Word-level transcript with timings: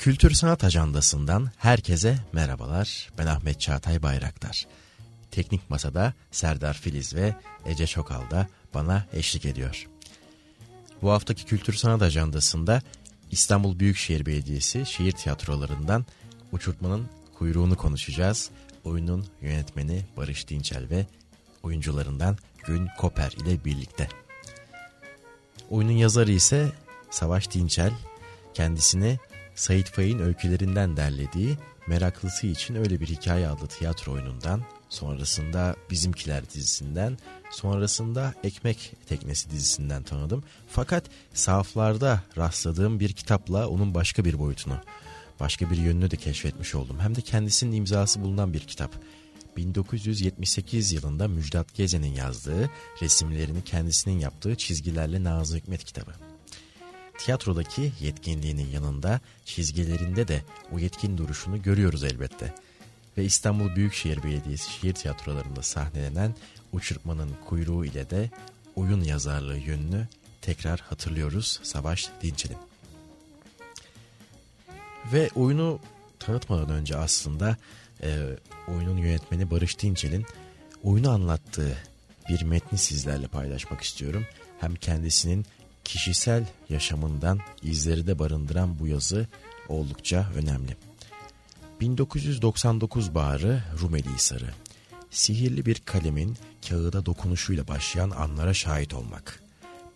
Kültür 0.00 0.30
Sanat 0.30 0.64
Ajandası'ndan 0.64 1.50
herkese 1.56 2.18
merhabalar. 2.32 3.10
Ben 3.18 3.26
Ahmet 3.26 3.60
Çağatay 3.60 4.02
Bayraktar. 4.02 4.66
Teknik 5.30 5.70
Masa'da 5.70 6.14
Serdar 6.30 6.74
Filiz 6.74 7.14
ve 7.14 7.34
Ece 7.66 7.86
Çokal 7.86 8.30
da 8.30 8.48
bana 8.74 9.06
eşlik 9.12 9.44
ediyor. 9.44 9.88
Bu 11.02 11.10
haftaki 11.10 11.44
Kültür 11.44 11.72
Sanat 11.74 12.02
Ajandası'nda 12.02 12.82
İstanbul 13.30 13.78
Büyükşehir 13.78 14.26
Belediyesi 14.26 14.86
şehir 14.86 15.12
tiyatrolarından 15.12 16.06
Uçurtmanın 16.52 17.08
Kuyruğunu 17.38 17.76
konuşacağız. 17.76 18.50
Oyunun 18.84 19.26
yönetmeni 19.42 20.04
Barış 20.16 20.48
Dinçel 20.48 20.90
ve 20.90 21.06
oyuncularından 21.62 22.38
Gün 22.66 22.88
Koper 22.98 23.32
ile 23.32 23.64
birlikte. 23.64 24.08
Oyunun 25.70 25.92
yazarı 25.92 26.32
ise 26.32 26.72
Savaş 27.10 27.50
Dinçel. 27.50 27.92
Kendisine 28.54 29.18
Sait 29.54 29.90
Faik'in 29.90 30.18
öykülerinden 30.18 30.96
derlediği 30.96 31.56
Meraklısı 31.86 32.46
için 32.46 32.74
öyle 32.74 33.00
bir 33.00 33.06
hikaye 33.06 33.48
adlı 33.48 33.66
tiyatro 33.66 34.12
oyunundan, 34.12 34.62
sonrasında 34.88 35.76
Bizimkiler 35.90 36.50
dizisinden, 36.50 37.18
sonrasında 37.50 38.34
Ekmek 38.44 38.92
Teknesi 39.08 39.50
dizisinden 39.50 40.02
tanıdım. 40.02 40.44
Fakat 40.68 41.04
sahaflarda 41.34 42.22
rastladığım 42.36 43.00
bir 43.00 43.12
kitapla 43.12 43.68
onun 43.68 43.94
başka 43.94 44.24
bir 44.24 44.38
boyutunu, 44.38 44.76
başka 45.40 45.70
bir 45.70 45.76
yönünü 45.76 46.10
de 46.10 46.16
keşfetmiş 46.16 46.74
oldum. 46.74 46.96
Hem 47.00 47.16
de 47.16 47.20
kendisinin 47.20 47.76
imzası 47.76 48.22
bulunan 48.22 48.52
bir 48.52 48.60
kitap. 48.60 48.94
1978 49.56 50.92
yılında 50.92 51.28
Müjdat 51.28 51.74
Gezen'in 51.74 52.14
yazdığı, 52.14 52.70
resimlerini 53.02 53.64
kendisinin 53.64 54.18
yaptığı 54.18 54.56
çizgilerle 54.56 55.24
Nazım 55.24 55.58
Hikmet 55.58 55.84
kitabı 55.84 56.29
tiyatrodaki 57.24 57.92
yetkinliğinin 58.00 58.70
yanında 58.70 59.20
çizgilerinde 59.44 60.28
de 60.28 60.42
o 60.72 60.78
yetkin 60.78 61.18
duruşunu 61.18 61.62
görüyoruz 61.62 62.04
elbette. 62.04 62.54
Ve 63.18 63.24
İstanbul 63.24 63.76
Büyükşehir 63.76 64.22
Belediyesi 64.22 64.70
şehir 64.70 64.94
tiyatrolarında 64.94 65.62
sahnelenen 65.62 66.34
Uçurtmanın 66.72 67.30
Kuyruğu 67.48 67.84
ile 67.84 68.10
de 68.10 68.30
oyun 68.76 69.04
yazarlığı 69.04 69.58
yönünü 69.58 70.08
tekrar 70.42 70.80
hatırlıyoruz 70.80 71.60
Savaş 71.62 72.08
Dinçel'in. 72.22 72.58
Ve 75.12 75.30
oyunu 75.34 75.80
tanıtmadan 76.18 76.70
önce 76.70 76.96
aslında 76.96 77.56
e, 78.02 78.18
oyunun 78.68 78.96
yönetmeni 78.96 79.50
Barış 79.50 79.78
Dinçel'in 79.82 80.26
oyunu 80.82 81.10
anlattığı 81.10 81.76
bir 82.28 82.42
metni 82.42 82.78
sizlerle 82.78 83.26
paylaşmak 83.26 83.80
istiyorum. 83.80 84.26
Hem 84.60 84.74
kendisinin 84.74 85.46
kişisel 85.90 86.46
yaşamından 86.68 87.40
izleri 87.62 88.06
de 88.06 88.18
barındıran 88.18 88.78
bu 88.78 88.86
yazı 88.86 89.26
oldukça 89.68 90.30
önemli. 90.36 90.76
1999 91.80 93.14
baharı 93.14 93.62
Rumeli 93.80 94.14
Hisarı. 94.14 94.54
Sihirli 95.10 95.66
bir 95.66 95.74
kalemin 95.74 96.36
kağıda 96.68 97.06
dokunuşuyla 97.06 97.68
başlayan 97.68 98.10
anlara 98.10 98.54
şahit 98.54 98.94
olmak. 98.94 99.42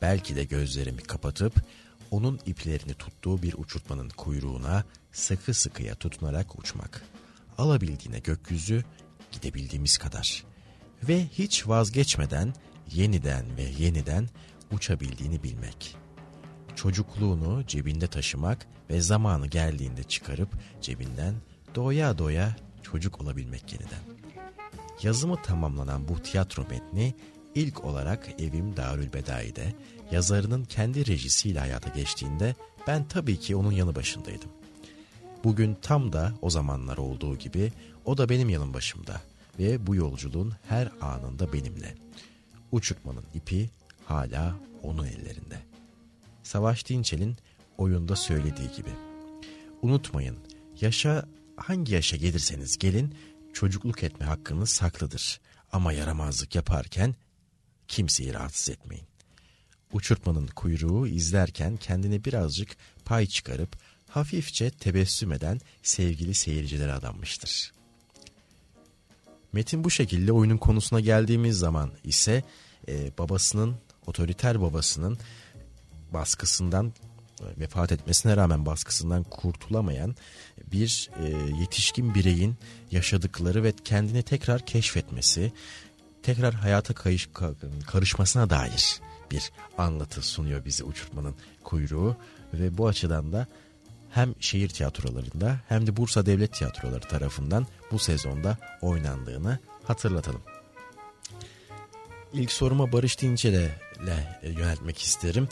Belki 0.03 0.37
de 0.37 0.45
gözlerimi 0.45 1.03
kapatıp 1.03 1.55
onun 2.11 2.41
iplerini 2.47 2.95
tuttuğu 2.95 3.43
bir 3.43 3.55
uçurtmanın 3.59 4.09
kuyruğuna 4.09 4.85
sıkı 5.13 5.55
sıkıya 5.55 5.95
tutunarak 5.95 6.59
uçmak. 6.59 7.03
Alabildiğine 7.59 8.19
gökyüzü, 8.19 8.85
gidebildiğimiz 9.33 9.99
kadar. 9.99 10.45
Ve 11.09 11.27
hiç 11.27 11.69
vazgeçmeden 11.69 12.55
yeniden 12.93 13.57
ve 13.57 13.63
yeniden 13.79 14.29
uçabildiğini 14.75 15.43
bilmek. 15.43 15.97
Çocukluğunu 16.75 17.67
cebinde 17.67 18.07
taşımak 18.07 18.67
ve 18.91 19.01
zamanı 19.01 19.47
geldiğinde 19.47 20.03
çıkarıp 20.03 20.49
cebinden 20.81 21.35
doya 21.75 22.19
doya 22.19 22.57
çocuk 22.83 23.21
olabilmek 23.21 23.73
yeniden. 23.73 24.01
Yazımı 25.03 25.43
tamamlanan 25.43 26.09
bu 26.09 26.23
tiyatro 26.23 26.67
metni 26.71 27.15
ilk 27.55 27.85
olarak 27.85 28.41
Evim 28.41 28.77
Darül 28.77 29.13
Bedai'de 29.13 29.75
yazarının 30.11 30.65
kendi 30.65 31.07
rejisiyle 31.07 31.59
hayata 31.59 31.91
geçtiğinde 31.91 32.55
ben 32.87 33.09
tabii 33.09 33.41
ki 33.41 33.57
onun 33.57 33.73
yanı 33.73 33.95
başındaydım. 33.95 34.51
Bugün 35.45 35.75
tam 35.83 36.13
da 36.13 36.33
o 36.43 36.51
zamanlar 36.51 36.99
olduğu 36.99 37.37
gibi 37.37 37.73
o 38.05 38.19
da 38.19 38.29
benim 38.29 38.49
yanım 38.49 38.75
başımda 38.75 39.21
ve 39.59 39.87
bu 39.87 39.95
yolculuğun 39.95 40.53
her 40.69 40.93
anında 41.01 41.53
benimle. 41.53 41.95
Uçurtmanın 42.73 43.25
ipi 43.35 43.71
hala 44.07 44.57
onun 44.83 45.07
ellerinde. 45.07 45.59
Savaş 46.43 46.89
Dinçel'in 46.89 47.37
oyunda 47.79 48.17
söylediği 48.17 48.73
gibi. 48.77 48.91
Unutmayın, 49.83 50.39
yaşa 50.81 51.29
hangi 51.57 51.93
yaşa 51.95 52.17
gelirseniz 52.17 52.79
gelin 52.79 53.15
çocukluk 53.53 54.03
etme 54.03 54.27
hakkınız 54.27 54.71
saklıdır. 54.71 55.41
Ama 55.73 55.93
yaramazlık 55.93 56.55
yaparken 56.55 57.15
kimseyi 57.89 58.35
rahatsız 58.35 58.71
etmeyin. 58.71 59.07
Uçurtmanın 59.93 60.47
kuyruğu 60.47 61.07
izlerken 61.07 61.77
kendine 61.77 62.25
birazcık 62.25 62.77
pay 63.05 63.27
çıkarıp 63.27 63.77
hafifçe 64.09 64.71
tebessüm 64.71 65.33
eden 65.33 65.61
sevgili 65.83 66.35
seyircilere 66.35 66.93
adanmıştır. 66.93 67.73
Metin 69.53 69.85
bu 69.85 69.91
şekilde 69.91 70.33
oyunun 70.33 70.57
konusuna 70.57 71.01
geldiğimiz 71.01 71.59
zaman 71.59 71.93
ise 72.05 72.43
e, 72.89 73.19
babasının 73.19 73.77
otoriter 74.07 74.61
babasının 74.61 75.19
baskısından 76.13 76.93
vefat 77.59 77.93
etmesine 77.93 78.37
rağmen 78.37 78.67
baskısından 78.67 79.23
kurtulamayan 79.23 80.17
bir 80.73 81.11
e, 81.23 81.29
yetişkin 81.61 82.15
bireyin 82.15 82.57
yaşadıkları 82.91 83.63
ve 83.63 83.73
kendini 83.85 84.23
tekrar 84.23 84.67
keşfetmesi, 84.67 85.53
tekrar 86.23 86.55
hayata 86.55 86.95
kayış, 86.95 87.29
karışmasına 87.87 88.51
dair 88.51 89.01
bir 89.31 89.53
anlatı 89.79 90.23
sunuyor 90.23 90.65
bizi 90.65 90.85
uçurtmanın 90.85 91.35
kuyruğu 91.65 92.17
ve 92.55 92.79
bu 92.79 92.89
açıdan 92.89 93.33
da 93.33 93.47
hem 94.11 94.35
şehir 94.41 94.69
tiyatrolarında 94.69 95.61
hem 95.69 95.87
de 95.87 95.97
Bursa 95.97 96.27
Devlet 96.27 96.53
Tiyatroları 96.53 97.09
tarafından 97.09 97.67
bu 97.91 97.99
sezonda 97.99 98.59
oynandığını 98.81 99.59
hatırlatalım. 99.85 100.43
İlk 102.33 102.53
soruma 102.53 102.93
Barış 102.93 103.17
Dinçel'e 104.01 104.51
yöneltmek 104.51 104.99
isterim. 104.99 105.49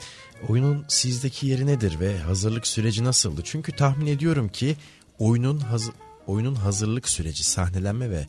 Oyunun 0.49 0.85
sizdeki 0.89 1.47
yeri 1.47 1.67
nedir 1.67 2.01
ve 2.01 2.19
hazırlık 2.19 2.67
süreci 2.67 3.05
nasıldı? 3.05 3.41
Çünkü 3.45 3.73
tahmin 3.73 4.07
ediyorum 4.07 4.49
ki 4.49 4.77
oyunun 5.19 5.59
haz 5.59 5.91
oyunun 6.27 6.55
hazırlık 6.55 7.09
süreci, 7.09 7.45
sahnelenme 7.45 8.11
ve 8.11 8.27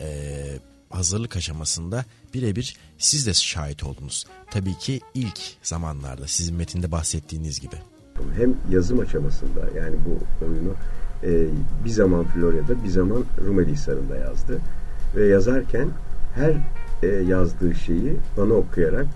e, 0.00 0.08
hazırlık 0.90 1.36
aşamasında 1.36 2.04
birebir 2.34 2.76
siz 2.98 3.26
de 3.26 3.34
şahit 3.34 3.84
oldunuz. 3.84 4.26
Tabii 4.50 4.78
ki 4.78 5.00
ilk 5.14 5.40
zamanlarda 5.62 6.26
sizin 6.26 6.56
metinde 6.56 6.92
bahsettiğiniz 6.92 7.60
gibi. 7.60 7.76
Hem 8.36 8.56
yazım 8.70 9.00
aşamasında 9.00 9.60
yani 9.76 9.96
bu 10.06 10.44
oyunu 10.44 10.74
e, 11.22 11.48
bir 11.84 11.90
zaman 11.90 12.24
Florya'da 12.24 12.84
bir 12.84 12.88
zaman 12.88 13.24
Rumeli 13.46 13.72
Hisarı'nda 13.72 14.16
yazdı. 14.16 14.60
Ve 15.16 15.26
yazarken 15.26 15.88
her 16.34 16.54
e, 17.02 17.06
yazdığı 17.06 17.74
şeyi 17.74 18.16
bana 18.36 18.54
okuyarak 18.54 19.06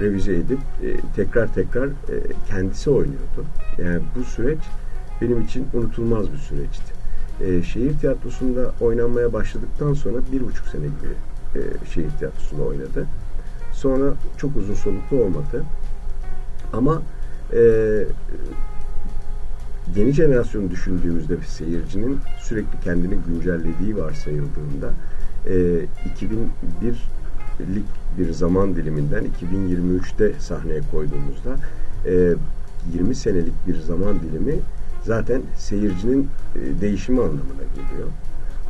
revize 0.00 0.36
edip 0.36 0.58
e, 0.82 0.96
tekrar 1.16 1.54
tekrar 1.54 1.86
e, 1.86 1.92
kendisi 2.48 2.90
oynuyordu. 2.90 3.44
Yani 3.78 4.02
bu 4.16 4.24
süreç 4.24 4.58
benim 5.22 5.40
için 5.40 5.68
unutulmaz 5.74 6.32
bir 6.32 6.38
süreçti. 6.38 6.92
E, 7.40 7.62
şehir 7.62 7.98
tiyatrosunda 7.98 8.72
oynanmaya 8.80 9.32
başladıktan 9.32 9.94
sonra 9.94 10.18
bir 10.32 10.40
buçuk 10.40 10.66
sene 10.66 10.84
gibi 10.86 11.12
e, 11.54 11.60
şehir 11.94 12.10
tiyatrosunda 12.18 12.62
oynadı. 12.62 13.06
Sonra 13.72 14.12
çok 14.38 14.56
uzun 14.56 14.74
soluklu 14.74 15.16
olmadı. 15.22 15.64
Ama 16.72 17.02
e, 17.52 17.60
yeni 19.96 20.12
jenerasyonu 20.12 20.70
düşündüğümüzde 20.70 21.36
seyircinin 21.46 22.18
sürekli 22.38 22.80
kendini 22.80 23.14
güncellediği 23.28 23.96
varsayıldığında 23.96 24.90
e, 25.46 25.86
2001 26.14 26.48
lik 27.60 27.86
bir 28.18 28.32
zaman 28.32 28.74
diliminden 28.74 29.24
2023'te 29.24 30.32
sahneye 30.40 30.80
koyduğumuzda 30.90 31.56
e, 32.06 32.34
20 32.92 33.14
senelik 33.14 33.66
bir 33.66 33.80
zaman 33.80 34.20
dilimi 34.20 34.54
zaten 35.04 35.42
seyircinin 35.56 36.28
e, 36.56 36.80
değişimi 36.80 37.20
anlamına 37.20 37.62
geliyor. 37.74 38.08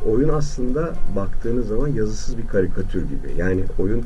Oyun 0.05 0.29
aslında 0.29 0.93
baktığınız 1.15 1.67
zaman 1.67 1.87
yazısız 1.87 2.37
bir 2.37 2.47
karikatür 2.47 3.01
gibi. 3.01 3.33
Yani 3.37 3.63
oyun 3.79 4.03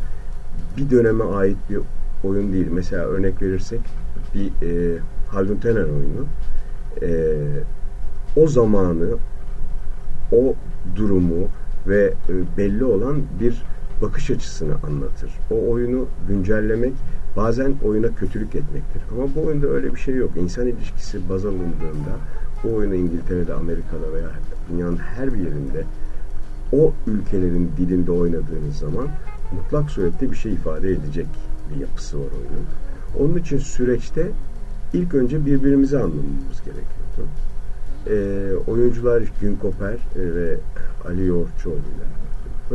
bir 0.78 0.90
döneme 0.90 1.24
ait 1.24 1.58
bir 1.70 1.80
oyun 2.24 2.54
değil. 2.54 2.68
Mesela 2.72 3.06
örnek 3.06 3.42
verirsek 3.42 3.80
bir 4.36 4.68
e, 4.68 5.00
Haldun 5.30 5.56
Tener 5.56 5.84
oyunu 5.84 6.26
e, 7.02 7.36
o 8.36 8.48
zamanı 8.48 9.10
o 10.32 10.54
durumu 10.96 11.48
ve 11.88 12.14
e, 12.30 12.58
belli 12.58 12.84
olan 12.84 13.22
bir 13.40 13.64
bakış 14.02 14.32
açısını 14.32 14.74
anlatır. 14.88 15.32
O 15.52 15.72
oyunu 15.72 16.08
güncellemek 16.28 16.94
bazen 17.36 17.74
oyuna 17.84 18.16
kötülük 18.16 18.56
etmektir. 18.56 19.02
Ama 19.12 19.36
bu 19.36 19.46
oyunda 19.48 19.68
öyle 19.68 19.94
bir 19.94 20.00
şey 20.00 20.16
yok. 20.16 20.32
İnsan 20.36 20.68
ilişkisi 20.68 21.30
baz 21.30 21.46
alındığında 21.46 22.14
o 22.66 22.74
oyunu 22.76 22.96
İngiltere'de, 22.96 23.54
Amerika'da 23.54 24.14
veya 24.14 24.30
dünyanın 24.70 24.98
her 24.98 25.34
bir 25.34 25.40
yerinde 25.40 25.84
o 26.72 26.94
ülkelerin 27.08 27.72
dilinde 27.78 28.12
oynadığınız 28.12 28.76
zaman 28.80 29.08
mutlak 29.52 29.92
surette 29.92 30.32
bir 30.32 30.36
şey 30.36 30.54
ifade 30.54 30.92
edecek 30.92 31.28
bir 31.70 31.82
yapısı 31.82 32.20
var 32.20 32.26
oyunun. 32.26 32.66
Onun 33.20 33.38
için 33.38 33.58
süreçte 33.58 34.28
ilk 34.94 35.14
önce 35.14 35.46
birbirimizi 35.46 35.98
anlamamız 35.98 36.62
gerekiyordu. 36.66 37.30
E, 38.08 38.72
oyuncular 38.72 39.24
Gün 39.42 39.56
Koper 39.56 39.98
ve 40.16 40.58
Ali 41.08 41.26
Yoğurtçuoğlu 41.26 41.76
ile 41.76 42.22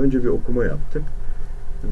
önce 0.02 0.23
bir 0.23 0.28
okuma 0.28 0.64
yaptık 0.64 1.02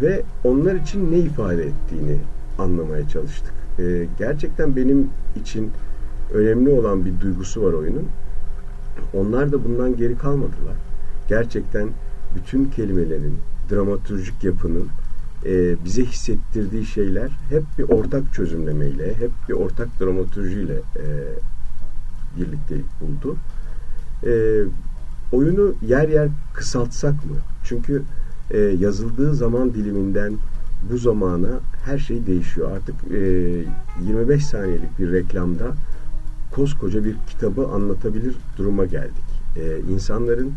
ve 0.03 0.23
onlar 0.45 0.75
için 0.75 1.13
ne 1.13 1.19
ifade 1.19 1.63
ettiğini 1.63 2.19
anlamaya 2.59 3.09
çalıştık. 3.09 3.53
E, 3.79 4.07
gerçekten 4.19 4.77
benim 4.77 5.11
için 5.37 5.71
önemli 6.33 6.71
olan 6.71 7.05
bir 7.05 7.21
duygusu 7.21 7.63
var 7.63 7.73
oyunun. 7.73 8.07
Onlar 9.15 9.53
da 9.53 9.65
bundan 9.65 9.97
geri 9.97 10.19
kalmadılar. 10.19 10.77
Gerçekten 11.29 11.89
bütün 12.37 12.65
kelimelerin, 12.65 13.39
dramatürjik 13.71 14.45
yapının 14.45 14.89
e, 15.45 15.85
bize 15.85 16.05
hissettirdiği 16.05 16.87
şeyler 16.87 17.31
hep 17.49 17.63
bir 17.79 17.83
ortak 17.85 18.35
çözümlemeyle, 18.35 19.15
hep 19.15 19.31
bir 19.49 19.55
ortak 19.55 20.01
dramatürjiyle 20.01 20.75
e, 20.75 21.05
birlikte 22.37 22.75
buldu. 23.01 23.37
E, 24.27 24.63
oyunu 25.33 25.75
yer 25.83 26.09
yer 26.09 26.29
kısaltsak 26.55 27.15
mı? 27.15 27.37
Çünkü 27.65 28.03
e, 28.51 28.59
yazıldığı 28.59 29.35
zaman 29.35 29.75
diliminden 29.75 30.35
bu 30.91 30.99
zamana 30.99 31.49
her 31.85 31.99
şey 31.99 32.27
değişiyor. 32.27 32.71
Artık 32.77 32.95
e, 33.13 33.19
25 34.07 34.47
saniyelik 34.47 34.99
bir 34.99 35.13
reklamda 35.13 35.75
koskoca 36.55 37.05
bir 37.05 37.17
kitabı 37.29 37.67
anlatabilir 37.67 38.35
duruma 38.59 38.85
geldik. 38.85 39.25
E, 39.57 39.81
insanların 39.93 40.53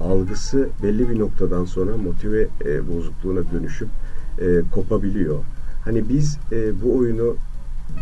algısı 0.00 0.68
belli 0.82 1.08
bir 1.08 1.18
noktadan 1.18 1.64
sonra 1.64 1.96
motive 1.96 2.48
e, 2.64 2.88
bozukluğuna 2.88 3.40
dönüşüp 3.52 3.88
e, 4.40 4.62
kopabiliyor. 4.74 5.38
Hani 5.84 6.08
biz 6.08 6.38
e, 6.52 6.82
bu 6.82 6.96
oyunu 6.98 7.36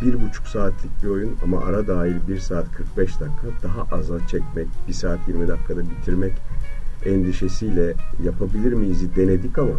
bir 0.02 0.14
buçuk 0.14 0.46
saatlik 0.46 1.02
bir 1.02 1.08
oyun 1.08 1.36
ama 1.42 1.60
ara 1.60 1.86
dahil 1.86 2.14
bir 2.28 2.38
saat 2.38 2.72
45 2.72 3.20
dakika 3.20 3.46
daha 3.62 3.96
aza 3.96 4.26
çekmek, 4.26 4.66
bir 4.88 4.92
saat 4.92 5.28
20 5.28 5.48
dakikada 5.48 5.80
bitirmek 5.80 6.32
endişesiyle 7.06 7.94
yapabilir 8.24 8.72
miyiz 8.72 9.16
denedik 9.16 9.58
ama 9.58 9.74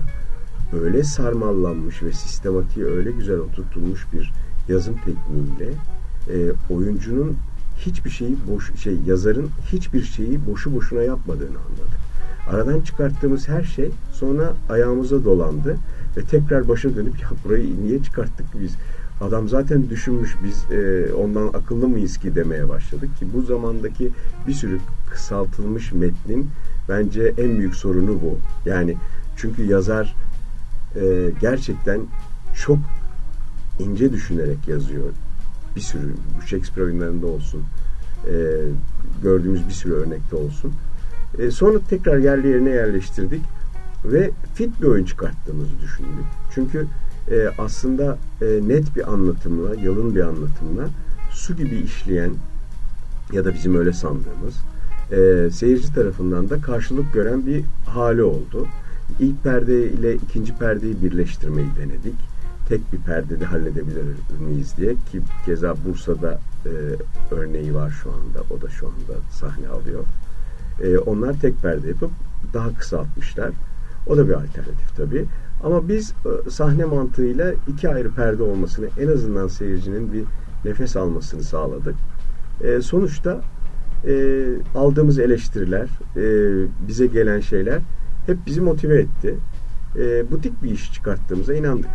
öyle 0.81 1.03
sarmallanmış 1.03 2.03
ve 2.03 2.13
sistematiği 2.13 2.85
öyle 2.85 3.11
güzel 3.11 3.37
oturtulmuş 3.37 4.07
bir 4.13 4.33
yazım 4.69 4.95
tekniğiyle 4.95 5.73
e, 6.29 6.73
oyuncunun 6.73 7.37
hiçbir 7.77 8.09
şeyi 8.09 8.37
boş 8.47 8.75
şey 8.75 8.97
yazarın 9.05 9.49
hiçbir 9.71 10.03
şeyi 10.03 10.45
boşu 10.47 10.75
boşuna 10.75 11.03
yapmadığını 11.03 11.47
anladık. 11.47 12.03
Aradan 12.49 12.81
çıkarttığımız 12.81 13.47
her 13.47 13.63
şey 13.63 13.91
sonra 14.13 14.53
ayağımıza 14.69 15.23
dolandı 15.23 15.77
ve 16.17 16.21
tekrar 16.21 16.67
başa 16.67 16.95
dönüp 16.95 17.21
ya 17.21 17.29
burayı 17.45 17.83
niye 17.83 18.03
çıkarttık 18.03 18.45
biz? 18.61 18.71
Adam 19.21 19.49
zaten 19.49 19.89
düşünmüş 19.89 20.35
biz 20.43 20.71
e, 20.71 21.13
ondan 21.13 21.47
akıllı 21.47 21.87
mıyız 21.87 22.17
ki 22.17 22.35
demeye 22.35 22.69
başladık 22.69 23.17
ki 23.19 23.25
bu 23.33 23.41
zamandaki 23.41 24.09
bir 24.47 24.53
sürü 24.53 24.79
kısaltılmış 25.09 25.91
metnin 25.91 26.47
bence 26.89 27.33
en 27.38 27.57
büyük 27.57 27.75
sorunu 27.75 28.21
bu. 28.21 28.38
Yani 28.69 28.97
çünkü 29.38 29.63
yazar 29.63 30.15
e, 30.95 31.31
gerçekten 31.41 32.01
çok 32.65 32.77
ince 33.80 34.13
düşünerek 34.13 34.68
yazıyor. 34.68 35.09
Bir 35.75 35.81
sürü 35.81 36.13
Shakespeare 36.45 36.85
oyunlarında 36.85 37.27
olsun 37.27 37.63
e, 38.27 38.33
gördüğümüz 39.24 39.68
bir 39.68 39.74
sürü 39.74 39.94
örnekte 39.94 40.35
olsun. 40.35 40.74
E, 41.39 41.51
sonra 41.51 41.80
tekrar 41.89 42.18
yerli 42.18 42.47
yerine 42.47 42.69
yerleştirdik 42.69 43.41
ve 44.06 44.31
fit 44.53 44.81
bir 44.81 44.88
oyun 44.88 45.06
çıkarttığımızı 45.06 45.80
düşündük. 45.81 46.25
Çünkü 46.53 46.88
e, 47.31 47.47
aslında 47.57 48.18
e, 48.41 48.45
net 48.68 48.95
bir 48.95 49.13
anlatımla, 49.13 49.75
yalın 49.75 50.15
bir 50.15 50.21
anlatımla 50.21 50.88
su 51.31 51.56
gibi 51.56 51.75
işleyen 51.75 52.31
ya 53.31 53.45
da 53.45 53.53
bizim 53.53 53.75
öyle 53.75 53.94
sandığımız 53.94 54.56
e, 55.11 55.50
seyirci 55.51 55.94
tarafından 55.94 56.50
da 56.50 56.61
karşılık 56.61 57.13
gören 57.13 57.45
bir 57.45 57.63
hali 57.85 58.23
oldu. 58.23 58.67
İlk 59.19 59.44
perde 59.44 59.91
ile 59.91 60.15
ikinci 60.15 60.57
perdeyi 60.57 61.01
birleştirmeyi 61.01 61.67
denedik. 61.79 62.15
Tek 62.69 62.94
bir 62.94 62.97
perdede 62.97 63.45
halledebilir 63.45 64.03
miyiz 64.39 64.73
diye 64.77 64.94
ki 64.94 65.21
keza 65.45 65.75
Bursa'da 65.85 66.39
e, 66.65 66.71
örneği 67.31 67.75
var 67.75 67.89
şu 67.89 68.09
anda. 68.09 68.44
O 68.50 68.61
da 68.61 68.69
şu 68.69 68.88
anda 68.88 69.19
sahne 69.31 69.67
alıyor. 69.67 70.03
E, 70.81 70.97
onlar 70.97 71.39
tek 71.39 71.61
perde 71.61 71.88
yapıp 71.88 72.11
daha 72.53 72.73
kısaltmışlar. 72.73 73.51
O 74.07 74.17
da 74.17 74.27
bir 74.27 74.33
alternatif 74.33 74.95
tabii. 74.97 75.25
Ama 75.63 75.88
biz 75.88 76.13
e, 76.47 76.49
sahne 76.49 76.85
mantığıyla 76.85 77.53
iki 77.67 77.89
ayrı 77.89 78.11
perde 78.11 78.44
olmasını 78.44 78.88
en 78.99 79.07
azından 79.07 79.47
seyircinin 79.47 80.13
bir 80.13 80.23
nefes 80.65 80.95
almasını 80.95 81.44
sağladık. 81.44 81.95
E, 82.63 82.81
sonuçta 82.81 83.41
e, 84.07 84.44
aldığımız 84.75 85.19
eleştiriler, 85.19 85.88
e, 86.17 86.25
bize 86.88 87.07
gelen 87.07 87.39
şeyler 87.39 87.79
hep 88.25 88.38
bizi 88.45 88.61
motive 88.61 89.00
etti. 89.00 89.35
E, 89.95 90.31
butik 90.31 90.63
bir 90.63 90.71
iş 90.71 90.94
çıkarttığımıza 90.94 91.53
inandık. 91.53 91.91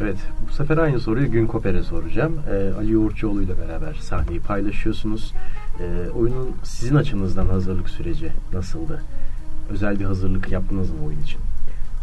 Evet, 0.00 0.16
bu 0.48 0.52
sefer 0.52 0.78
aynı 0.78 1.00
soruyu 1.00 1.30
Gün 1.30 1.46
Koper'e 1.46 1.82
soracağım. 1.82 2.34
E, 2.50 2.72
Ali 2.78 2.92
Yoğurtçuoğlu 2.92 3.42
ile 3.42 3.52
beraber 3.58 3.94
sahneyi 3.94 4.40
paylaşıyorsunuz. 4.40 5.34
E, 5.80 6.10
oyunun 6.10 6.50
sizin 6.62 6.94
açınızdan 6.94 7.46
hazırlık 7.46 7.88
süreci 7.88 8.32
nasıldı? 8.52 9.02
Özel 9.70 10.00
bir 10.00 10.04
hazırlık 10.04 10.52
yaptınız 10.52 10.90
mı 10.90 10.96
oyun 11.06 11.20
için? 11.20 11.40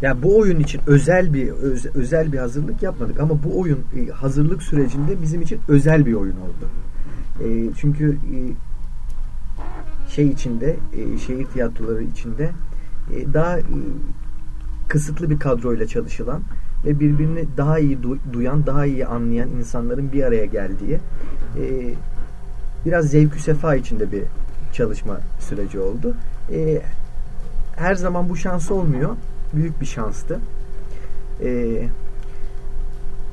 Ya 0.02 0.22
bu 0.22 0.38
oyun 0.38 0.60
için 0.60 0.80
özel 0.86 1.34
bir 1.34 1.50
öz, 1.50 1.86
özel 1.86 2.32
bir 2.32 2.38
hazırlık 2.38 2.82
yapmadık 2.82 3.20
ama 3.20 3.42
bu 3.44 3.60
oyun 3.60 3.78
e, 3.96 4.10
hazırlık 4.10 4.62
sürecinde 4.62 5.22
bizim 5.22 5.42
için 5.42 5.60
özel 5.68 6.06
bir 6.06 6.14
oyun 6.14 6.36
oldu. 6.36 6.68
E, 7.40 7.46
çünkü 7.76 8.12
e, 8.12 8.36
şey 10.10 10.28
içinde, 10.28 10.76
e, 10.92 11.18
şehir 11.18 11.46
tiyatroları 11.46 12.02
içinde 12.02 12.50
e, 13.14 13.34
daha 13.34 13.58
e, 13.58 13.64
kısıtlı 14.88 15.30
bir 15.30 15.38
kadroyla 15.38 15.86
çalışılan 15.86 16.42
ve 16.84 17.00
birbirini 17.00 17.44
daha 17.56 17.78
iyi 17.78 17.98
du- 17.98 18.18
duyan, 18.32 18.66
daha 18.66 18.86
iyi 18.86 19.06
anlayan 19.06 19.48
insanların 19.48 20.12
bir 20.12 20.22
araya 20.22 20.44
geldiği 20.44 20.98
e, 21.58 21.94
biraz 22.86 23.06
zevkü 23.06 23.40
sefa 23.40 23.74
içinde 23.74 24.12
bir 24.12 24.22
çalışma 24.72 25.20
süreci 25.40 25.80
oldu. 25.80 26.16
E, 26.52 26.82
her 27.76 27.94
zaman 27.94 28.28
bu 28.28 28.36
şans 28.36 28.70
olmuyor. 28.70 29.16
Büyük 29.54 29.80
bir 29.80 29.86
şanstı. 29.86 30.40
E, 31.42 31.80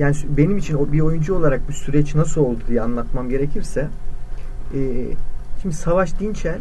yani 0.01 0.15
benim 0.38 0.58
için 0.58 0.93
bir 0.93 1.00
oyuncu 1.00 1.36
olarak 1.36 1.70
bir 1.70 1.74
süreç 1.74 2.15
nasıl 2.15 2.41
oldu 2.41 2.60
diye 2.67 2.81
anlatmam 2.81 3.29
gerekirse 3.29 3.88
e, 4.74 5.08
şimdi 5.62 5.75
Savaş 5.75 6.20
Dinçel 6.20 6.60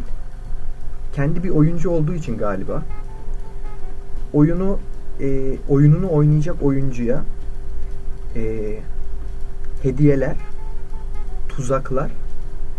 kendi 1.13 1.43
bir 1.43 1.49
oyuncu 1.49 1.89
olduğu 1.89 2.13
için 2.13 2.37
galiba 2.37 2.83
oyunu 4.33 4.79
e, 5.21 5.57
oyununu 5.69 6.11
oynayacak 6.11 6.63
oyuncuya 6.63 7.23
e, 8.35 8.75
hediyeler, 9.83 10.35
tuzaklar 11.49 12.11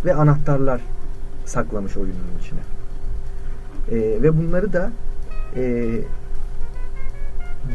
ve 0.05 0.13
anahtarlar 0.13 0.81
saklamış 1.45 1.97
oyunun 1.97 2.39
içine. 2.41 2.59
E, 3.91 4.21
ve 4.21 4.37
bunları 4.37 4.73
da 4.73 4.91
e, 5.55 5.93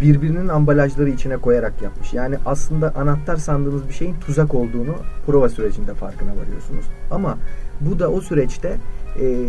birbirinin 0.03 0.49
ambalajları 0.49 1.11
içine 1.11 1.37
koyarak 1.37 1.83
yapmış. 1.83 2.13
Yani 2.13 2.37
aslında 2.47 2.95
anahtar 2.95 3.37
sandığınız 3.37 3.89
bir 3.89 3.95
şeyin 3.95 4.15
tuzak 4.15 4.55
olduğunu 4.55 4.95
prova 5.27 5.49
sürecinde 5.49 5.95
farkına 5.95 6.31
varıyorsunuz. 6.31 6.85
Ama 7.11 7.39
bu 7.81 7.99
da 7.99 8.11
o 8.11 8.21
süreçte 8.21 8.77
e, 9.21 9.49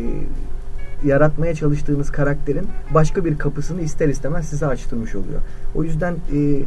yaratmaya 1.06 1.56
çalıştığınız 1.56 2.12
karakterin 2.12 2.68
başka 2.94 3.26
bir 3.26 3.38
kapısını 3.38 3.82
ister 3.82 4.10
istemez 4.10 4.46
size 4.46 4.68
açtırmış 4.68 5.16
oluyor. 5.16 5.42
O 5.76 5.84
yüzden 5.84 6.14
e, 6.14 6.62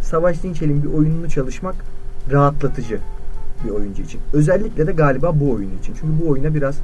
Savaş 0.00 0.42
Dinçel'in 0.42 0.82
bir 0.82 0.88
oyununu 0.88 1.28
çalışmak 1.28 1.74
rahatlatıcı 2.30 2.98
bir 3.64 3.70
oyuncu 3.70 4.02
için. 4.02 4.20
Özellikle 4.32 4.86
de 4.86 4.92
galiba 4.92 5.40
bu 5.40 5.50
oyun 5.50 5.78
için. 5.78 5.94
Çünkü 6.00 6.24
bu 6.24 6.28
oyuna 6.28 6.54
biraz 6.54 6.78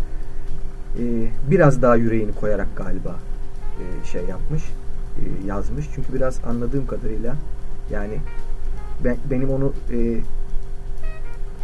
e, 0.99 1.03
biraz 1.51 1.83
daha 1.83 1.97
yüreğini 1.97 2.33
koyarak 2.33 2.77
galiba 2.77 3.17
e, 3.81 4.07
şey 4.07 4.25
yapmış, 4.25 4.63
e, 5.19 5.47
yazmış. 5.47 5.87
Çünkü 5.95 6.15
biraz 6.15 6.41
anladığım 6.45 6.87
kadarıyla 6.87 7.37
yani 7.91 8.19
ben, 9.05 9.17
benim 9.31 9.51
onu 9.51 9.73
e, 9.93 10.21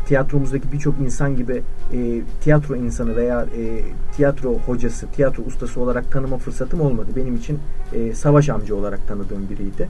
tiyatromuzdaki 0.06 0.72
birçok 0.72 0.98
insan 1.00 1.36
gibi 1.36 1.62
e, 1.92 2.22
tiyatro 2.40 2.76
insanı 2.76 3.16
veya 3.16 3.42
e, 3.42 3.80
tiyatro 4.16 4.58
hocası, 4.58 5.06
tiyatro 5.06 5.42
ustası 5.42 5.80
olarak 5.80 6.12
tanıma 6.12 6.38
fırsatım 6.38 6.80
olmadı. 6.80 7.10
Benim 7.16 7.36
için 7.36 7.58
e, 7.92 8.14
savaş 8.14 8.48
amca 8.48 8.74
olarak 8.74 9.08
tanıdığım 9.08 9.50
biriydi. 9.50 9.88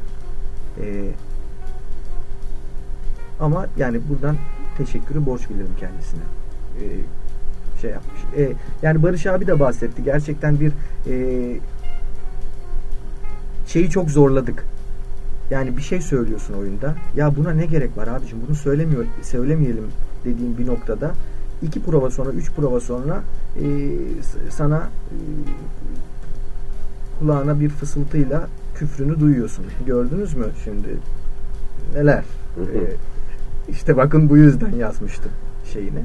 E, 0.80 1.10
ama 3.40 3.66
yani 3.76 4.00
buradan 4.08 4.36
teşekkürü 4.76 5.26
borç 5.26 5.50
bilirim 5.50 5.74
kendisine. 5.80 6.22
e, 6.80 6.84
şey 7.80 7.90
yapmış. 7.90 8.20
E, 8.36 8.52
yani 8.82 9.02
Barış 9.02 9.26
abi 9.26 9.46
de 9.46 9.60
bahsetti. 9.60 10.04
Gerçekten 10.04 10.60
bir 10.60 10.72
e, 11.06 11.14
şeyi 13.66 13.90
çok 13.90 14.10
zorladık. 14.10 14.64
Yani 15.50 15.76
bir 15.76 15.82
şey 15.82 16.00
söylüyorsun 16.00 16.54
oyunda. 16.54 16.94
Ya 17.16 17.36
buna 17.36 17.50
ne 17.50 17.66
gerek 17.66 17.96
var 17.96 18.06
abicim? 18.06 18.38
Bunu 18.46 18.56
söylemiyor, 18.56 19.04
söylemeyelim 19.22 19.84
dediğin 20.24 20.58
bir 20.58 20.66
noktada 20.66 21.14
iki 21.62 21.82
prova 21.82 22.10
sonra, 22.10 22.30
üç 22.30 22.50
prova 22.50 22.80
sonra 22.80 23.22
e, 23.56 23.88
sana 24.50 24.78
e, 24.78 25.16
kulağına 27.18 27.60
bir 27.60 27.68
fısıltıyla 27.68 28.48
küfrünü 28.74 29.20
duyuyorsun. 29.20 29.64
Gördünüz 29.86 30.34
mü 30.34 30.46
şimdi 30.64 30.88
neler? 31.94 32.24
e, 32.58 32.78
işte 33.68 33.96
bakın 33.96 34.28
bu 34.28 34.36
yüzden 34.36 34.72
yazmıştım 34.72 35.32
şeyini. 35.72 36.02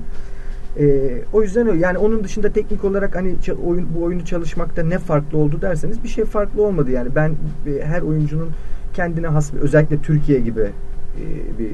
E, 0.78 1.18
o 1.34 1.42
yüzden 1.42 1.68
öyle. 1.68 1.80
Yani 1.80 1.98
onun 1.98 2.24
dışında 2.24 2.50
teknik 2.50 2.84
olarak 2.84 3.16
hani 3.16 3.36
oyun, 3.66 3.88
bu 3.96 4.04
oyunu 4.04 4.26
çalışmakta 4.26 4.84
ne 4.84 5.00
farklı 5.00 5.38
oldu 5.38 5.62
derseniz 5.62 6.04
bir 6.04 6.10
şey 6.10 6.26
farklı 6.26 6.64
olmadı. 6.64 6.92
Yani 6.92 7.16
ben 7.16 7.30
e, 7.68 7.86
her 7.86 8.02
oyuncunun 8.02 8.50
kendine 8.94 9.28
has 9.28 9.54
özellikle 9.54 9.98
Türkiye 9.98 10.40
gibi 10.40 10.62
e, 10.62 11.60
bir 11.60 11.72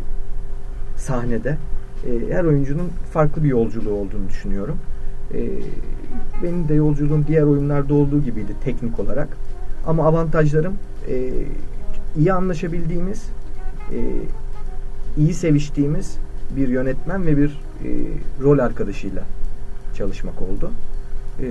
sahnede 0.98 1.58
e, 2.08 2.34
her 2.34 2.44
oyuncunun 2.44 2.90
farklı 3.12 3.44
bir 3.44 3.50
yolculuğu 3.50 3.94
olduğunu 3.94 4.30
düşünüyorum. 4.30 4.78
E, 5.34 5.50
benim 6.44 6.68
de 6.68 6.74
yolculuğum 6.74 7.26
diğer 7.28 7.44
oyunlarda 7.44 7.94
olduğu 7.94 8.22
gibiydi 8.22 8.52
teknik 8.64 9.00
olarak. 9.00 9.28
Ama 9.88 10.06
avantajlarım 10.06 10.74
e, 11.10 11.32
iyi 12.18 12.34
anlaşabildiğimiz, 12.34 13.30
e, 13.92 14.00
iyi 15.18 15.34
seviştiğimiz 15.34 16.18
bir 16.56 16.68
yönetmen 16.68 17.26
ve 17.26 17.38
bir 17.38 17.60
e, 17.84 17.90
rol 18.44 18.60
arkadaşıyla 18.60 19.24
çalışmak 19.98 20.42
oldu. 20.42 20.72
E, 21.42 21.46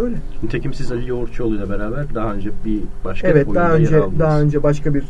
öyle. 0.00 0.16
Nitekim 0.42 0.74
siz 0.74 0.92
Ali 0.92 1.08
Yoğurtçuoğlu 1.08 1.56
ile 1.56 1.70
beraber 1.70 2.14
daha 2.14 2.34
önce 2.34 2.50
bir 2.64 2.82
başka 3.04 3.28
evet, 3.28 3.46
oyunda 3.46 3.60
daha 3.60 3.74
önce 3.74 4.02
daha 4.18 4.40
önce 4.40 4.62
başka 4.62 4.94
bir 4.94 5.04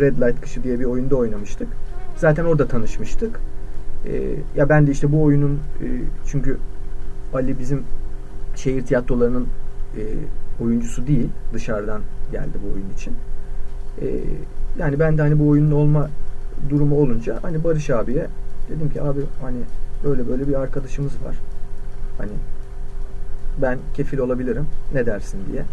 Red 0.00 0.16
Light 0.16 0.40
Kışı 0.40 0.62
diye 0.62 0.80
bir 0.80 0.84
oyunda 0.84 1.16
oynamıştık. 1.16 1.68
Zaten 2.16 2.44
orada 2.44 2.66
tanışmıştık. 2.66 3.40
E, 4.06 4.34
ya 4.56 4.68
ben 4.68 4.86
de 4.86 4.90
işte 4.90 5.12
bu 5.12 5.22
oyunun 5.22 5.54
e, 5.54 5.86
çünkü 6.26 6.58
Ali 7.34 7.58
bizim 7.58 7.82
şehir 8.56 8.82
tiyatrolarının 8.82 9.46
e, 9.96 10.02
oyuncusu 10.64 11.06
değil. 11.06 11.28
Dışarıdan 11.52 12.00
geldi 12.32 12.58
bu 12.64 12.74
oyun 12.74 12.90
için. 12.96 13.14
E, 14.00 14.06
yani 14.78 14.98
ben 14.98 15.18
de 15.18 15.22
hani 15.22 15.38
bu 15.38 15.48
oyunun 15.48 15.70
olma 15.70 16.10
durumu 16.70 16.96
olunca 16.96 17.38
hani 17.42 17.64
Barış 17.64 17.90
abiye 17.90 18.26
dedim 18.68 18.90
ki 18.90 19.02
abi 19.02 19.20
hani 19.40 19.58
böyle 20.04 20.28
böyle 20.28 20.48
bir 20.48 20.54
arkadaşımız 20.54 21.12
var. 21.12 21.36
Hani 22.18 22.32
ben 23.62 23.78
kefil 23.94 24.18
olabilirim. 24.18 24.66
Ne 24.92 25.06
dersin 25.06 25.38
diye. 25.52 25.64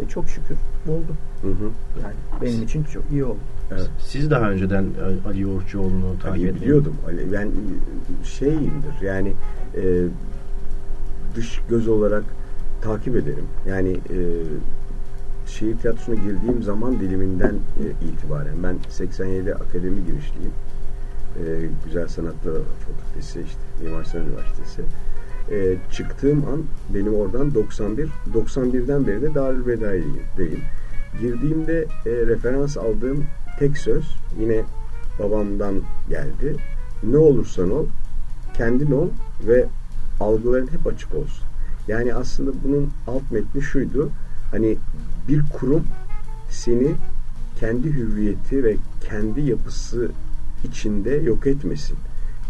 E, 0.00 0.08
çok 0.08 0.28
şükür 0.28 0.56
oldu. 0.88 1.14
Hı 1.42 1.48
hı. 1.48 1.70
Yani 2.02 2.14
benim 2.42 2.62
için 2.62 2.84
çok 2.84 3.02
iyi 3.10 3.24
oldu. 3.24 3.38
Evet. 3.70 3.90
Siz 3.98 4.30
daha 4.30 4.50
önceden 4.50 4.84
Ali 5.26 5.40
Yoğurtçuoğlu'nu 5.40 6.12
takip 6.22 6.30
Ali'yi 6.30 6.54
biliyordum. 6.54 6.96
Ali, 7.06 7.32
ben 7.32 7.50
şeyimdir 8.24 9.00
yani 9.02 9.32
e, 9.76 10.04
dış 11.36 11.60
göz 11.68 11.88
olarak 11.88 12.24
takip 12.82 13.16
ederim. 13.16 13.44
Yani 13.68 13.90
e, 13.90 14.18
şehir 15.46 15.76
tiyatrosuna 15.78 16.14
girdiğim 16.14 16.62
zaman 16.62 17.00
diliminden 17.00 17.54
e, 17.54 18.06
itibaren 18.06 18.62
ben 18.62 18.76
87 18.88 19.54
akademi 19.54 20.06
girişliyim. 20.06 20.52
E, 21.38 21.68
Güzel 21.84 22.08
Sanatlar 22.08 22.52
Fakültesi 22.52 23.40
işte 23.40 23.60
Mimar 23.82 24.04
Sinan 24.04 24.26
Üniversitesi. 24.26 24.82
E, 25.50 25.76
çıktığım 25.92 26.44
an 26.48 26.62
benim 26.94 27.14
oradan 27.14 27.54
91 27.54 28.08
91'den 28.34 29.06
beri 29.06 29.22
de 29.22 29.34
Darülbedai'deyim. 29.34 30.60
Girdiğimde 31.20 31.86
e, 32.06 32.10
referans 32.10 32.76
aldığım 32.76 33.24
tek 33.58 33.78
söz 33.78 34.16
yine 34.40 34.64
babamdan 35.18 35.82
geldi. 36.08 36.56
Ne 37.02 37.16
olursan 37.16 37.70
ol, 37.70 37.86
kendin 38.56 38.90
ol 38.90 39.08
ve 39.46 39.66
algıların 40.20 40.66
hep 40.66 40.86
açık 40.86 41.14
olsun. 41.14 41.44
Yani 41.88 42.14
aslında 42.14 42.50
bunun 42.64 42.90
alt 43.06 43.30
metni 43.30 43.62
şuydu. 43.62 44.10
Hani 44.50 44.76
bir 45.28 45.42
kurum 45.52 45.84
seni 46.50 46.94
kendi 47.60 47.92
hüviyeti 47.92 48.64
ve 48.64 48.76
kendi 49.08 49.40
yapısı 49.40 50.10
içinde 50.64 51.10
yok 51.10 51.46
etmesin. 51.46 51.96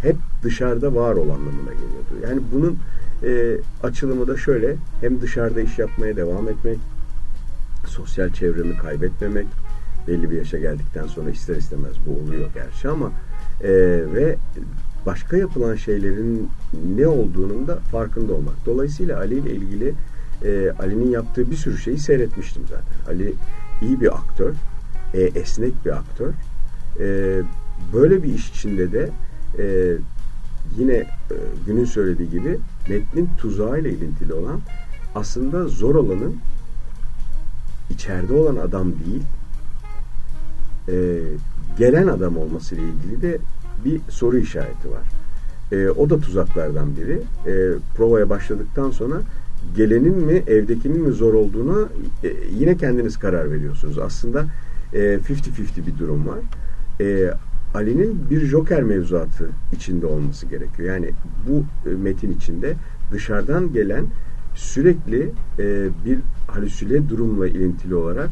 Hep 0.03 0.17
dışarıda 0.43 0.95
var 0.95 1.15
ol 1.15 1.31
anlamına 1.31 1.73
geliyordu. 1.73 2.29
Yani 2.29 2.41
bunun 2.53 2.79
e, 3.23 3.57
açılımı 3.83 4.29
da 4.29 4.37
şöyle. 4.37 4.77
Hem 5.01 5.21
dışarıda 5.21 5.61
iş 5.61 5.79
yapmaya 5.79 6.17
devam 6.17 6.49
etmek, 6.49 6.79
sosyal 7.87 8.31
çevremi 8.31 8.77
kaybetmemek, 8.77 9.47
belli 10.09 10.31
bir 10.31 10.37
yaşa 10.37 10.59
geldikten 10.59 11.07
sonra 11.07 11.31
ister 11.31 11.57
istemez 11.57 11.93
bu 12.07 12.25
oluyor 12.25 12.51
gerçi 12.55 12.89
ama 12.89 13.13
e, 13.63 13.71
ve 14.15 14.37
başka 15.07 15.37
yapılan 15.37 15.75
şeylerin 15.75 16.51
ne 16.97 17.07
olduğunun 17.07 17.69
da 17.69 17.77
farkında 17.77 18.33
olmak. 18.33 18.55
Dolayısıyla 18.67 19.19
Ali 19.19 19.39
ile 19.39 19.51
ilgili 19.51 19.95
e, 20.45 20.71
Ali'nin 20.79 21.11
yaptığı 21.11 21.51
bir 21.51 21.57
sürü 21.57 21.79
şeyi 21.79 21.99
seyretmiştim 21.99 22.63
zaten. 22.71 23.15
Ali 23.15 23.35
iyi 23.83 24.01
bir 24.01 24.15
aktör, 24.15 24.55
e, 25.15 25.21
esnek 25.21 25.85
bir 25.85 25.91
aktör. 25.91 26.33
E, 27.01 27.41
böyle 27.93 28.23
bir 28.23 28.35
iş 28.35 28.51
içinde 28.51 28.93
de 28.93 29.11
e, 29.59 29.97
yine 30.79 30.95
e, 30.95 31.07
günün 31.67 31.85
söylediği 31.85 32.31
gibi 32.31 32.59
metnin 32.89 33.29
tuzağıyla 33.39 33.91
ilintili 33.91 34.33
olan 34.33 34.61
aslında 35.15 35.69
zor 35.69 35.95
olanın 35.95 36.37
içeride 37.91 38.33
olan 38.33 38.57
adam 38.57 38.93
değil 38.93 39.23
e, 40.89 41.21
gelen 41.79 42.07
adam 42.07 42.37
olması 42.37 42.75
ile 42.75 42.83
ilgili 42.83 43.23
de 43.23 43.39
bir 43.85 44.01
soru 44.09 44.39
işareti 44.39 44.91
var. 44.91 45.03
E, 45.73 45.89
o 45.89 46.11
da 46.11 46.21
tuzaklardan 46.21 46.97
biri. 46.97 47.21
E, 47.47 47.53
provaya 47.97 48.31
başladıktan 48.31 48.91
sonra 48.91 49.23
gelenin 49.77 50.17
mi 50.17 50.43
evdekinin 50.47 51.01
mi 51.01 51.13
zor 51.13 51.35
olduğunu 51.35 51.89
e, 52.25 52.29
yine 52.59 52.77
kendiniz 52.77 53.19
karar 53.19 53.51
veriyorsunuz. 53.51 53.99
Aslında 53.99 54.45
50-50 54.93 55.81
e, 55.83 55.87
bir 55.87 55.99
durum 55.99 56.29
var. 56.29 56.39
E, 57.01 57.31
Ali'nin 57.75 58.31
bir 58.31 58.41
joker 58.41 58.83
mevzuatı 58.83 59.49
içinde 59.73 60.07
olması 60.07 60.47
gerekiyor. 60.47 60.89
Yani 60.95 61.11
bu 61.49 61.65
e, 61.91 61.95
metin 61.95 62.33
içinde 62.33 62.75
dışarıdan 63.13 63.73
gelen 63.73 64.07
sürekli 64.55 65.31
e, 65.59 65.89
bir 66.05 66.19
halüsile 66.49 67.09
durumla 67.09 67.49
ilintili 67.49 67.95
olarak 67.95 68.31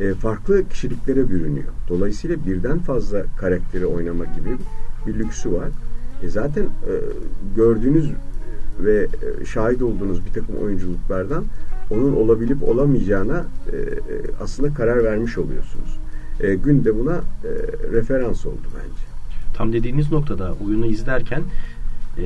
e, 0.00 0.14
farklı 0.14 0.68
kişiliklere 0.68 1.28
bürünüyor. 1.28 1.72
Dolayısıyla 1.88 2.36
birden 2.46 2.78
fazla 2.78 3.24
karakteri 3.40 3.86
oynama 3.86 4.24
gibi 4.24 4.56
bir 5.06 5.14
lüksü 5.18 5.52
var. 5.52 5.68
E 6.22 6.28
zaten 6.28 6.64
gördüğünüz 7.56 8.10
ve 8.80 9.06
şahit 9.46 9.82
olduğunuz 9.82 10.26
bir 10.26 10.32
takım 10.32 10.56
oyunculuklardan 10.56 11.44
onun 11.90 12.12
olabilip 12.12 12.62
olamayacağına 12.62 13.44
aslında 14.40 14.74
karar 14.74 15.04
vermiş 15.04 15.38
oluyorsunuz. 15.38 15.98
E, 16.40 16.54
gün 16.54 16.84
de 16.84 16.98
buna 16.98 17.14
e, 17.16 17.50
referans 17.92 18.46
oldu 18.46 18.66
bence. 18.74 19.04
Tam 19.54 19.72
dediğiniz 19.72 20.12
noktada 20.12 20.54
oyunu 20.66 20.86
izlerken 20.86 21.42
e, 22.18 22.24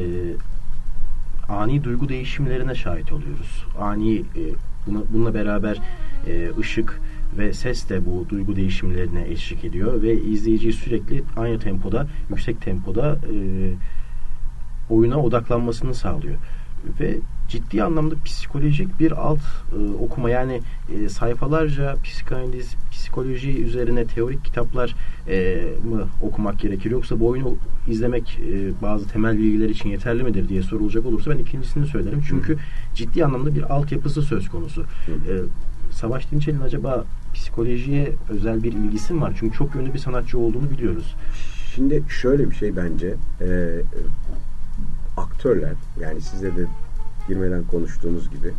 ani 1.48 1.84
duygu 1.84 2.08
değişimlerine 2.08 2.74
şahit 2.74 3.12
oluyoruz. 3.12 3.64
Ani 3.78 4.18
e, 4.18 4.24
buna, 4.86 4.98
bununla 5.12 5.34
beraber 5.34 5.80
e, 6.26 6.50
ışık 6.58 7.00
ve 7.38 7.52
ses 7.52 7.88
de 7.88 8.06
bu 8.06 8.26
duygu 8.28 8.56
değişimlerine 8.56 9.28
eşlik 9.28 9.64
ediyor 9.64 10.02
ve 10.02 10.22
izleyiciyi 10.22 10.72
sürekli 10.72 11.24
aynı 11.36 11.60
tempoda, 11.60 12.06
yüksek 12.30 12.62
tempoda 12.62 13.12
e, 13.12 13.36
oyuna 14.90 15.18
odaklanmasını 15.18 15.94
sağlıyor. 15.94 16.34
Ve 17.00 17.18
ciddi 17.48 17.82
anlamda 17.82 18.14
psikolojik 18.24 19.00
bir 19.00 19.12
alt 19.12 19.38
e, 19.38 19.92
okuma 20.00 20.30
yani 20.30 20.60
e, 20.94 21.08
sayfalarca 21.08 21.96
psikanaliz, 22.04 22.74
psikoloji 22.90 23.62
üzerine 23.62 24.04
teorik 24.06 24.44
kitaplar 24.44 24.94
e, 25.28 25.64
mı 25.90 26.08
okumak 26.22 26.58
gerekir 26.58 26.90
yoksa 26.90 27.20
bu 27.20 27.28
oyunu 27.28 27.56
izlemek 27.86 28.40
e, 28.52 28.82
bazı 28.82 29.08
temel 29.08 29.38
bilgiler 29.38 29.68
için 29.68 29.88
yeterli 29.88 30.22
midir 30.22 30.48
diye 30.48 30.62
sorulacak 30.62 31.06
olursa 31.06 31.30
ben 31.30 31.38
ikincisini 31.38 31.86
söylerim. 31.86 32.22
Çünkü 32.28 32.54
Hı. 32.54 32.58
ciddi 32.94 33.24
anlamda 33.24 33.54
bir 33.54 33.74
altyapısı 33.74 34.22
söz 34.22 34.48
konusu. 34.48 34.84
E, 35.08 35.32
Savaş 35.90 36.30
Dinçel'in 36.30 36.60
acaba 36.60 37.04
psikolojiye 37.34 38.12
özel 38.28 38.62
bir 38.62 38.72
ilgisi 38.72 39.14
mi 39.14 39.20
var? 39.20 39.34
Çünkü 39.38 39.56
çok 39.56 39.74
yönlü 39.74 39.94
bir 39.94 39.98
sanatçı 39.98 40.38
olduğunu 40.38 40.70
biliyoruz. 40.70 41.16
Şimdi 41.74 42.02
şöyle 42.08 42.50
bir 42.50 42.54
şey 42.54 42.76
bence 42.76 43.14
e, 43.40 43.46
aktörler 45.18 45.74
yani 46.00 46.20
size 46.20 46.56
de 46.56 46.66
girmeden 47.28 47.64
konuştuğunuz 47.64 48.30
gibi 48.30 48.52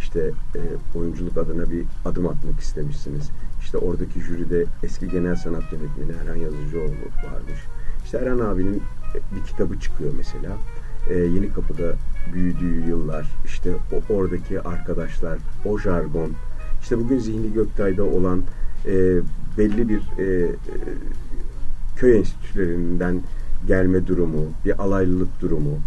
işte 0.00 0.30
e, 0.54 0.60
oyunculuk 0.98 1.38
adına 1.38 1.70
bir 1.70 1.84
adım 2.04 2.26
atmak 2.26 2.60
istemişsiniz. 2.60 3.30
İşte 3.60 3.78
oradaki 3.78 4.20
jüride 4.20 4.64
eski 4.82 5.08
genel 5.08 5.36
sanat 5.36 5.72
yönetmeni 5.72 6.12
Erhan 6.22 6.36
Yazıcıoğlu 6.36 6.90
varmış. 7.24 7.60
İşte 8.04 8.18
Erhan 8.18 8.38
abinin 8.38 8.82
bir 9.36 9.46
kitabı 9.46 9.80
çıkıyor 9.80 10.12
mesela. 10.16 10.56
e, 11.10 11.14
Yeni 11.14 11.52
Kapı'da 11.52 11.94
büyüdüğü 12.32 12.88
yıllar, 12.88 13.26
işte 13.44 13.70
o, 13.92 14.14
oradaki 14.14 14.60
arkadaşlar, 14.60 15.38
o 15.64 15.78
jargon, 15.78 16.32
işte 16.82 16.98
bugün 16.98 17.18
Zihni 17.18 17.52
Göktay'da 17.52 18.04
olan 18.04 18.42
e, 18.86 18.92
belli 19.58 19.88
bir 19.88 20.00
e, 20.18 20.50
köy 21.96 22.18
enstitülerinden 22.18 23.22
gelme 23.66 24.06
durumu, 24.06 24.46
bir 24.64 24.82
alaylılık 24.82 25.40
durumu, 25.40 25.80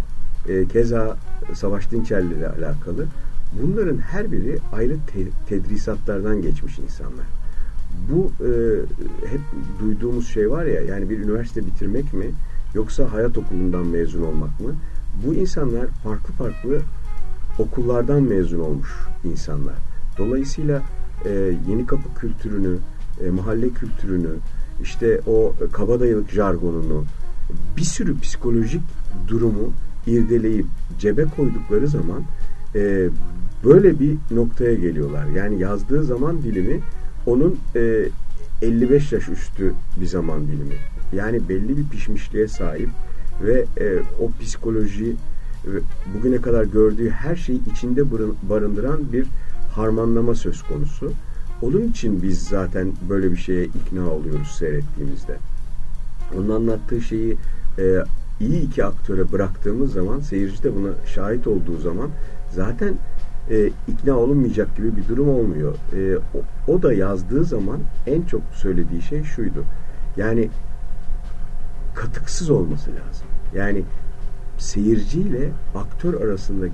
e, 0.49 0.65
keza 0.65 1.17
Savaş 1.53 1.91
Dinçerli 1.91 2.33
ile 2.33 2.49
alakalı 2.49 3.05
bunların 3.61 3.97
her 3.97 4.31
biri 4.31 4.59
ayrı 4.73 4.97
te- 5.13 5.31
tedrisatlardan 5.47 6.41
geçmiş 6.41 6.79
insanlar. 6.79 7.25
Bu 8.09 8.31
e, 8.45 8.49
hep 9.27 9.41
duyduğumuz 9.79 10.27
şey 10.27 10.51
var 10.51 10.65
ya 10.65 10.81
yani 10.81 11.09
bir 11.09 11.19
üniversite 11.19 11.65
bitirmek 11.65 12.13
mi 12.13 12.25
yoksa 12.73 13.11
hayat 13.13 13.37
okulundan 13.37 13.87
mezun 13.87 14.23
olmak 14.23 14.59
mı? 14.59 14.75
Bu 15.25 15.33
insanlar 15.33 15.87
farklı 16.03 16.33
farklı 16.33 16.81
okullardan 17.59 18.23
mezun 18.23 18.59
olmuş 18.59 18.89
insanlar. 19.23 19.75
Dolayısıyla 20.17 20.81
e, 21.25 21.29
yeni 21.69 21.85
kapı 21.85 22.19
kültürünü, 22.19 22.77
e, 23.25 23.29
mahalle 23.29 23.69
kültürünü, 23.69 24.29
işte 24.81 25.21
o 25.27 25.53
kabadayılık 25.71 26.31
jargonunu, 26.31 27.05
bir 27.77 27.83
sürü 27.83 28.19
psikolojik 28.19 28.81
durumu 29.27 29.73
irdeleyip 30.07 30.65
cebe 30.99 31.25
koydukları 31.25 31.87
zaman 31.87 32.23
e, 32.75 33.09
böyle 33.63 33.99
bir 33.99 34.17
noktaya 34.31 34.75
geliyorlar. 34.75 35.25
Yani 35.25 35.59
yazdığı 35.61 36.03
zaman 36.03 36.41
dilimi 36.41 36.79
onun 37.25 37.57
e, 37.75 38.09
55 38.61 39.11
yaş 39.11 39.29
üstü 39.29 39.73
bir 40.01 40.05
zaman 40.05 40.47
dilimi. 40.47 40.75
Yani 41.13 41.49
belli 41.49 41.77
bir 41.77 41.87
pişmişliğe 41.89 42.47
sahip 42.47 42.89
ve 43.43 43.65
e, 43.79 43.99
o 44.19 44.31
psikoloji 44.41 45.15
ve 45.65 45.79
bugüne 46.15 46.41
kadar 46.41 46.63
gördüğü 46.63 47.09
her 47.09 47.35
şeyi 47.35 47.61
içinde 47.71 48.11
barındıran 48.49 49.13
bir 49.13 49.25
harmanlama 49.75 50.35
söz 50.35 50.63
konusu. 50.63 51.11
Onun 51.61 51.87
için 51.89 52.23
biz 52.23 52.43
zaten 52.43 52.93
böyle 53.09 53.31
bir 53.31 53.37
şeye 53.37 53.65
ikna 53.65 54.09
oluyoruz 54.09 54.47
seyrettiğimizde. 54.47 55.37
Onun 56.37 56.49
anlattığı 56.49 57.01
şeyi 57.01 57.37
e, 57.77 58.03
iyi 58.39 58.61
iki 58.61 58.85
aktöre 58.85 59.31
bıraktığımız 59.31 59.93
zaman, 59.93 60.19
seyirci 60.19 60.63
de 60.63 60.75
buna 60.75 60.89
şahit 61.05 61.47
olduğu 61.47 61.77
zaman 61.77 62.09
zaten 62.51 62.93
e, 63.49 63.69
ikna 63.87 64.15
olunmayacak 64.17 64.77
gibi 64.77 64.97
bir 64.97 65.07
durum 65.07 65.29
olmuyor. 65.29 65.75
E, 65.93 66.17
o, 66.17 66.71
o 66.73 66.81
da 66.81 66.93
yazdığı 66.93 67.45
zaman 67.45 67.79
en 68.07 68.21
çok 68.21 68.41
söylediği 68.53 69.01
şey 69.01 69.23
şuydu. 69.23 69.63
Yani 70.17 70.49
katıksız 71.95 72.49
olması 72.49 72.89
lazım. 72.89 73.27
Yani 73.55 73.83
seyirciyle 74.57 75.49
aktör 75.75 76.21
arasında 76.21 76.65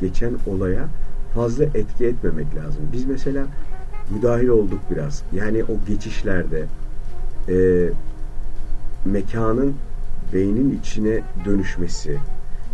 geçen 0.00 0.32
olaya 0.46 0.88
fazla 1.34 1.64
etki 1.64 2.06
etmemek 2.06 2.56
lazım. 2.56 2.82
Biz 2.92 3.04
mesela 3.04 3.46
müdahil 4.10 4.48
olduk 4.48 4.80
biraz. 4.90 5.22
Yani 5.32 5.64
o 5.64 5.86
geçişlerde 5.88 6.66
e, 7.48 7.88
mekanın 9.04 9.74
beynin 10.32 10.78
içine 10.78 11.20
dönüşmesi, 11.44 12.18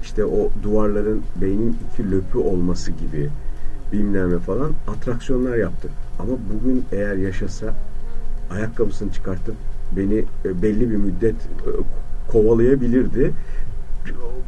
işte 0.03 0.25
o 0.25 0.51
duvarların 0.63 1.23
beynin 1.41 1.77
iki 1.93 2.11
löpü 2.11 2.39
olması 2.39 2.91
gibi 2.91 3.29
bilmem 3.93 4.39
falan 4.39 4.73
atraksiyonlar 4.89 5.57
yaptık. 5.57 5.91
Ama 6.19 6.33
bugün 6.55 6.85
eğer 6.93 7.17
yaşasa 7.17 7.75
ayakkabısını 8.51 9.13
çıkartıp 9.13 9.55
beni 9.97 10.25
e, 10.45 10.63
belli 10.63 10.91
bir 10.91 10.97
müddet 10.97 11.35
e, 11.35 11.71
kovalayabilirdi. 12.33 13.33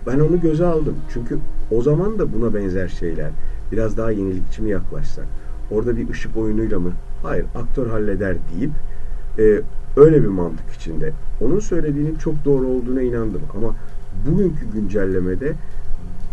Ben 0.07 0.20
onu 0.20 0.40
göze 0.40 0.66
aldım. 0.66 0.96
Çünkü 1.12 1.38
o 1.70 1.83
zaman 1.83 2.18
da 2.18 2.33
buna 2.33 2.55
benzer 2.55 2.88
şeyler. 2.88 3.31
Biraz 3.72 3.96
daha 3.96 4.11
yenilikçi 4.11 4.62
mi 4.62 4.70
yaklaşsak? 4.70 5.26
Orada 5.70 5.96
bir 5.96 6.09
ışık 6.09 6.37
oyunuyla 6.37 6.78
mı? 6.78 6.92
Hayır, 7.22 7.46
aktör 7.55 7.90
halleder 7.90 8.37
deyip 8.55 8.70
e, 9.38 9.61
öyle 9.97 10.23
bir 10.23 10.29
mantık 10.29 10.70
içinde. 10.75 11.12
Onun 11.40 11.61
söylediğinin 11.61 12.16
çok 12.16 12.44
doğru 12.44 12.66
olduğuna 12.66 13.03
inandım. 13.03 13.42
Ama 13.57 13.75
bugünkü 14.27 14.70
güncellemede 14.73 15.53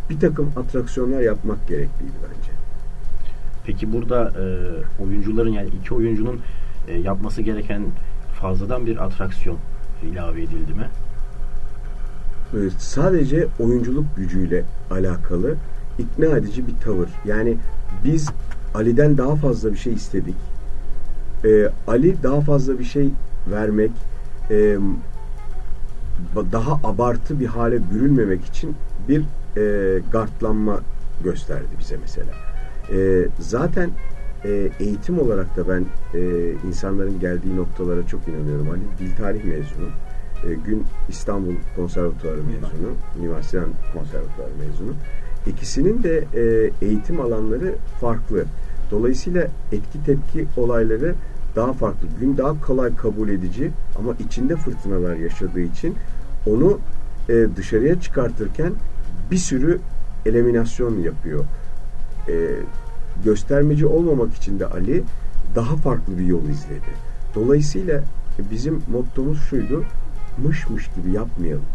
bir 0.09 0.19
takım 0.19 0.51
atraksiyonlar 0.55 1.21
yapmak 1.21 1.67
gerekliydi 1.67 2.13
bence. 2.23 2.51
Peki 3.65 3.93
burada 3.93 4.29
e, 4.29 4.43
oyuncuların 5.03 5.49
yani 5.49 5.69
iki 5.81 5.93
oyuncunun 5.93 6.39
e, 6.87 6.97
yapması 6.97 7.41
gereken 7.41 7.83
fazladan 8.41 8.85
bir 8.85 9.05
atraksiyon 9.05 9.57
ilave 10.03 10.43
edildi 10.43 10.73
mi? 10.73 10.87
sadece 12.77 13.47
oyunculuk 13.59 14.05
gücüyle 14.17 14.63
alakalı 14.91 15.55
ikna 15.99 16.37
edici 16.37 16.67
bir 16.67 16.73
tavır. 16.83 17.09
Yani 17.25 17.57
biz 18.03 18.29
Ali'den 18.75 19.17
daha 19.17 19.35
fazla 19.35 19.71
bir 19.71 19.77
şey 19.77 19.93
istedik. 19.93 20.35
Ee, 21.45 21.69
Ali 21.87 22.23
daha 22.23 22.41
fazla 22.41 22.79
bir 22.79 22.83
şey 22.83 23.09
vermek, 23.51 23.91
e, 24.49 24.77
daha 26.51 26.79
abartı 26.83 27.39
bir 27.39 27.45
hale 27.45 27.91
bürünmemek 27.93 28.45
için 28.45 28.75
bir 29.09 29.21
e, 29.57 29.99
gardlanma 30.11 30.79
gösterdi 31.23 31.67
bize 31.79 31.97
mesela. 32.01 32.31
E, 32.91 33.27
zaten 33.39 33.89
e, 34.45 34.69
eğitim 34.79 35.19
olarak 35.19 35.57
da 35.57 35.69
ben 35.69 35.85
e, 36.19 36.51
insanların 36.67 37.19
geldiği 37.19 37.55
noktalara 37.55 38.07
çok 38.07 38.27
inanıyorum. 38.27 38.69
Ali 38.69 38.81
dil 38.99 39.15
tarih 39.15 39.43
mezunu. 39.43 39.87
E, 40.43 40.53
Gün 40.53 40.83
İstanbul 41.09 41.53
Konservatuarı 41.75 42.37
mezunu. 42.43 42.93
Mimar 43.21 43.41
Sinan 43.41 43.69
Konservatuarı 43.93 44.51
mezunu. 44.59 44.93
İkisinin 45.47 46.03
de 46.03 46.23
e, 46.33 46.71
eğitim 46.85 47.21
alanları 47.21 47.75
farklı. 48.01 48.45
Dolayısıyla 48.91 49.47
etki 49.71 50.03
tepki 50.05 50.47
olayları 50.57 51.15
daha 51.55 51.73
farklı. 51.73 52.07
Gün 52.19 52.37
daha 52.37 52.61
kolay 52.61 52.95
kabul 52.95 53.29
edici 53.29 53.71
ama 53.99 54.13
içinde 54.19 54.55
fırtınalar 54.55 55.15
yaşadığı 55.15 55.61
için 55.61 55.95
onu 56.45 56.79
e, 57.29 57.47
dışarıya 57.55 58.01
çıkartırken 58.01 58.73
bir 59.31 59.37
sürü 59.37 59.79
eliminasyon 60.25 60.99
yapıyor. 60.99 61.45
E, 62.27 62.33
göstermeci 63.25 63.85
olmamak 63.85 64.33
için 64.33 64.59
de 64.59 64.65
Ali 64.65 65.03
daha 65.55 65.75
farklı 65.75 66.17
bir 66.17 66.25
yol 66.25 66.43
izledi. 66.43 66.91
Dolayısıyla 67.35 68.03
bizim 68.51 68.81
mottomuz 68.91 69.41
şuydu. 69.41 69.83
Mışmış 70.43 70.89
gibi 70.95 71.11
yapmayalım. 71.11 71.65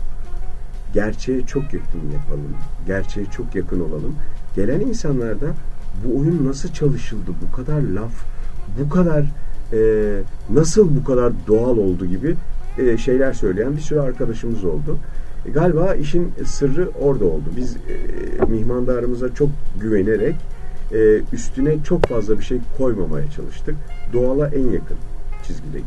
Gerçeğe 0.95 1.47
çok 1.47 1.62
yakın 1.62 2.11
yapalım. 2.12 2.55
Gerçeğe 2.87 3.27
çok 3.27 3.55
yakın 3.55 3.81
olalım. 3.81 4.17
Gelen 4.57 4.81
insanlarda 4.81 5.47
bu 6.05 6.19
oyun 6.19 6.47
nasıl 6.47 6.73
çalışıldı? 6.73 7.31
Bu 7.43 7.57
kadar 7.57 7.83
laf, 7.83 8.12
bu 8.81 8.89
kadar 8.89 9.25
e, 9.72 9.79
nasıl 10.50 10.96
bu 10.96 11.05
kadar 11.05 11.33
doğal 11.46 11.76
oldu 11.76 12.07
gibi 12.07 12.37
e, 12.79 12.98
şeyler 12.98 13.33
söyleyen 13.33 13.76
bir 13.76 13.81
sürü 13.81 14.00
arkadaşımız 14.00 14.64
oldu. 14.64 14.98
E, 15.46 15.50
galiba 15.50 15.94
işin 15.94 16.33
sırrı 16.44 16.90
orada 17.00 17.24
oldu. 17.24 17.44
Biz 17.57 17.76
e, 17.76 18.44
mihmandarımıza 18.48 19.35
çok 19.35 19.48
güvenerek 19.81 20.35
e, 20.92 21.20
üstüne 21.33 21.83
çok 21.85 22.07
fazla 22.07 22.38
bir 22.38 22.44
şey 22.44 22.59
koymamaya 22.79 23.31
çalıştık. 23.31 23.74
Doğala 24.12 24.48
en 24.48 24.66
yakın 24.66 24.96
çizgide. 25.46 25.79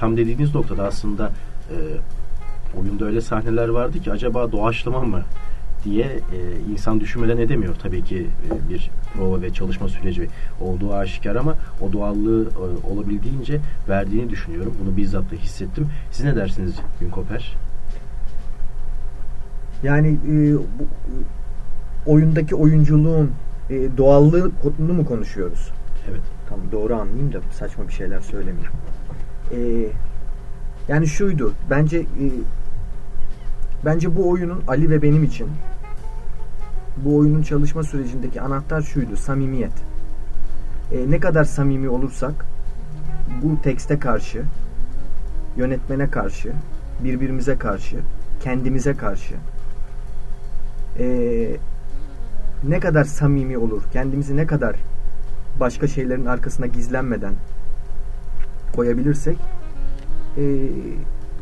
Tam 0.00 0.16
dediğiniz 0.16 0.54
noktada 0.54 0.84
aslında 0.84 1.32
e, 1.70 1.76
oyunda 2.80 3.04
öyle 3.04 3.20
sahneler 3.20 3.68
vardı 3.68 4.00
ki 4.00 4.12
acaba 4.12 4.52
doğaçlama 4.52 5.00
mı 5.00 5.22
diye 5.84 6.04
e, 6.04 6.70
insan 6.72 7.00
düşünmeden 7.00 7.36
edemiyor. 7.36 7.74
Tabii 7.82 8.04
ki 8.04 8.26
e, 8.46 8.70
bir 8.70 8.90
prova 9.14 9.42
ve 9.42 9.52
çalışma 9.52 9.88
süreci 9.88 10.28
olduğu 10.60 10.94
aşikar 10.94 11.36
ama 11.36 11.56
o 11.80 11.92
doğallığı 11.92 12.48
e, 12.48 12.86
olabildiğince 12.92 13.60
verdiğini 13.88 14.30
düşünüyorum. 14.30 14.74
Bunu 14.84 14.96
bizzat 14.96 15.30
da 15.30 15.36
hissettim. 15.36 15.88
Siz 16.10 16.24
ne 16.24 16.36
dersiniz 16.36 16.74
Günkoper? 17.00 17.56
Yani 19.82 20.08
e, 20.08 20.54
bu, 20.54 20.86
oyundaki 22.06 22.54
oyunculuğun 22.54 23.30
e, 23.70 23.96
doğallığını 23.96 24.92
mu 24.92 25.06
konuşuyoruz? 25.06 25.72
Evet. 26.10 26.22
Tamam 26.48 26.66
doğru 26.72 26.94
anlayayım 26.94 27.32
da 27.32 27.40
saçma 27.52 27.88
bir 27.88 27.92
şeyler 27.92 28.20
söylemeyeyim. 28.20 28.70
E, 29.52 29.58
yani 30.88 31.06
şuydu. 31.06 31.52
Bence 31.70 31.98
e, 31.98 32.24
bence 33.84 34.16
bu 34.16 34.30
oyunun 34.30 34.62
Ali 34.68 34.90
ve 34.90 35.02
benim 35.02 35.24
için 35.24 35.48
bu 36.96 37.16
oyunun 37.16 37.42
çalışma 37.42 37.82
sürecindeki 37.82 38.40
anahtar 38.40 38.82
şuydu. 38.82 39.16
Samimiyet. 39.16 39.72
E, 40.92 41.10
ne 41.10 41.20
kadar 41.20 41.44
samimi 41.44 41.88
olursak 41.88 42.46
bu 43.42 43.62
tekste 43.62 43.98
karşı, 43.98 44.42
yönetmene 45.56 46.10
karşı, 46.10 46.52
birbirimize 47.04 47.58
karşı, 47.58 47.96
kendimize 48.40 48.96
karşı 48.96 49.34
e, 50.98 51.56
ne 52.64 52.80
kadar 52.80 53.04
samimi 53.04 53.58
olur, 53.58 53.82
kendimizi 53.92 54.36
ne 54.36 54.46
kadar 54.46 54.76
başka 55.60 55.88
şeylerin 55.88 56.26
arkasına 56.26 56.66
gizlenmeden 56.66 57.32
koyabilirsek 58.76 59.38
e, 60.36 60.42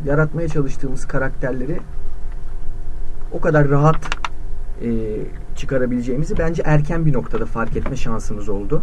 yaratmaya 0.05 0.49
çalıştığımız 0.49 1.07
karakterleri 1.07 1.79
o 3.33 3.41
kadar 3.41 3.69
rahat 3.69 4.20
e, 4.83 4.89
çıkarabileceğimizi 5.57 6.39
bence 6.39 6.63
erken 6.67 7.07
bir 7.07 7.13
noktada 7.13 7.47
fark 7.47 7.77
etme 7.77 7.97
şansımız 7.97 8.49
oldu. 8.49 8.83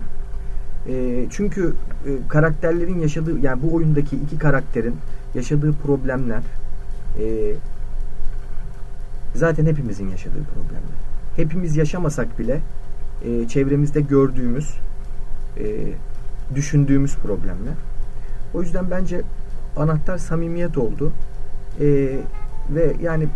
E, 0.88 1.25
çünkü 1.29 1.73
e, 2.05 2.27
karakterlerin 2.27 2.99
yaşadığı 2.99 3.39
yani 3.39 3.62
bu 3.62 3.75
oyundaki 3.75 4.15
iki 4.15 4.38
karakterin 4.39 4.95
yaşadığı 5.36 5.73
problemler 5.73 6.41
e, 7.19 7.53
zaten 9.36 9.65
hepimizin 9.65 10.10
yaşadığı 10.10 10.43
problemler. 10.43 10.97
Hepimiz 11.36 11.77
yaşamasak 11.77 12.39
bile 12.39 12.62
e, 13.25 13.47
çevremizde 13.47 14.01
gördüğümüz 14.01 14.73
e, 15.60 15.65
düşündüğümüz 16.55 17.15
problemler. 17.15 17.73
O 18.53 18.62
yüzden 18.62 18.91
bence 18.91 19.21
anahtar 19.77 20.17
samimiyet 20.17 20.77
oldu. 20.77 21.12
E, 21.79 21.86
ve 22.69 22.93
yani 23.01 23.27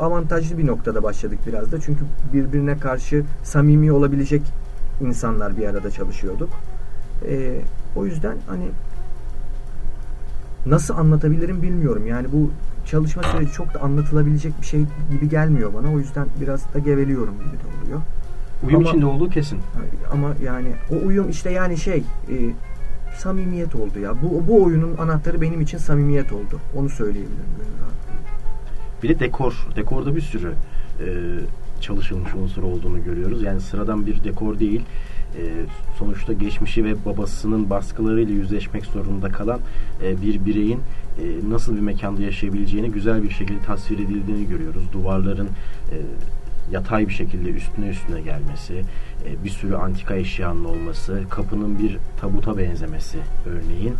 avantajlı 0.00 0.58
bir 0.58 0.66
noktada 0.66 1.02
başladık 1.02 1.38
biraz 1.46 1.72
da. 1.72 1.80
Çünkü 1.80 2.04
birbirine 2.32 2.78
karşı 2.78 3.24
samimi 3.42 3.92
olabilecek 3.92 4.42
insanlar 5.00 5.56
bir 5.56 5.66
arada 5.66 5.90
çalışıyorduk. 5.90 6.48
E, 7.28 7.60
o 7.96 8.06
yüzden 8.06 8.36
hani 8.48 8.64
nasıl 10.66 10.94
anlatabilirim 10.94 11.62
bilmiyorum. 11.62 12.06
Yani 12.06 12.26
bu 12.32 12.50
çalışma 12.86 13.22
süreci 13.22 13.52
çok 13.52 13.74
da 13.74 13.80
anlatılabilecek 13.80 14.52
bir 14.60 14.66
şey 14.66 14.84
gibi 15.10 15.28
gelmiyor 15.28 15.74
bana. 15.74 15.92
O 15.92 15.98
yüzden 15.98 16.26
biraz 16.40 16.74
da 16.74 16.78
geveliyorum 16.78 17.34
gibi 17.34 17.56
de 17.62 17.84
oluyor. 17.84 18.00
Uyum 18.66 18.76
ama, 18.76 18.88
içinde 18.88 19.06
olduğu 19.06 19.30
kesin. 19.30 19.58
Ama 20.12 20.28
yani 20.44 20.68
o 20.90 21.06
uyum 21.06 21.30
işte 21.30 21.50
yani 21.50 21.76
şey 21.76 21.98
e, 22.30 22.34
samimiyet 23.18 23.74
oldu 23.74 23.98
ya. 23.98 24.14
Bu, 24.22 24.48
bu 24.48 24.64
oyunun 24.64 24.96
anahtarı 24.96 25.40
benim 25.40 25.60
için 25.60 25.78
samimiyet 25.78 26.32
oldu. 26.32 26.60
Onu 26.76 26.88
söyleyebilirim. 26.88 27.60
Bir 29.02 29.08
de 29.08 29.20
dekor. 29.20 29.66
Dekorda 29.76 30.16
bir 30.16 30.20
sürü 30.20 30.52
e, 31.00 31.06
çalışılmış 31.80 32.34
unsur 32.34 32.62
olduğunu 32.62 33.04
görüyoruz. 33.04 33.42
Yani 33.42 33.60
sıradan 33.60 34.06
bir 34.06 34.24
dekor 34.24 34.58
değil. 34.58 34.80
E, 35.36 35.42
sonuçta 35.98 36.32
geçmişi 36.32 36.84
ve 36.84 37.04
babasının 37.04 37.70
baskılarıyla 37.70 38.34
yüzleşmek 38.34 38.86
zorunda 38.86 39.28
kalan 39.28 39.60
e, 40.04 40.22
bir 40.22 40.44
bireyin 40.44 40.80
e, 41.22 41.50
nasıl 41.50 41.76
bir 41.76 41.80
mekanda 41.80 42.22
yaşayabileceğini 42.22 42.90
güzel 42.90 43.22
bir 43.22 43.30
şekilde 43.30 43.62
tasvir 43.62 43.98
edildiğini 43.98 44.48
görüyoruz. 44.48 44.82
Duvarların 44.92 45.48
e, 45.92 45.96
yatay 46.70 47.08
bir 47.08 47.12
şekilde 47.12 47.50
üstüne 47.50 47.88
üstüne 47.88 48.20
gelmesi, 48.20 48.82
e, 49.26 49.44
bir 49.44 49.50
sürü 49.50 49.74
antika 49.74 50.14
eşyanın 50.14 50.64
olması, 50.64 51.22
kapının 51.30 51.78
bir 51.78 51.98
tabuta 52.20 52.58
benzemesi 52.58 53.18
örneğin 53.46 53.92
e, 53.92 53.96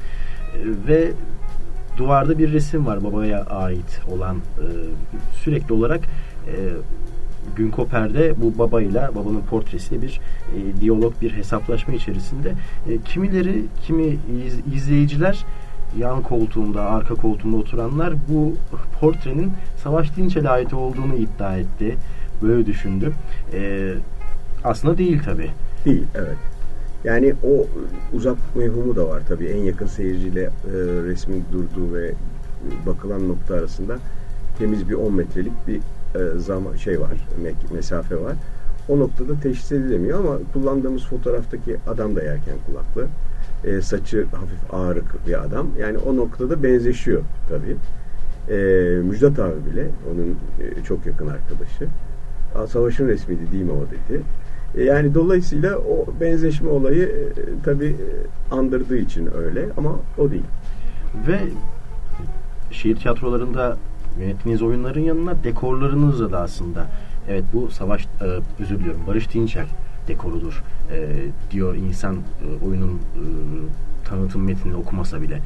ve 0.88 1.12
duvarda 2.00 2.38
bir 2.38 2.52
resim 2.52 2.86
var 2.86 3.04
babaya 3.04 3.44
ait 3.44 4.00
olan 4.10 4.36
e, 4.36 4.66
sürekli 5.44 5.74
olarak 5.74 6.00
e, 6.46 6.54
Günkoper'de 7.56 8.34
bu 8.42 8.58
babayla 8.58 9.14
babanın 9.14 9.40
portresiyle 9.40 10.02
bir 10.02 10.20
e, 10.56 10.80
diyalog 10.80 11.12
bir 11.22 11.32
hesaplaşma 11.32 11.94
içerisinde 11.94 12.54
e, 12.88 12.98
kimileri 12.98 13.64
kimi 13.86 14.06
iz, 14.46 14.74
izleyiciler 14.74 15.44
yan 15.98 16.22
koltuğunda 16.22 16.84
arka 16.84 17.14
koltuğunda 17.14 17.56
oturanlar 17.56 18.14
bu 18.28 18.54
portrenin 19.00 19.52
Savaş 19.82 20.16
Dinçel'e 20.16 20.48
ait 20.48 20.74
olduğunu 20.74 21.14
iddia 21.14 21.56
etti. 21.56 21.96
Böyle 22.42 22.66
düşündüm. 22.66 23.14
E, 23.52 23.92
aslında 24.64 24.98
değil 24.98 25.22
tabi. 25.22 25.50
Değil 25.84 26.04
evet. 26.14 26.36
Yani 27.04 27.34
o 27.44 27.66
uzak 28.12 28.36
mevhumu 28.54 28.96
da 28.96 29.08
var 29.08 29.22
tabii. 29.28 29.46
En 29.46 29.58
yakın 29.64 29.86
seyirciyle 29.86 30.42
e, 30.42 30.50
resmin 31.04 31.44
durduğu 31.52 31.94
ve 31.94 32.12
bakılan 32.86 33.28
nokta 33.28 33.54
arasında 33.54 33.98
temiz 34.58 34.88
bir 34.88 34.94
10 34.94 35.14
metrelik 35.14 35.52
bir 35.66 35.76
e, 36.20 36.38
zaman 36.38 36.76
şey 36.76 37.00
var, 37.00 37.28
mesafe 37.72 38.20
var. 38.20 38.34
O 38.88 38.98
noktada 38.98 39.40
teşhis 39.40 39.72
edilemiyor 39.72 40.18
ama 40.18 40.38
kullandığımız 40.52 41.04
fotoğraftaki 41.04 41.76
adam 41.86 42.16
da 42.16 42.22
yerken 42.22 42.54
kulaklı. 42.66 43.06
E, 43.64 43.82
saçı 43.82 44.24
hafif 44.24 44.74
ağırık 44.74 45.26
bir 45.26 45.44
adam. 45.44 45.68
Yani 45.78 45.98
o 45.98 46.16
noktada 46.16 46.62
benzeşiyor 46.62 47.22
tabii. 47.48 47.76
E, 48.54 48.56
Müjdat 49.02 49.38
abi 49.38 49.72
bile 49.72 49.86
onun 50.12 50.36
e, 50.60 50.84
çok 50.84 51.06
yakın 51.06 51.26
arkadaşı. 51.26 51.86
Savaşın 52.68 53.08
resmiydi 53.08 53.52
değil 53.52 53.64
mi 53.64 53.72
o 53.72 53.86
dedi. 53.86 54.22
E, 54.74 54.82
yani 54.82 55.14
dolayısıyla 55.14 55.78
o 55.78 56.06
benzeşme 56.20 56.68
olayı 56.68 57.02
e, 57.02 57.62
tabi 57.64 57.86
e, 57.86 58.54
andırdığı 58.54 58.96
için 58.96 59.28
öyle 59.36 59.68
ama 59.76 59.96
o 60.18 60.30
değil. 60.30 60.44
Ve 61.26 61.38
şehir 62.70 62.96
tiyatrolarında 62.96 63.76
yönettiğiniz 64.20 64.62
oyunların 64.62 65.00
yanına 65.00 65.44
dekorlarınızla 65.44 66.32
da 66.32 66.40
aslında 66.40 66.86
evet 67.28 67.44
bu 67.52 67.70
savaş 67.70 68.04
e, 68.04 68.24
özür 68.62 68.78
diliyorum 68.78 69.00
Barış 69.06 69.34
Dinçer 69.34 69.66
dekorudur 70.08 70.62
diyor 71.50 71.74
insan 71.74 72.16
oyunun 72.66 73.00
tanıtım 74.04 74.44
metnini 74.44 74.76
okumasa 74.76 75.22
bile. 75.22 75.40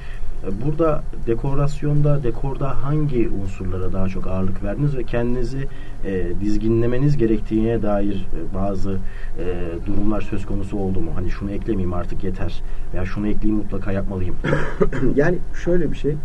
Burada 0.65 1.03
dekorasyonda, 1.27 2.23
dekorda 2.23 2.85
hangi 2.85 3.29
unsurlara 3.29 3.93
daha 3.93 4.09
çok 4.09 4.27
ağırlık 4.27 4.63
verdiniz 4.63 4.97
ve 4.97 5.05
kendinizi 5.05 5.69
e, 6.05 6.41
dizginlemeniz 6.41 7.17
gerektiğine 7.17 7.83
dair 7.83 8.15
e, 8.15 8.55
bazı 8.55 8.99
e, 9.39 9.65
durumlar 9.87 10.21
söz 10.21 10.47
konusu 10.47 10.79
oldu 10.79 11.01
mu? 11.01 11.11
Hani 11.15 11.31
şunu 11.31 11.51
eklemeyeyim 11.51 11.93
artık 11.93 12.25
yeter 12.25 12.63
veya 12.95 13.05
şunu 13.05 13.29
ekleyeyim 13.29 13.63
mutlaka 13.63 13.93
yapmalıyım. 13.93 14.37
yani 15.15 15.39
şöyle 15.65 15.91
bir 15.91 15.97
şey. 15.97 16.17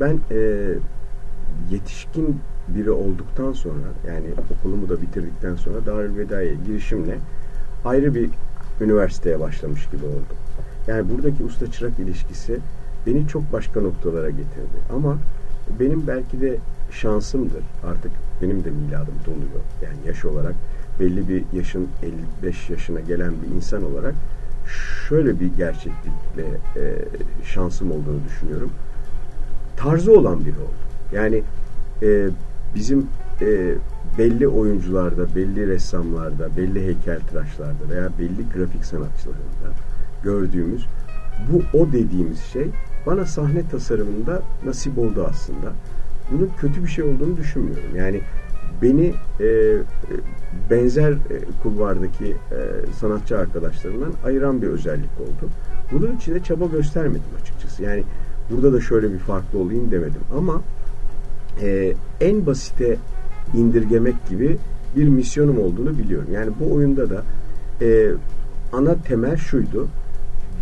Ben 0.00 0.20
e, 0.30 0.68
yetişkin 1.70 2.40
biri 2.68 2.90
olduktan 2.90 3.52
sonra 3.52 3.86
yani 4.08 4.26
okulumu 4.54 4.88
da 4.88 5.02
bitirdikten 5.02 5.56
sonra 5.56 5.86
Darülveda'ya 5.86 6.54
girişimle 6.54 7.18
ayrı 7.84 8.14
bir 8.14 8.30
üniversiteye 8.80 9.40
başlamış 9.40 9.88
gibi 9.90 10.04
oldum. 10.04 10.36
Yani 10.86 11.10
buradaki 11.10 11.44
usta 11.44 11.72
çırak 11.72 11.98
ilişkisi 11.98 12.60
beni 13.08 13.28
çok 13.28 13.52
başka 13.52 13.80
noktalara 13.80 14.30
getirdi. 14.30 14.78
Ama 14.94 15.18
benim 15.80 16.06
belki 16.06 16.40
de 16.40 16.56
şansımdır. 16.90 17.62
Artık 17.86 18.12
benim 18.42 18.64
de 18.64 18.70
miladım 18.70 19.14
doluyor. 19.26 19.62
Yani 19.82 19.96
yaş 20.06 20.24
olarak 20.24 20.54
belli 21.00 21.28
bir 21.28 21.44
yaşın 21.52 21.88
55 22.42 22.70
yaşına 22.70 23.00
gelen 23.00 23.32
bir 23.42 23.56
insan 23.56 23.92
olarak 23.92 24.14
şöyle 25.08 25.40
bir 25.40 25.46
gerçeklikle 25.56 26.44
e, 26.76 27.04
şansım 27.44 27.90
olduğunu 27.90 28.24
düşünüyorum. 28.28 28.70
Tarzı 29.76 30.18
olan 30.18 30.40
biri 30.40 30.58
oldu. 30.58 30.88
Yani 31.12 31.42
e, 32.02 32.28
bizim 32.74 33.06
e, 33.40 33.74
belli 34.18 34.48
oyuncularda, 34.48 35.34
belli 35.36 35.66
ressamlarda, 35.66 36.56
belli 36.56 36.86
heykeltıraşlarda 36.86 37.88
veya 37.90 38.08
belli 38.18 38.48
grafik 38.54 38.84
sanatçılarında 38.84 39.70
gördüğümüz 40.22 40.86
bu 41.52 41.78
o 41.78 41.92
dediğimiz 41.92 42.40
şey 42.40 42.70
bana 43.06 43.26
sahne 43.26 43.68
tasarımında 43.68 44.42
nasip 44.64 44.98
oldu 44.98 45.26
aslında. 45.30 45.72
Bunun 46.32 46.50
kötü 46.60 46.84
bir 46.84 46.88
şey 46.88 47.04
olduğunu 47.04 47.36
düşünmüyorum. 47.36 47.96
Yani 47.96 48.20
beni 48.82 49.14
e, 49.40 49.76
benzer 50.70 51.12
e, 51.12 51.16
kulvardaki 51.62 52.26
e, 52.26 52.92
sanatçı 53.00 53.38
arkadaşlarımdan 53.38 54.12
ayıran 54.24 54.62
bir 54.62 54.66
özellik 54.66 55.20
oldu. 55.20 55.50
Bunun 55.92 56.16
için 56.16 56.34
de 56.34 56.42
çaba 56.42 56.66
göstermedim 56.66 57.22
açıkçası. 57.42 57.82
Yani 57.82 58.04
burada 58.50 58.72
da 58.72 58.80
şöyle 58.80 59.12
bir 59.12 59.18
farklı 59.18 59.58
olayım 59.58 59.90
demedim. 59.90 60.20
Ama 60.36 60.62
e, 61.62 61.94
en 62.20 62.46
basite 62.46 62.96
indirgemek 63.54 64.28
gibi 64.28 64.58
bir 64.96 65.08
misyonum 65.08 65.58
olduğunu 65.58 65.98
biliyorum. 65.98 66.28
Yani 66.32 66.50
bu 66.60 66.74
oyunda 66.74 67.10
da 67.10 67.22
e, 67.80 68.10
ana 68.72 69.02
temel 69.02 69.36
şuydu. 69.36 69.88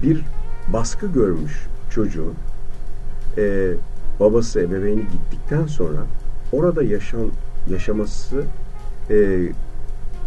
Bir 0.03 0.21
baskı 0.73 1.07
görmüş 1.07 1.67
çocuğun 1.97 2.35
e, 3.39 3.73
babası 4.21 4.61
ebeveyni 4.61 5.03
gittikten 5.03 5.67
sonra 5.67 6.01
orada 6.53 6.83
yaşam 6.83 7.21
yaşaması 7.71 8.43
e, 9.11 9.49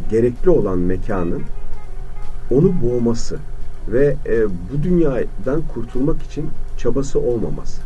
gerekli 0.10 0.50
olan 0.50 0.78
mekanın 0.78 1.42
onu 2.52 2.74
boğması 2.82 3.40
ve 3.88 4.16
e, 4.26 4.46
bu 4.48 4.84
dünyadan 4.84 5.62
kurtulmak 5.74 6.22
için 6.24 6.50
çabası 6.78 7.20
olmaması 7.20 7.82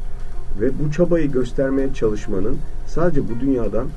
ve 0.61 0.69
bu 0.79 0.91
çabayı 0.91 1.31
göstermeye 1.31 1.93
çalışmanın 1.93 2.57
sadece 2.87 3.21
bu 3.29 3.39
dünyadan 3.39 3.87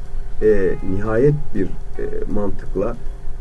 e, 0.43 0.75
nihayet 0.95 1.35
bir 1.55 1.67
e, 1.67 2.33
mantıkla 2.35 2.97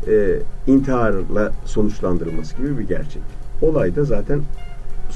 e, 0.08 0.38
intiharla 0.66 1.52
sonuçlandırılması 1.64 2.56
gibi 2.56 2.78
bir 2.78 2.88
gerçek. 2.88 3.22
Olay 3.62 3.96
da 3.96 4.04
zaten 4.04 4.40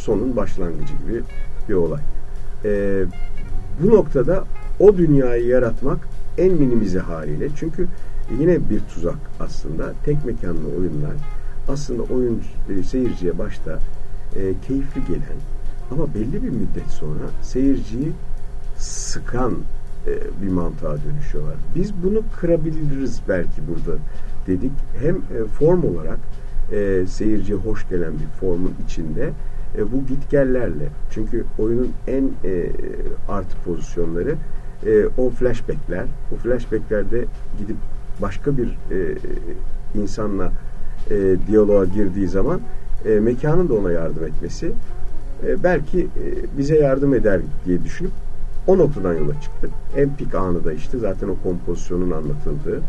sonun 0.00 0.36
başlangıcı 0.36 0.92
gibi 1.06 1.22
bir 1.68 1.74
olay. 1.74 2.00
E, 2.64 3.04
bu 3.82 3.90
noktada 3.90 4.44
o 4.80 4.96
dünyayı 4.96 5.46
yaratmak 5.46 5.98
en 6.38 6.52
minimize 6.52 6.98
haliyle 6.98 7.48
çünkü 7.56 7.86
yine 8.38 8.70
bir 8.70 8.80
tuzak 8.80 9.18
aslında 9.40 9.92
tek 10.04 10.24
mekanlı 10.24 10.68
oyunlar 10.78 11.12
aslında 11.68 12.02
oyun 12.02 12.42
e, 12.68 12.82
seyirciye 12.82 13.38
başta 13.38 13.78
e, 14.36 14.40
keyifli 14.68 15.04
gelen 15.08 15.38
ama 15.90 16.14
belli 16.14 16.42
bir 16.42 16.50
müddet 16.50 16.90
sonra 16.90 17.24
seyirciyi 17.42 18.12
sıkan 18.76 19.54
bir 20.42 20.48
mantığa 20.48 20.96
dönüşüyorlar. 21.04 21.54
Biz 21.74 21.92
bunu 22.04 22.22
kırabiliriz 22.40 23.20
belki 23.28 23.68
burada 23.68 23.98
dedik. 24.46 24.72
Hem 25.00 25.16
e, 25.16 25.44
form 25.58 25.84
olarak 25.84 26.18
e, 26.72 27.06
seyirciye 27.06 27.58
hoş 27.58 27.88
gelen 27.88 28.12
bir 28.12 28.40
formun 28.40 28.74
içinde 28.86 29.30
e, 29.78 29.92
bu 29.92 30.06
gitgellerle 30.06 30.88
çünkü 31.10 31.44
oyunun 31.58 31.92
en 32.06 32.24
e, 32.44 32.72
artı 33.28 33.56
pozisyonları 33.64 34.34
e, 34.86 35.06
o 35.18 35.30
flashbackler. 35.30 36.04
O 36.34 36.36
flashbacklerde 36.36 37.24
gidip 37.58 37.76
başka 38.22 38.56
bir 38.56 38.68
e, 38.68 39.18
insanla 39.94 40.52
e, 41.10 41.36
diyaloğa 41.46 41.84
girdiği 41.84 42.28
zaman 42.28 42.60
e, 43.04 43.20
mekanın 43.20 43.68
da 43.68 43.74
ona 43.74 43.92
yardım 43.92 44.24
etmesi 44.24 44.72
e, 45.46 45.62
belki 45.62 46.00
e, 46.00 46.58
bize 46.58 46.78
yardım 46.78 47.14
eder 47.14 47.40
diye 47.66 47.84
düşünüp 47.84 48.12
o 48.66 48.78
noktadan 48.78 49.14
yola 49.14 49.40
çıktık. 49.40 49.70
En 49.96 50.16
pik 50.16 50.34
anı 50.34 50.64
da 50.64 50.72
işte 50.72 50.98
zaten 50.98 51.28
o 51.28 51.36
kompozisyonun 51.42 52.10
anlatıldığı 52.10 52.82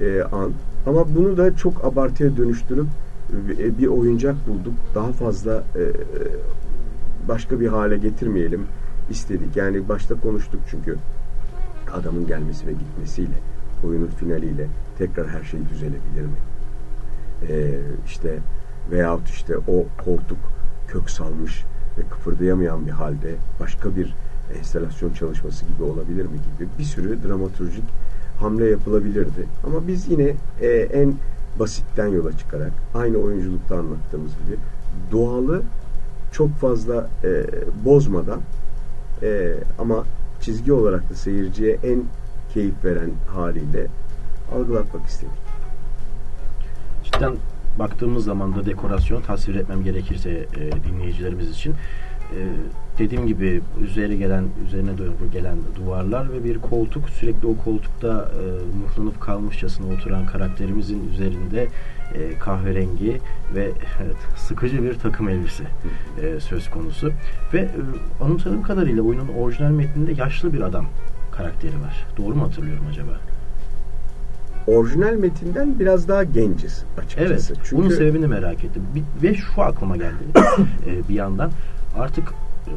e, 0.00 0.22
an. 0.22 0.52
Ama 0.86 1.14
bunu 1.14 1.36
da 1.36 1.56
çok 1.56 1.84
abartıya 1.84 2.36
dönüştürüp 2.36 2.86
bir 3.78 3.86
oyuncak 3.86 4.48
bulduk. 4.48 4.74
Daha 4.94 5.12
fazla 5.12 5.54
e, 5.54 5.82
başka 7.28 7.60
bir 7.60 7.68
hale 7.68 7.96
getirmeyelim 7.96 8.66
istedik. 9.10 9.56
Yani 9.56 9.88
başta 9.88 10.14
konuştuk 10.20 10.60
çünkü 10.70 10.96
adamın 11.92 12.26
gelmesi 12.26 12.66
ve 12.66 12.72
gitmesiyle 12.72 13.34
oyunun 13.84 14.06
finaliyle 14.06 14.66
tekrar 14.98 15.28
her 15.28 15.42
şey 15.42 15.60
düzelebilir 15.68 16.22
mi? 16.22 16.38
Ee, 17.48 17.78
işte 18.06 18.38
veyahut 18.90 19.28
işte 19.28 19.58
o 19.58 19.84
koltuk 20.04 20.38
kök 20.88 21.10
salmış 21.10 21.64
ve 21.98 22.02
kıpırdayamayan 22.10 22.86
bir 22.86 22.90
halde 22.90 23.34
başka 23.60 23.96
bir 23.96 24.14
enstalasyon 24.58 25.12
çalışması 25.12 25.64
gibi 25.64 25.82
olabilir 25.82 26.26
mi 26.26 26.36
gibi 26.36 26.68
bir 26.78 26.84
sürü 26.84 27.22
dramaturjik 27.28 27.84
hamle 28.40 28.66
yapılabilirdi. 28.70 29.46
Ama 29.64 29.88
biz 29.88 30.08
yine 30.10 30.34
e, 30.60 30.68
en 30.68 31.14
basitten 31.58 32.06
yola 32.06 32.38
çıkarak 32.38 32.72
aynı 32.94 33.18
oyunculukta 33.18 33.78
anlattığımız 33.78 34.32
gibi 34.44 34.56
doğalı 35.12 35.62
çok 36.32 36.50
fazla 36.50 37.10
e, 37.24 37.44
bozmadan 37.84 38.40
e, 39.22 39.54
ama 39.78 40.04
çizgi 40.40 40.72
olarak 40.72 41.10
da 41.10 41.14
seyirciye 41.14 41.78
en 41.82 42.04
keyif 42.54 42.84
veren 42.84 43.10
haliyle 43.34 43.86
algılatmak 44.54 45.06
istedik. 45.06 45.32
Cidden 47.04 47.36
baktığımız 47.78 48.24
zaman 48.24 48.54
da 48.56 48.66
dekorasyon 48.66 49.22
tasvir 49.22 49.54
etmem 49.54 49.84
gerekirse 49.84 50.30
e, 50.30 50.84
dinleyicilerimiz 50.84 51.50
için 51.50 51.74
e, 52.32 52.38
dediğim 52.98 53.26
gibi 53.26 53.60
üzeri 53.84 54.18
gelen 54.18 54.44
üzerine 54.66 54.98
doğru 54.98 55.30
gelen 55.32 55.56
duvarlar 55.76 56.32
ve 56.32 56.44
bir 56.44 56.58
koltuk 56.58 57.10
sürekli 57.10 57.46
o 57.46 57.56
koltukta 57.56 58.08
e, 58.08 58.42
muhlanıp 58.76 59.20
kalmışçasına 59.20 59.94
oturan 59.94 60.26
karakterimizin 60.26 61.08
üzerinde 61.08 61.68
e, 62.14 62.38
kahverengi 62.38 63.20
ve 63.54 63.70
evet, 64.02 64.16
sıkıcı 64.36 64.82
bir 64.82 64.94
takım 64.94 65.28
elbise 65.28 65.64
e, 66.22 66.40
söz 66.40 66.70
konusu 66.70 67.12
ve 67.54 67.60
e, 67.60 67.70
anımsadığım 68.20 68.62
kadarıyla 68.62 69.02
oyunun 69.02 69.28
orijinal 69.28 69.70
metninde 69.70 70.12
yaşlı 70.12 70.52
bir 70.52 70.60
adam 70.60 70.86
karakteri 71.32 71.74
var. 71.80 72.06
Doğru 72.16 72.34
mu 72.34 72.42
hatırlıyorum 72.42 72.84
acaba? 72.90 73.12
Orijinal 74.66 75.12
metinden 75.12 75.78
biraz 75.78 76.08
daha 76.08 76.24
genciz 76.24 76.84
açıkçası. 76.98 77.52
Evet. 77.52 77.60
Çünkü... 77.64 77.76
Bunun 77.76 77.88
sebebini 77.88 78.26
merak 78.26 78.64
ettim. 78.64 78.82
Ve 79.22 79.34
şu 79.34 79.62
aklıma 79.62 79.96
geldi 79.96 80.24
e, 80.86 81.08
bir 81.08 81.14
yandan. 81.14 81.50
Artık 81.98 82.34
e, 82.66 82.72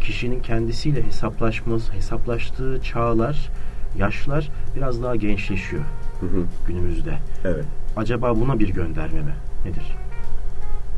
kişinin 0.00 0.40
kendisiyle 0.42 1.06
hesaplaşması, 1.06 1.92
hesaplaştığı 1.92 2.80
çağlar, 2.82 3.50
yaşlar 3.98 4.50
biraz 4.76 5.02
daha 5.02 5.16
gençleşiyor 5.16 5.82
hı 6.20 6.26
hı. 6.26 6.44
günümüzde. 6.66 7.18
Evet. 7.44 7.64
Acaba 7.96 8.36
buna 8.36 8.58
bir 8.58 8.68
gönderme 8.68 9.20
mi? 9.20 9.34
Nedir? 9.64 9.96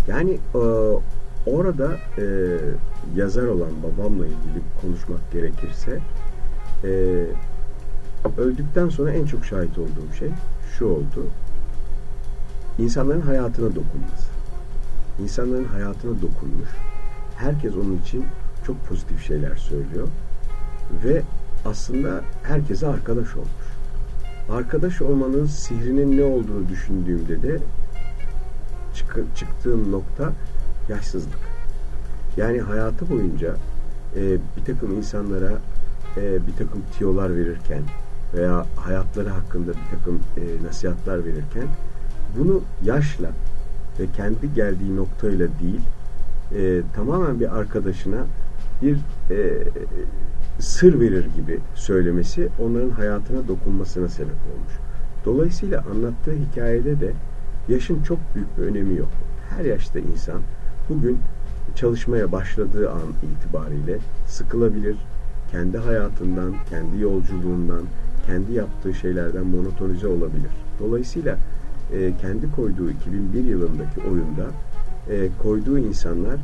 Yani 0.09 0.38
e, 0.54 0.59
orada 1.46 1.96
e, 2.18 2.24
yazar 3.16 3.46
olan 3.46 3.70
babamla 3.83 4.26
ilgili 4.26 4.62
konuşmak 4.83 5.33
gerekirse 5.33 6.00
e, 6.85 6.88
öldükten 8.38 8.88
sonra 8.88 9.11
en 9.11 9.26
çok 9.26 9.44
şahit 9.44 9.78
olduğum 9.78 10.12
şey 10.18 10.28
şu 10.78 10.87
oldu. 10.87 11.26
İnsanların 12.78 13.20
hayatına 13.20 13.68
dokunması. 13.68 14.28
İnsanların 15.22 15.64
hayatına 15.64 16.22
dokunmuş. 16.22 16.68
Herkes 17.37 17.74
onun 17.76 17.98
için 17.98 18.24
çok 18.66 18.87
pozitif 18.88 19.26
şeyler 19.26 19.57
söylüyor. 19.57 20.09
Ve 21.04 21.22
aslında 21.64 22.20
herkese 22.42 22.87
arkadaş 22.87 23.37
olmuş. 23.37 23.68
Arkadaş 24.50 25.02
olmanın 25.02 25.46
sihrinin 25.46 26.16
ne 26.18 26.24
olduğunu 26.24 26.68
düşündüğümde 26.68 27.42
de 27.42 27.59
çık 28.94 29.37
çıktığım 29.37 29.92
nokta 29.92 30.33
yaşsızlık. 30.88 31.48
Yani 32.37 32.61
hayatı 32.61 33.11
boyunca 33.11 33.54
e, 34.16 34.38
bir 34.57 34.64
takım 34.66 34.96
insanlara 34.96 35.52
e, 36.16 36.46
bir 36.46 36.52
takım 36.52 36.83
tiyolar 36.98 37.37
verirken 37.37 37.83
veya 38.35 38.66
hayatları 38.76 39.28
hakkında 39.28 39.70
bir 39.70 39.96
takım 39.98 40.20
e, 40.37 40.66
nasihatler 40.66 41.24
verirken 41.24 41.66
bunu 42.38 42.61
yaşla 42.85 43.31
ve 44.00 44.06
kendi 44.16 44.54
geldiği 44.54 44.96
noktayla 44.96 45.48
değil 45.62 45.80
e, 46.54 46.82
tamamen 46.94 47.40
bir 47.40 47.58
arkadaşına 47.58 48.26
bir 48.82 48.96
e, 49.30 49.64
sır 50.58 51.00
verir 51.00 51.26
gibi 51.37 51.58
söylemesi 51.74 52.48
onların 52.58 52.90
hayatına 52.90 53.48
dokunmasına 53.48 54.08
sebep 54.08 54.37
olmuş. 54.54 54.72
Dolayısıyla 55.24 55.84
anlattığı 55.92 56.32
hikayede 56.32 57.00
de 57.00 57.12
yaşın 57.68 58.02
çok 58.02 58.18
büyük 58.34 58.58
bir 58.58 58.62
önemi 58.62 58.96
yok. 58.96 59.08
Her 59.50 59.64
yaşta 59.64 59.98
insan 59.98 60.40
bugün 60.88 61.18
çalışmaya 61.74 62.32
başladığı 62.32 62.90
an 62.90 63.00
itibariyle 63.22 63.98
sıkılabilir, 64.26 64.96
kendi 65.50 65.78
hayatından, 65.78 66.54
kendi 66.70 67.02
yolculuğundan, 67.02 67.82
kendi 68.26 68.52
yaptığı 68.52 68.94
şeylerden 68.94 69.46
monotonize 69.46 70.06
olabilir. 70.06 70.50
Dolayısıyla 70.80 71.38
e, 71.92 72.12
kendi 72.20 72.53
koyduğu 72.53 72.90
2001 72.90 73.44
yılındaki 73.44 74.01
oyunda 74.01 74.46
e, 75.11 75.29
koyduğu 75.42 75.79
insanlar 75.79 76.37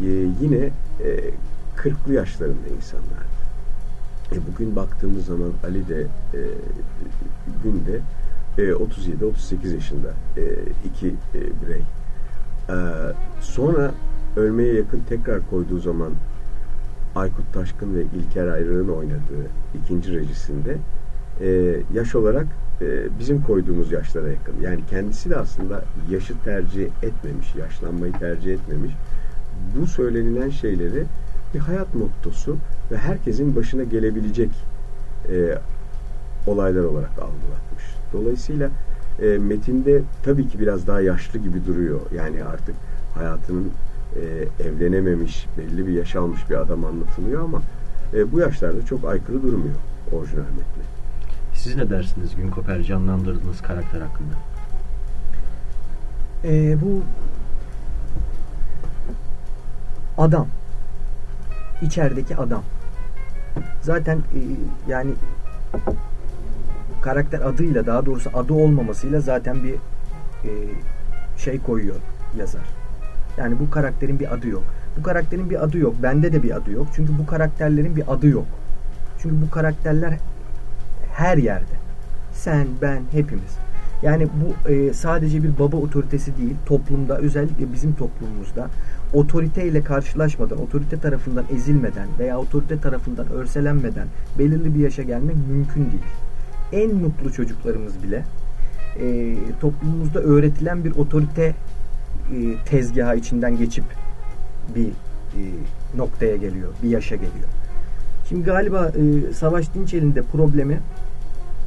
e, 0.00 0.06
yine 0.40 0.70
e, 1.00 1.30
40'lı 1.76 2.14
yaşlarında 2.14 2.68
insanlar. 2.76 3.22
E, 4.32 4.36
bugün 4.52 4.76
baktığımız 4.76 5.26
zaman 5.26 5.52
Ali 5.64 5.88
de 5.88 6.00
e, 6.34 6.40
günde 7.64 8.00
e, 8.58 8.62
37-38 8.62 9.74
yaşında 9.74 10.08
e, 10.36 10.42
iki 10.84 11.08
e, 11.08 11.40
birey. 11.62 11.82
E, 12.68 12.76
sonra 13.40 13.90
ölmeye 14.36 14.74
yakın 14.74 15.02
tekrar 15.08 15.50
koyduğu 15.50 15.78
zaman 15.78 16.12
Aykut 17.14 17.52
Taşkın 17.52 17.94
ve 17.94 18.02
İlker 18.02 18.46
Ayrık'ın 18.46 18.88
oynadığı 18.88 19.46
ikinci 19.84 20.12
rejisinde 20.12 20.76
e, 21.40 21.76
yaş 21.94 22.14
olarak 22.14 22.46
e, 22.80 23.18
bizim 23.18 23.42
koyduğumuz 23.42 23.92
yaşlara 23.92 24.28
yakın. 24.28 24.54
Yani 24.62 24.80
kendisi 24.90 25.30
de 25.30 25.36
aslında 25.36 25.84
yaşı 26.10 26.34
tercih 26.44 26.84
etmemiş, 27.02 27.54
yaşlanmayı 27.54 28.12
tercih 28.12 28.52
etmemiş. 28.52 28.92
Bu 29.76 29.86
söylenilen 29.86 30.50
şeyleri 30.50 31.04
bir 31.54 31.58
hayat 31.58 31.94
mottosu 31.94 32.56
ve 32.90 32.96
herkesin 32.96 33.56
başına 33.56 33.84
gelebilecek 33.84 34.50
e, 35.32 35.58
olaylar 36.46 36.84
olarak 36.84 37.10
algılatmış. 37.10 37.84
Dolayısıyla 38.12 38.70
e, 39.22 39.38
metinde 39.38 40.02
tabii 40.24 40.48
ki 40.48 40.60
biraz 40.60 40.86
daha 40.86 41.00
yaşlı 41.00 41.38
gibi 41.38 41.66
duruyor. 41.66 42.00
Yani 42.14 42.44
artık 42.44 42.74
hayatının 43.14 43.70
e, 44.16 44.64
evlenememiş, 44.64 45.46
belli 45.58 45.86
bir 45.86 45.92
yaş 45.92 46.16
almış 46.16 46.50
bir 46.50 46.54
adam 46.54 46.84
anlatılıyor 46.84 47.44
ama 47.44 47.62
e, 48.14 48.32
bu 48.32 48.38
yaşlarda 48.38 48.86
çok 48.86 49.04
aykırı 49.04 49.42
durmuyor 49.42 49.74
orijinal 50.12 50.42
metne. 50.42 51.01
Siz 51.54 51.76
ne 51.76 51.90
dersiniz 51.90 52.36
Gün 52.36 52.50
Koper 52.50 52.82
canlandırdığınız 52.82 53.62
karakter 53.62 54.00
hakkında? 54.00 54.34
Ee, 56.44 56.80
bu 56.80 57.02
adam 60.18 60.46
içerideki 61.82 62.36
adam 62.36 62.62
zaten 63.82 64.18
e, 64.18 64.40
yani 64.88 65.10
karakter 67.02 67.40
adıyla 67.40 67.86
daha 67.86 68.06
doğrusu 68.06 68.30
adı 68.34 68.52
olmamasıyla 68.52 69.20
zaten 69.20 69.64
bir 69.64 69.74
e, 70.44 70.50
şey 71.36 71.58
koyuyor 71.60 71.96
yazar. 72.38 72.64
Yani 73.38 73.58
bu 73.60 73.70
karakterin 73.70 74.20
bir 74.20 74.34
adı 74.34 74.48
yok. 74.48 74.64
Bu 74.98 75.02
karakterin 75.02 75.50
bir 75.50 75.64
adı 75.64 75.78
yok. 75.78 75.94
Bende 76.02 76.32
de 76.32 76.42
bir 76.42 76.56
adı 76.56 76.70
yok. 76.70 76.86
Çünkü 76.94 77.18
bu 77.18 77.26
karakterlerin 77.26 77.96
bir 77.96 78.12
adı 78.12 78.26
yok. 78.26 78.46
Çünkü 79.18 79.46
bu 79.46 79.50
karakterler 79.50 80.18
her 81.12 81.36
yerde. 81.36 81.72
Sen, 82.32 82.66
ben, 82.82 83.02
hepimiz. 83.12 83.56
Yani 84.02 84.26
bu 84.26 84.70
e, 84.70 84.92
sadece 84.92 85.42
bir 85.42 85.58
baba 85.58 85.76
otoritesi 85.76 86.36
değil. 86.38 86.54
Toplumda 86.66 87.18
özellikle 87.18 87.72
bizim 87.72 87.94
toplumumuzda 87.94 88.68
otoriteyle 89.12 89.84
karşılaşmadan, 89.84 90.62
otorite 90.62 90.98
tarafından 90.98 91.44
ezilmeden 91.54 92.08
veya 92.18 92.38
otorite 92.38 92.80
tarafından 92.80 93.28
örselenmeden 93.30 94.06
belirli 94.38 94.74
bir 94.74 94.80
yaşa 94.80 95.02
gelmek 95.02 95.36
mümkün 95.48 95.80
değil. 95.80 96.04
En 96.72 96.94
mutlu 96.94 97.32
çocuklarımız 97.32 98.02
bile 98.02 98.24
e, 99.00 99.36
toplumumuzda 99.60 100.20
öğretilen 100.20 100.84
bir 100.84 100.90
otorite 100.90 101.44
e, 101.44 101.54
tezgahı 102.64 103.16
içinden 103.16 103.56
geçip 103.56 103.84
bir 104.74 104.86
e, 104.86 105.40
noktaya 105.96 106.36
geliyor, 106.36 106.68
bir 106.82 106.88
yaşa 106.88 107.14
geliyor. 107.14 107.48
Şimdi 108.28 108.44
galiba 108.44 108.88
e, 108.88 109.32
Savaş 109.32 109.74
Dinçel'in 109.74 110.14
de 110.14 110.22
problemi 110.22 110.80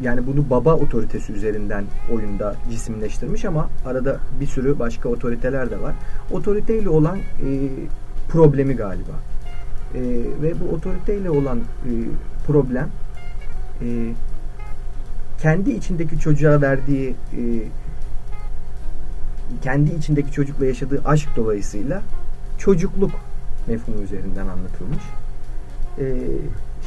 yani 0.01 0.27
bunu 0.27 0.49
baba 0.49 0.73
otoritesi 0.73 1.33
üzerinden 1.33 1.85
oyunda 2.11 2.55
cisimleştirmiş 2.71 3.45
ama 3.45 3.69
arada 3.85 4.19
bir 4.39 4.47
sürü 4.47 4.79
başka 4.79 5.09
otoriteler 5.09 5.71
de 5.71 5.81
var. 5.81 5.95
Otoriteyle 6.31 6.89
olan 6.89 7.17
e, 7.17 7.69
problemi 8.29 8.75
galiba. 8.75 9.11
E, 9.93 10.01
ve 10.41 10.53
bu 10.61 10.75
otoriteyle 10.75 11.29
olan 11.29 11.59
e, 11.59 11.91
problem 12.47 12.89
e, 13.81 13.87
kendi 15.41 15.71
içindeki 15.71 16.19
çocuğa 16.19 16.61
verdiği 16.61 17.09
e, 17.09 17.41
kendi 19.61 19.95
içindeki 19.95 20.31
çocukla 20.31 20.65
yaşadığı 20.65 21.01
aşk 21.05 21.29
dolayısıyla 21.35 22.01
çocukluk 22.57 23.11
mefhumu 23.67 24.01
üzerinden 24.01 24.47
anlatılmış. 24.47 25.03
E, 25.99 26.03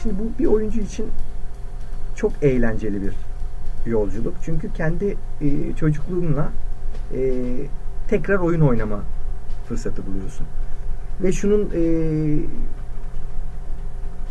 şimdi 0.02 0.14
bu 0.18 0.38
bir 0.38 0.46
oyuncu 0.46 0.80
için 0.80 1.06
çok 2.16 2.32
eğlenceli 2.42 3.02
bir 3.02 3.12
yolculuk. 3.90 4.34
Çünkü 4.42 4.72
kendi 4.72 5.16
e, 5.40 5.76
çocukluğunla 5.76 6.48
e, 7.14 7.32
tekrar 8.08 8.38
oyun 8.38 8.60
oynama 8.60 9.00
fırsatı 9.68 10.06
buluyorsun. 10.06 10.46
Ve 11.22 11.32
şunun 11.32 11.70
e, 11.74 11.82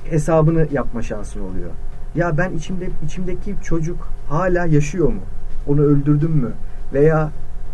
hesabını 0.10 0.68
yapma 0.72 1.02
şansın 1.02 1.40
oluyor. 1.42 1.70
Ya 2.16 2.38
ben 2.38 2.52
içimde 2.54 2.90
içimdeki 3.06 3.56
çocuk 3.64 4.10
hala 4.30 4.66
yaşıyor 4.66 5.08
mu? 5.08 5.22
Onu 5.68 5.82
öldürdüm 5.82 6.32
mü? 6.32 6.52
Veya 6.94 7.32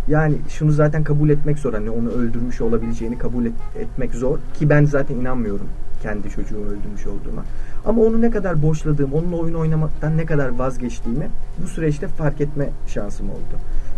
yani 0.07 0.35
şunu 0.49 0.71
zaten 0.71 1.03
kabul 1.03 1.29
etmek 1.29 1.59
zor. 1.59 1.73
Hani 1.73 1.89
onu 1.89 2.09
öldürmüş 2.09 2.61
olabileceğini 2.61 3.17
kabul 3.17 3.45
et, 3.45 3.53
etmek 3.79 4.13
zor. 4.13 4.37
Ki 4.59 4.69
ben 4.69 4.85
zaten 4.85 5.15
inanmıyorum 5.15 5.67
kendi 6.03 6.29
çocuğumu 6.29 6.65
öldürmüş 6.65 7.07
olduğuma. 7.07 7.43
Ama 7.85 8.01
onu 8.01 8.21
ne 8.21 8.29
kadar 8.31 8.61
boşladığım, 8.61 9.13
onunla 9.13 9.35
oyun 9.35 9.53
oynamaktan 9.53 10.17
ne 10.17 10.25
kadar 10.25 10.49
vazgeçtiğimi 10.49 11.29
bu 11.63 11.67
süreçte 11.67 12.07
fark 12.07 12.41
etme 12.41 12.69
şansım 12.87 13.29
oldu. 13.29 13.55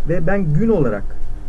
Ve 0.10 0.28
ben 0.28 0.54
gün 0.54 0.70
olarak 0.70 1.04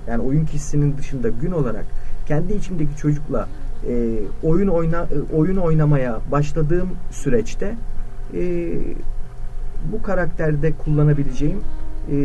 yani 0.08 0.22
oyun 0.22 0.46
kişisinin 0.46 0.96
dışında 0.98 1.28
gün 1.28 1.52
olarak 1.52 1.84
kendi 2.26 2.52
içimdeki 2.52 2.96
çocukla 2.96 3.48
e, 3.88 4.18
oyun 4.42 4.68
oyna 4.68 5.02
e, 5.02 5.36
oyun 5.36 5.56
oynamaya 5.56 6.20
başladığım 6.32 6.88
süreçte 7.10 7.74
e, 8.34 8.72
bu 9.92 10.02
karakterde 10.02 10.72
kullanabileceğim 10.72 11.60
e, 12.10 12.16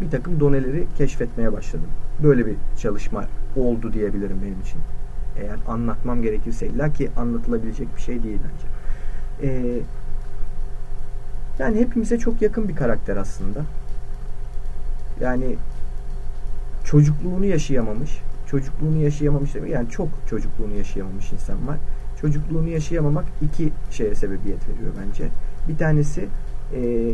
bir 0.00 0.10
takım 0.10 0.40
doneleri 0.40 0.86
keşfetmeye 0.98 1.52
başladım. 1.52 1.88
Böyle 2.22 2.46
bir 2.46 2.54
çalışma 2.82 3.24
oldu 3.56 3.92
diyebilirim 3.92 4.36
benim 4.42 4.60
için. 4.60 4.80
Eğer 5.40 5.58
anlatmam 5.68 6.22
gerekirse 6.22 6.66
illa 6.66 6.92
ki 6.92 7.10
anlatılabilecek 7.16 7.96
bir 7.96 8.00
şey 8.00 8.22
değil 8.22 8.38
bence. 8.44 8.66
Ee, 9.42 9.80
yani 11.58 11.80
hepimize 11.80 12.18
çok 12.18 12.42
yakın 12.42 12.68
bir 12.68 12.76
karakter 12.76 13.16
aslında. 13.16 13.60
Yani 15.20 15.56
çocukluğunu 16.84 17.44
yaşayamamış, 17.44 18.20
çocukluğunu 18.46 19.02
yaşayamamış 19.02 19.54
yani 19.54 19.90
çok 19.90 20.08
çocukluğunu 20.28 20.74
yaşayamamış 20.74 21.32
insan 21.32 21.68
var. 21.68 21.76
Çocukluğunu 22.20 22.68
yaşayamamak 22.68 23.24
iki 23.42 23.72
şeye 23.90 24.14
sebebiyet 24.14 24.68
veriyor 24.68 24.92
bence. 25.02 25.28
Bir 25.68 25.78
tanesi 25.78 26.28
e, 26.74 27.12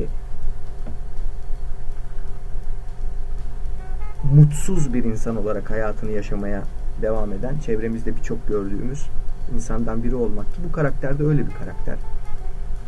mutsuz 4.35 4.95
bir 4.95 5.05
insan 5.05 5.37
olarak 5.37 5.71
hayatını 5.71 6.11
yaşamaya 6.11 6.63
devam 7.03 7.33
eden, 7.33 7.59
çevremizde 7.59 8.17
birçok 8.17 8.49
gördüğümüz 8.49 9.07
insandan 9.55 10.05
biri 10.05 10.15
olmak 10.15 10.55
ki 10.55 10.61
bu 10.69 10.73
karakter 10.73 11.19
de 11.19 11.25
öyle 11.25 11.47
bir 11.47 11.55
karakter. 11.55 11.97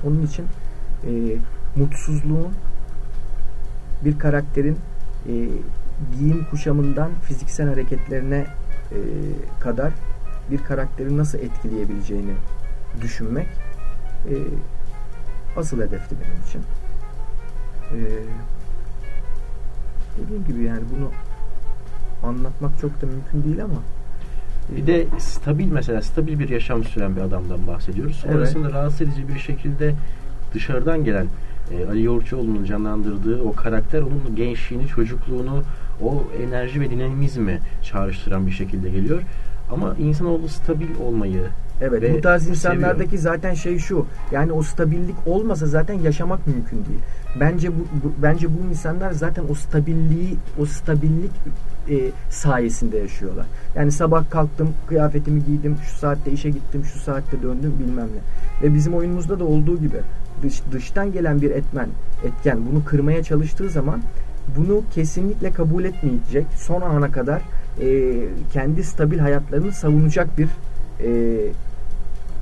Onun 0.05 0.23
için 0.23 0.47
e, 1.07 1.11
mutsuzluğun 1.77 2.53
bir 4.05 4.19
karakterin 4.19 4.79
e, 5.29 5.49
giyim 6.19 6.47
kuşamından 6.51 7.11
fiziksel 7.23 7.69
hareketlerine 7.69 8.47
e, 8.93 8.99
kadar 9.61 9.93
bir 10.51 10.65
karakteri 10.65 11.17
nasıl 11.17 11.39
etkileyebileceğini 11.39 12.35
düşünmek 13.01 13.49
e, 14.29 14.35
asıl 15.57 15.81
hedefti 15.81 16.17
benim 16.21 16.43
için. 16.47 16.63
E, 17.93 17.99
dediğim 20.19 20.45
gibi 20.45 20.63
yani 20.63 20.83
bunu 20.97 21.11
anlatmak 22.23 22.79
çok 22.81 23.03
da 23.03 23.07
mümkün 23.07 23.45
değil 23.45 23.65
ama 23.65 23.83
bir 24.77 24.87
de 24.87 25.07
stabil 25.19 25.73
mesela 25.73 26.03
stabil 26.03 26.39
bir 26.39 26.49
yaşam 26.49 26.85
süren 26.85 27.17
bir 27.17 27.21
adamdan 27.21 27.67
bahsediyoruz. 27.67 28.17
Sonrasında 28.17 28.67
evet. 28.67 28.77
rahatsız 28.77 29.01
edici 29.01 29.29
bir 29.29 29.39
şekilde 29.39 29.95
dışarıdan 30.55 31.05
gelen 31.05 31.27
e, 31.71 31.87
Ali 31.87 32.03
Yoğurtçuoğlu'nun 32.03 32.65
canlandırdığı 32.65 33.43
o 33.43 33.53
karakter 33.53 34.03
onun 34.03 34.37
gençliğini, 34.37 34.87
çocukluğunu, 34.87 35.63
o 36.03 36.25
enerji 36.43 36.81
ve 36.81 36.91
dinamizmi 36.91 37.61
çağrıştıran 37.83 38.47
bir 38.47 38.53
şekilde 38.53 38.91
geliyor. 38.91 39.23
Ama 39.71 39.95
insanoğlu 39.95 40.49
stabil 40.49 40.89
olmayı, 41.01 41.43
Evet 41.81 42.17
bu 42.17 42.21
tarz 42.21 42.49
insanlardaki 42.49 43.19
seviyorum. 43.19 43.19
zaten 43.19 43.55
şey 43.55 43.79
şu. 43.79 44.07
Yani 44.33 44.53
o 44.53 44.63
stabillik 44.63 45.17
olmasa 45.27 45.67
zaten 45.67 45.95
yaşamak 45.95 46.47
mümkün 46.47 46.77
değil. 46.77 47.01
Bence 47.41 47.69
bu, 47.69 47.81
bu 48.05 48.13
bence 48.23 48.47
bu 48.49 48.71
insanlar 48.71 49.13
zaten 49.13 49.45
o 49.51 49.55
stabilliği 49.55 50.37
o 50.59 50.67
stabillik 50.67 51.31
e, 51.91 51.97
sayesinde 52.31 52.99
yaşıyorlar. 52.99 53.47
Yani 53.77 53.93
sabah 53.93 54.31
kalktım, 54.31 54.69
kıyafetimi 54.89 55.45
giydim, 55.45 55.77
şu 55.85 55.99
saatte 55.99 56.31
işe 56.31 56.51
gittim, 56.51 56.85
şu 56.85 56.99
saatte 56.99 57.43
döndüm 57.43 57.75
bilmem 57.79 58.07
ne. 58.07 58.21
Ve 58.63 58.75
bizim 58.75 58.95
oyunumuzda 58.95 59.39
da 59.39 59.45
olduğu 59.45 59.79
gibi 59.79 59.97
dış, 60.43 60.63
dıştan 60.73 61.13
gelen 61.13 61.43
bir 61.43 61.51
etmen, 61.51 61.89
etken 62.25 62.59
bunu 62.71 62.85
kırmaya 62.85 63.23
çalıştığı 63.23 63.71
zaman 63.71 64.03
bunu 64.57 64.83
kesinlikle 64.95 65.51
kabul 65.51 65.85
etmeyecek. 65.85 66.47
Son 66.57 66.81
ana 66.81 67.13
kadar 67.13 67.43
e, 67.81 68.19
kendi 68.53 68.85
stabil 68.85 69.19
hayatlarını 69.19 69.73
savunacak 69.73 70.39
bir 70.39 70.49
e, 71.01 71.09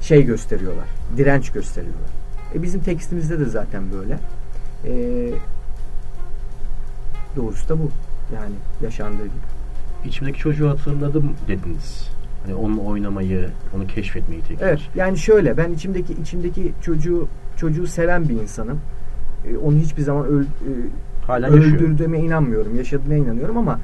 şey 0.07 0.25
gösteriyorlar. 0.25 0.87
Direnç 1.17 1.51
gösteriyorlar. 1.51 2.11
E 2.55 2.63
bizim 2.63 2.81
tekstimizde 2.81 3.41
de 3.41 3.45
zaten 3.45 3.83
böyle. 3.93 4.19
E, 4.85 5.31
doğrusu 7.37 7.69
da 7.69 7.79
bu. 7.79 7.91
Yani 8.35 8.55
yaşandığı 8.83 9.25
gibi. 9.25 9.47
İçimdeki 10.05 10.39
çocuğu 10.39 10.69
hatırladım 10.69 11.33
dediniz. 11.49 12.09
Hani 12.45 12.55
onunla 12.55 12.81
oynamayı, 12.81 13.51
onu 13.77 13.87
keşfetmeyi 13.87 14.43
tekrar. 14.43 14.69
Evet. 14.69 14.81
Yani 14.95 15.19
şöyle 15.19 15.57
ben 15.57 15.71
içimdeki 15.73 16.13
içimdeki 16.13 16.73
çocuğu 16.83 17.29
çocuğu 17.57 17.87
seven 17.87 18.29
bir 18.29 18.35
insanım. 18.35 18.81
E, 19.49 19.57
onu 19.57 19.77
hiçbir 19.77 20.03
zaman 20.03 20.27
öl, 20.27 20.43
e, 20.43 20.47
Hala 21.27 21.47
öldürdüğüme 21.47 22.19
inanmıyorum. 22.19 22.77
Yaşadığına 22.77 23.15
inanıyorum 23.15 23.59
ama 23.59 23.81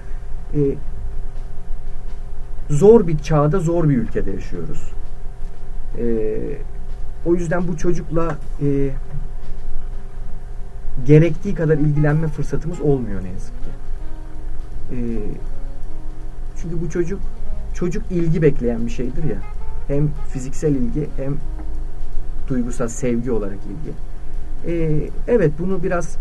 e, 0.54 0.61
zor 2.70 3.06
bir 3.06 3.18
çağda, 3.18 3.61
zor 3.61 3.88
bir 3.88 3.96
ülkede 3.96 4.30
yaşıyoruz. 4.30 4.92
E, 5.98 6.37
o 7.26 7.35
yüzden 7.35 7.68
bu 7.68 7.76
çocukla 7.76 8.37
e, 8.62 8.90
gerektiği 11.06 11.54
kadar 11.54 11.79
ilgilenme 11.79 12.29
fırsatımız 12.29 12.81
olmuyor 12.81 13.25
ne 13.25 13.29
yazık 13.29 13.54
ki. 13.54 13.71
E, 14.92 14.98
çünkü 16.56 16.81
bu 16.81 16.90
çocuk 16.90 17.21
çocuk 17.75 18.02
ilgi 18.10 18.42
bekleyen 18.42 18.87
bir 18.87 18.90
şeydir 18.90 19.25
ya. 19.25 19.38
Hem 19.88 20.10
fiziksel 20.33 20.75
ilgi 20.75 21.08
hem 21.17 21.37
duygusal 22.48 22.88
sevgi 22.88 23.31
olarak 23.31 23.58
ilgi. 23.67 23.92
E, 24.73 25.02
evet 25.29 25.52
bunu 25.58 25.83
biraz 25.83 26.17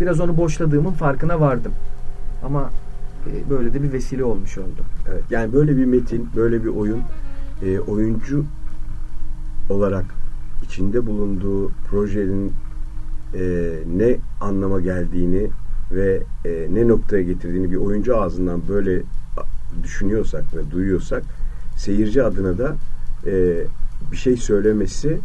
biraz 0.00 0.20
onu 0.20 0.36
boşladığımın 0.36 0.92
farkına 0.92 1.40
vardım. 1.40 1.72
Ama 2.44 2.70
böyle 3.50 3.74
de 3.74 3.82
bir 3.82 3.92
vesile 3.92 4.24
olmuş 4.24 4.58
oldu. 4.58 4.82
Evet, 5.08 5.22
yani 5.30 5.52
böyle 5.52 5.76
bir 5.76 5.84
metin, 5.84 6.28
böyle 6.36 6.64
bir 6.64 6.68
oyun 6.68 7.02
e, 7.62 7.78
oyuncu 7.78 8.44
olarak 9.70 10.04
içinde 10.62 11.06
bulunduğu 11.06 11.70
projenin 11.90 12.52
e, 13.34 13.74
ne 13.96 14.16
anlama 14.40 14.80
geldiğini 14.80 15.50
ve 15.92 16.22
e, 16.44 16.68
ne 16.70 16.88
noktaya 16.88 17.22
getirdiğini 17.22 17.70
bir 17.70 17.76
oyuncu 17.76 18.20
ağzından 18.20 18.60
böyle 18.68 19.02
düşünüyorsak 19.82 20.44
ve 20.56 20.70
duyuyorsak 20.70 21.22
seyirci 21.76 22.22
adına 22.22 22.58
da 22.58 22.76
e, 23.26 23.64
bir 24.12 24.16
şey 24.16 24.36
söylemesi 24.36 25.18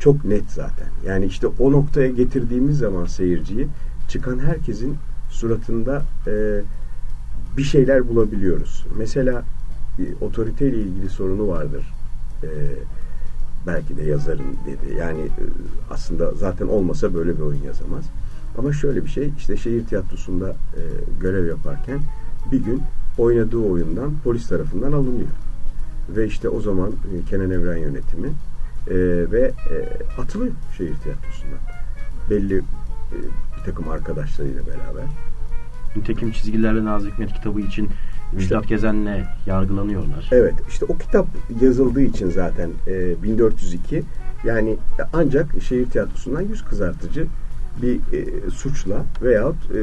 çok 0.00 0.24
net 0.24 0.50
zaten. 0.50 0.88
Yani 1.06 1.26
işte 1.26 1.46
o 1.46 1.72
noktaya 1.72 2.08
getirdiğimiz 2.08 2.78
zaman 2.78 3.06
seyirciyi 3.06 3.68
çıkan 4.08 4.38
herkesin 4.38 4.96
suratında 5.30 6.02
e, 6.26 6.60
bir 7.56 7.62
şeyler 7.62 8.08
bulabiliyoruz. 8.08 8.86
Mesela 8.98 9.44
e, 9.98 10.24
otoriteyle 10.24 10.76
ilgili 10.76 11.08
sorunu 11.08 11.48
vardır. 11.48 11.94
E, 12.42 12.48
belki 13.66 13.96
de 13.96 14.02
yazarın 14.02 14.56
dedi. 14.66 14.96
Yani 14.98 15.20
e, 15.20 15.44
aslında 15.90 16.34
zaten 16.34 16.66
olmasa 16.66 17.14
böyle 17.14 17.36
bir 17.36 17.42
oyun 17.42 17.62
yazamaz. 17.62 18.04
Ama 18.58 18.72
şöyle 18.72 19.04
bir 19.04 19.10
şey 19.10 19.32
işte 19.38 19.56
şehir 19.56 19.86
tiyatrosunda 19.86 20.50
e, 20.50 20.82
görev 21.20 21.46
yaparken 21.46 22.00
bir 22.52 22.64
gün 22.64 22.82
oynadığı 23.18 23.58
oyundan 23.58 24.12
polis 24.24 24.48
tarafından 24.48 24.92
alınıyor. 24.92 25.28
Ve 26.16 26.26
işte 26.26 26.48
o 26.48 26.60
zaman 26.60 26.90
e, 26.90 27.30
Kenan 27.30 27.50
Evren 27.50 27.76
yönetimi 27.76 28.28
e, 28.88 28.94
ve 29.30 29.52
e, 29.70 29.76
atılıyor 30.20 30.52
şehir 30.78 30.94
tiyatrosundan. 30.94 31.58
Belli 32.30 32.58
e, 32.58 33.16
bir 33.58 33.64
takım 33.64 33.88
arkadaşlarıyla 33.88 34.62
beraber. 34.66 35.04
Nitekim 35.96 36.32
çizgilerle 36.32 36.84
Nazım 36.84 37.10
Hikmet 37.10 37.32
kitabı 37.32 37.60
için 37.60 37.88
Müjdat 38.32 38.68
Gezen'le 38.68 39.24
yargılanıyorlar. 39.46 40.28
Evet 40.32 40.54
işte 40.68 40.84
o 40.88 40.98
kitap 40.98 41.26
yazıldığı 41.60 42.02
için 42.02 42.30
zaten 42.30 42.70
e, 42.86 43.22
1402 43.22 44.02
yani 44.44 44.76
ancak 45.12 45.62
şehir 45.62 45.86
tiyatrosundan 45.86 46.40
yüz 46.40 46.64
kızartıcı 46.64 47.26
bir 47.82 47.96
e, 47.96 48.50
suçla 48.50 49.04
veyahut 49.22 49.70
e, 49.70 49.80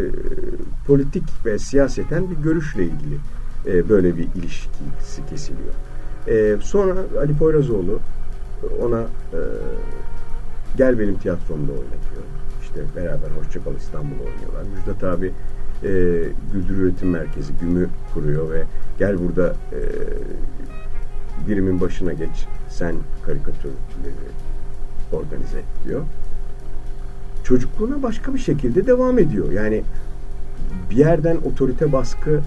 politik 0.88 1.24
ve 1.46 1.60
siyaseten 1.60 2.32
bir 2.32 2.36
görüşle 2.36 2.84
ilgili 2.84 3.18
e, 3.66 3.90
böyle 3.90 4.18
bir 4.18 4.28
ilişkisi 4.36 5.26
kesiliyor. 5.30 5.74
E, 6.28 6.58
sonra 6.62 6.96
Ali 7.20 7.38
Poyrazoğlu 7.38 8.00
ona 8.82 9.02
e, 9.02 9.40
gel 10.78 11.00
benim 11.00 11.18
tiyatromda 11.18 11.72
oynatıyor. 11.72 12.24
İşte 12.62 12.82
beraber 12.96 13.30
Hoşçakal 13.40 13.76
İstanbul 13.76 14.16
oynuyorlar. 14.16 14.64
Müjdat 14.76 15.04
abi 15.04 15.34
e, 15.84 15.88
Güldür 16.54 16.78
Üretim 16.78 17.10
Merkezi 17.10 17.54
GÜM'ü 17.62 17.90
kuruyor 18.14 18.52
ve 18.52 18.64
gel 19.00 19.20
burada 19.20 19.48
e, 19.50 19.80
birimin 21.48 21.82
başına 21.82 22.14
geç 22.14 22.46
sen 22.70 22.96
karikatürleri 23.26 23.78
organize 25.12 25.62
diyor. 25.86 26.02
Çocukluğuna 27.44 28.04
başka 28.04 28.34
bir 28.34 28.40
şekilde 28.40 28.88
devam 28.88 29.20
ediyor. 29.20 29.52
Yani 29.52 29.84
bir 30.90 30.96
yerden 30.96 31.38
otorite 31.38 31.92
baskı 31.92 32.42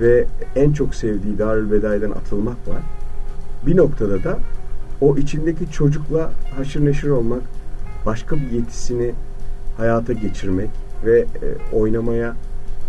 ve 0.00 0.26
en 0.56 0.72
çok 0.72 0.94
sevdiği 0.94 1.38
Darül 1.38 1.70
Bedai'den 1.70 2.10
atılmak 2.10 2.68
var. 2.68 2.82
Bir 3.66 3.76
noktada 3.76 4.24
da 4.24 4.38
o 5.00 5.16
içindeki 5.16 5.70
çocukla 5.70 6.30
haşır 6.56 6.84
neşir 6.84 7.08
olmak, 7.08 7.42
başka 8.06 8.36
bir 8.36 8.50
yetisini 8.50 9.12
hayata 9.76 10.12
geçirmek 10.12 10.70
ve 11.04 11.18
e, 11.20 11.76
oynamaya, 11.76 12.36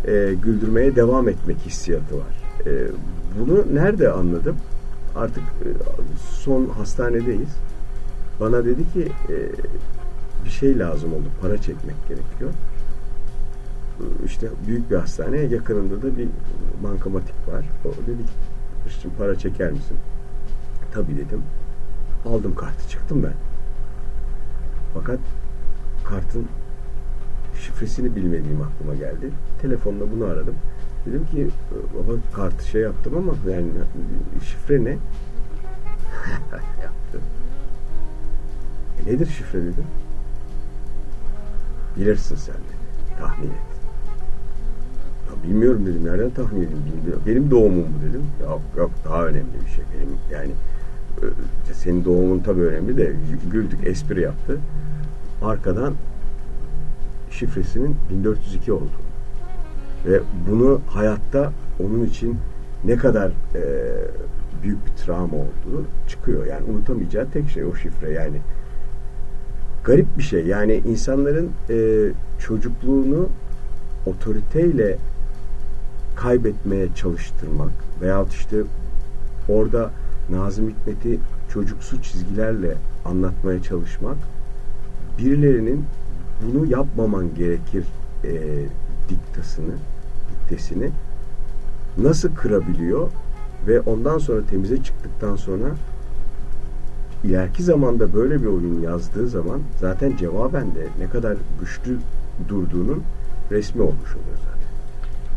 e, 0.07 0.33
güldürmeye 0.43 0.95
devam 0.95 1.29
etmek 1.29 1.57
hissiyatı 1.57 2.17
var. 2.17 2.43
E, 2.65 2.87
bunu 3.39 3.65
nerede 3.73 4.09
anladım? 4.09 4.57
Artık 5.15 5.43
e, 5.43 5.69
son 6.31 6.65
hastanedeyiz. 6.65 7.55
Bana 8.39 8.65
dedi 8.65 8.93
ki 8.93 9.11
e, 9.29 9.35
bir 10.45 10.49
şey 10.49 10.79
lazım 10.79 11.13
oldu. 11.13 11.25
Para 11.41 11.57
çekmek 11.57 11.95
gerekiyor. 12.07 12.51
İşte 14.25 14.47
büyük 14.67 14.91
bir 14.91 14.95
hastane 14.95 15.37
yakınında 15.37 16.01
da 16.01 16.17
bir 16.17 16.27
bankamatik 16.83 17.47
var. 17.47 17.65
O 17.85 17.89
dedi 18.07 18.25
ki 18.25 18.33
işte 18.87 19.09
para 19.17 19.37
çeker 19.37 19.71
misin? 19.71 19.97
Tabii 20.93 21.17
dedim. 21.17 21.43
Aldım 22.25 22.55
kartı 22.55 22.89
çıktım 22.89 23.23
ben. 23.23 23.33
Fakat 24.93 25.19
kartın 26.05 26.47
şifresini 27.61 28.15
bilmediğim 28.15 28.61
aklıma 28.61 28.95
geldi. 28.95 29.31
Telefonla 29.61 30.11
bunu 30.15 30.25
aradım. 30.25 30.55
Dedim 31.05 31.25
ki 31.25 31.47
baba 31.71 32.17
kartı 32.33 32.67
şey 32.67 32.81
yaptım 32.81 33.17
ama 33.17 33.51
yani 33.51 33.67
şifre 34.43 34.83
ne? 34.83 34.89
Yaptı. 36.83 37.19
E 38.99 39.13
nedir 39.13 39.25
şifre 39.25 39.61
dedim. 39.61 39.85
Bilirsin 41.97 42.35
sen 42.35 42.55
dedi. 42.55 43.17
Tahmin 43.19 43.47
et. 43.47 43.53
Ya 45.27 45.43
bilmiyorum 45.43 45.85
dedim. 45.85 46.05
Nereden 46.05 46.29
tahmin 46.29 46.61
edeyim? 46.61 46.83
Benim 47.27 47.51
doğumum 47.51 47.85
bu 47.97 48.09
dedim. 48.09 48.23
Yok 48.43 48.61
yok 48.77 48.91
daha 49.05 49.25
önemli 49.25 49.53
bir 49.65 49.71
şey. 49.71 49.83
Benim 49.95 50.17
yani 50.31 50.51
e, 51.69 51.73
senin 51.73 52.05
doğumun 52.05 52.39
tabii 52.39 52.61
önemli 52.61 52.97
de 52.97 53.13
güldük 53.51 53.87
espri 53.87 54.21
yaptı. 54.21 54.59
Arkadan 55.41 55.93
şifresinin 57.31 57.95
1402 58.11 58.73
oldu. 58.73 59.06
Ve 60.07 60.21
bunu 60.49 60.81
hayatta 60.87 61.51
onun 61.79 62.05
için 62.05 62.37
ne 62.85 62.95
kadar 62.95 63.27
e, 63.27 63.63
büyük 64.63 64.85
bir 64.85 64.91
travma 64.91 65.37
olduğu 65.37 65.85
çıkıyor. 66.07 66.45
Yani 66.45 66.63
unutamayacağı 66.71 67.31
tek 67.31 67.49
şey 67.49 67.63
o 67.63 67.75
şifre. 67.75 68.11
Yani 68.11 68.37
garip 69.83 70.17
bir 70.17 70.23
şey. 70.23 70.45
Yani 70.45 70.81
insanların 70.85 71.51
e, 71.69 72.07
çocukluğunu 72.39 73.29
otoriteyle 74.05 74.97
kaybetmeye 76.15 76.87
çalıştırmak 76.95 77.71
veyahut 78.01 78.33
işte 78.33 78.57
orada 79.49 79.91
Nazım 80.29 80.69
Hikmet'i 80.69 81.19
çocuksu 81.53 82.01
çizgilerle 82.01 82.75
anlatmaya 83.05 83.63
çalışmak 83.63 84.17
birilerinin 85.17 85.85
bunu 86.41 86.65
yapmaman 86.65 87.35
gerekir 87.35 87.85
e, 88.23 88.31
diktasını, 89.09 89.73
diktesini 90.47 90.89
nasıl 91.97 92.35
kırabiliyor 92.35 93.09
ve 93.67 93.79
ondan 93.79 94.17
sonra 94.17 94.45
temize 94.45 94.83
çıktıktan 94.83 95.35
sonra 95.35 95.65
ileriki 97.23 97.63
zamanda 97.63 98.13
böyle 98.13 98.41
bir 98.41 98.45
oyun 98.45 98.81
yazdığı 98.81 99.27
zaman 99.27 99.61
zaten 99.79 100.17
cevaben 100.17 100.75
de 100.75 100.87
ne 100.99 101.09
kadar 101.09 101.37
güçlü 101.59 101.99
durduğunun 102.49 103.03
resmi 103.51 103.81
olmuş 103.81 104.11
oluyor 104.15 104.37
zaten. 104.37 104.69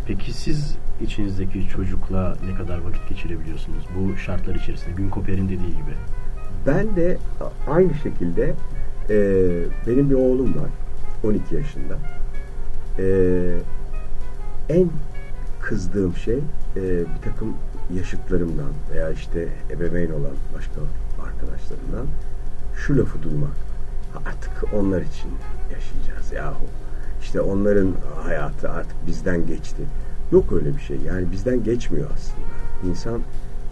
Peki 0.07 0.33
siz 0.33 0.77
içinizdeki 1.03 1.69
çocukla 1.69 2.37
ne 2.51 2.55
kadar 2.55 2.79
vakit 2.79 3.09
geçirebiliyorsunuz 3.09 3.85
bu 3.99 4.17
şartlar 4.17 4.55
içerisinde? 4.55 4.95
Gün 4.97 5.09
Koper'in 5.09 5.45
dediği 5.45 5.71
gibi. 5.71 5.95
Ben 6.67 6.97
de 6.97 7.19
aynı 7.71 7.95
şekilde 7.95 8.55
e, 9.11 9.17
benim 9.87 10.11
bir 10.11 10.15
oğlum 10.15 10.55
var 10.55 10.71
12 11.25 11.55
yaşında. 11.55 11.99
E, 12.99 13.05
en 14.71 14.91
kızdığım 15.61 16.17
şey 16.17 16.39
e, 16.77 16.83
bir 16.83 17.23
takım 17.25 17.57
yaşıtlarımdan 17.95 18.73
veya 18.93 19.11
işte 19.11 19.49
ebeveyn 19.71 20.11
olan 20.11 20.37
başka 20.57 20.81
arkadaşlarımdan 21.27 22.07
şu 22.77 22.99
lafı 22.99 23.23
duymak. 23.23 23.57
Artık 24.27 24.75
onlar 24.75 25.01
için 25.01 25.31
yaşayacağız 25.73 26.33
yahu. 26.33 26.65
İşte 27.21 27.41
onların 27.41 27.95
hayatı 28.25 28.71
artık 28.71 29.07
bizden 29.07 29.47
geçti. 29.47 29.83
Yok 30.33 30.53
öyle 30.53 30.77
bir 30.77 30.81
şey. 30.81 30.97
Yani 30.97 31.33
bizden 31.33 31.65
geçmiyor 31.65 32.11
aslında. 32.15 32.91
İnsan 32.91 33.21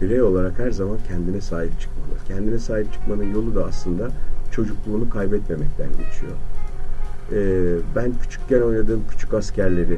birey 0.01 0.21
olarak 0.21 0.59
her 0.59 0.71
zaman 0.71 0.97
kendine 1.07 1.41
sahip 1.41 1.79
çıkmalı. 1.79 2.09
Kendine 2.27 2.59
sahip 2.59 2.93
çıkmanın 2.93 3.33
yolu 3.33 3.55
da 3.55 3.65
aslında 3.65 4.09
çocukluğunu 4.51 5.09
kaybetmemekten 5.09 5.89
geçiyor. 5.89 6.31
Ee, 7.31 7.95
ben 7.95 8.13
küçükken 8.21 8.61
oynadığım 8.61 9.03
küçük 9.09 9.33
askerleri, 9.33 9.97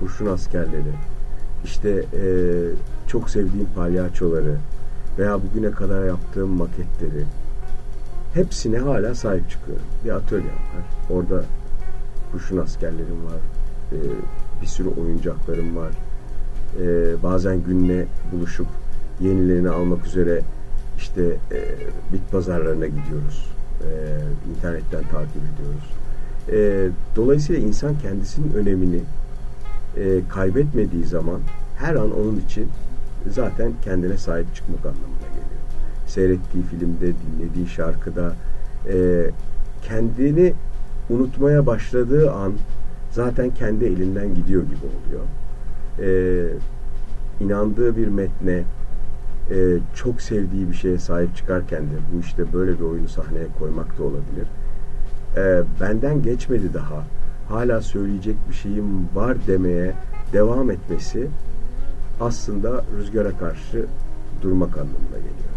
kurşun 0.00 0.26
askerleri, 0.26 0.92
işte 1.64 1.90
e, 1.90 2.24
çok 3.06 3.30
sevdiğim 3.30 3.68
palyaçoları 3.76 4.56
veya 5.18 5.38
bugüne 5.42 5.70
kadar 5.70 6.04
yaptığım 6.04 6.50
maketleri 6.50 7.24
hepsine 8.34 8.78
hala 8.78 9.14
sahip 9.14 9.50
çıkıyorum. 9.50 9.84
Bir 10.04 10.10
atölyem 10.10 10.46
var. 10.46 11.16
Orada 11.16 11.44
kurşun 12.32 12.56
askerlerim 12.56 13.26
var. 13.26 13.40
Ee, 13.92 13.96
bir 14.62 14.66
sürü 14.66 14.88
oyuncaklarım 14.88 15.76
var. 15.76 15.90
Ee, 16.80 17.22
bazen 17.22 17.62
günle 17.62 18.06
buluşup 18.32 18.66
yenilerini 19.20 19.70
almak 19.70 20.06
üzere 20.06 20.40
işte 20.98 21.22
e, 21.52 21.58
bit 22.12 22.32
pazarlarına 22.32 22.86
gidiyoruz. 22.86 23.46
E, 23.80 23.90
internetten 24.50 25.02
takip 25.02 25.42
ediyoruz. 25.54 25.90
E, 26.52 26.88
dolayısıyla 27.16 27.68
insan 27.68 27.98
kendisinin 27.98 28.52
önemini 28.54 29.00
e, 29.96 30.20
kaybetmediği 30.28 31.04
zaman 31.04 31.40
her 31.78 31.94
an 31.94 32.18
onun 32.20 32.40
için 32.40 32.68
zaten 33.30 33.72
kendine 33.84 34.16
sahip 34.16 34.54
çıkmak 34.54 34.86
anlamına 34.86 35.28
geliyor. 35.28 35.60
Seyrettiği 36.06 36.64
filmde, 36.64 37.00
dinlediği 37.00 37.68
şarkıda 37.68 38.32
e, 38.88 39.26
kendini 39.82 40.54
unutmaya 41.10 41.66
başladığı 41.66 42.32
an 42.32 42.52
zaten 43.10 43.50
kendi 43.50 43.84
elinden 43.84 44.34
gidiyor 44.34 44.62
gibi 44.62 44.76
oluyor. 44.76 45.24
E, 46.00 46.10
inandığı 47.44 47.96
bir 47.96 48.08
metne, 48.08 48.64
e, 49.50 49.78
çok 49.94 50.20
sevdiği 50.20 50.68
bir 50.68 50.74
şeye 50.74 50.98
sahip 50.98 51.36
çıkarken 51.36 51.82
de 51.82 51.94
bu 52.14 52.20
işte 52.20 52.52
böyle 52.52 52.78
bir 52.78 52.84
oyunu 52.84 53.08
sahneye 53.08 53.46
koymak 53.58 53.98
da 53.98 54.02
olabilir. 54.02 54.46
E, 55.36 55.62
benden 55.80 56.22
geçmedi 56.22 56.74
daha. 56.74 57.04
Hala 57.50 57.80
söyleyecek 57.80 58.36
bir 58.48 58.54
şeyim 58.54 59.08
var 59.14 59.36
demeye 59.46 59.92
devam 60.32 60.70
etmesi 60.70 61.28
aslında 62.20 62.84
rüzgara 62.98 63.38
karşı 63.38 63.86
durmak 64.42 64.76
anlamına 64.76 65.16
geliyor. 65.16 65.50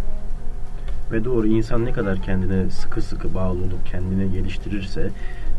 Ve 1.11 1.25
doğru 1.25 1.47
insan 1.47 1.85
ne 1.85 1.91
kadar 1.91 2.21
kendine 2.21 2.69
sıkı 2.69 3.01
sıkı 3.01 3.35
bağlı 3.35 3.59
olup 3.59 3.85
kendini 3.85 4.31
geliştirirse 4.31 5.09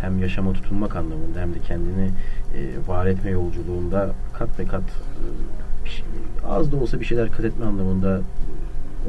hem 0.00 0.18
yaşama 0.18 0.52
tutunmak 0.52 0.96
anlamında 0.96 1.40
hem 1.40 1.54
de 1.54 1.58
kendini 1.58 2.10
e, 2.56 2.88
var 2.88 3.06
etme 3.06 3.30
yolculuğunda 3.30 4.10
kat 4.32 4.58
be 4.58 4.64
kat 4.64 4.82
e, 4.82 5.88
şey, 5.88 6.04
az 6.48 6.72
da 6.72 6.76
olsa 6.76 7.00
bir 7.00 7.04
şeyler 7.04 7.30
kat 7.30 7.44
etme 7.44 7.66
anlamında 7.66 8.20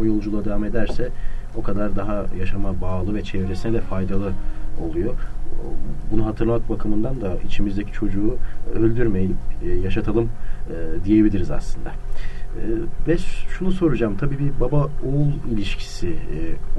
o 0.01 0.05
yolculuğa 0.05 0.45
devam 0.45 0.65
ederse 0.65 1.09
o 1.55 1.63
kadar 1.63 1.95
daha 1.95 2.26
yaşama 2.39 2.82
bağlı 2.82 3.15
ve 3.15 3.23
çevresine 3.23 3.73
de 3.73 3.82
faydalı 3.82 4.32
oluyor. 4.82 5.15
Bunu 6.11 6.25
hatırlamak 6.25 6.69
bakımından 6.69 7.21
da 7.21 7.37
içimizdeki 7.45 7.91
çocuğu 7.91 8.37
öldürmeyelim, 8.75 9.37
e, 9.63 9.69
yaşatalım 9.69 10.29
e, 10.69 11.05
diyebiliriz 11.05 11.51
aslında. 11.51 11.89
E, 11.89 12.63
ve 13.07 13.17
şunu 13.47 13.71
soracağım. 13.71 14.17
Tabii 14.19 14.39
bir 14.39 14.59
baba 14.59 14.89
oğul 15.05 15.53
ilişkisi 15.53 16.15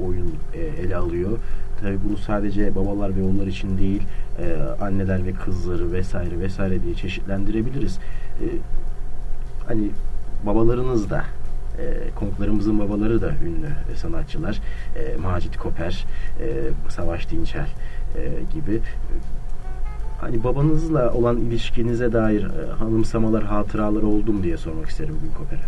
oyun 0.05 0.35
ele 0.81 0.95
alıyor. 0.95 1.39
Tabii 1.81 1.97
bunu 2.09 2.17
sadece 2.17 2.75
babalar 2.75 3.15
ve 3.15 3.23
oğullar 3.23 3.47
için 3.47 3.77
değil, 3.77 4.03
anneler 4.81 5.25
ve 5.25 5.33
kızları 5.33 5.91
vesaire 5.91 6.39
vesaire 6.39 6.83
diye 6.83 6.95
çeşitlendirebiliriz. 6.95 7.99
Hani 9.67 9.89
babalarınız 10.45 11.09
da 11.09 11.23
e, 11.79 12.09
konuklarımızın 12.15 12.79
babaları 12.79 13.21
da 13.21 13.31
ünlü 13.45 13.95
sanatçılar. 13.95 14.61
E, 14.95 15.15
Macit 15.15 15.57
Koper, 15.57 16.05
e, 16.39 16.45
Savaş 16.89 17.31
Dinçel 17.31 17.67
e, 18.15 18.43
gibi. 18.53 18.81
Hani 20.21 20.43
babanızla 20.43 21.13
olan 21.13 21.37
ilişkinize 21.37 22.13
dair 22.13 22.43
e, 22.43 22.71
hanımsamalar, 22.71 23.43
hatıralar 23.43 24.01
oldu 24.01 24.33
mu 24.33 24.43
diye 24.43 24.57
sormak 24.57 24.89
isterim 24.89 25.15
Gül 25.23 25.33
Koper'e. 25.33 25.65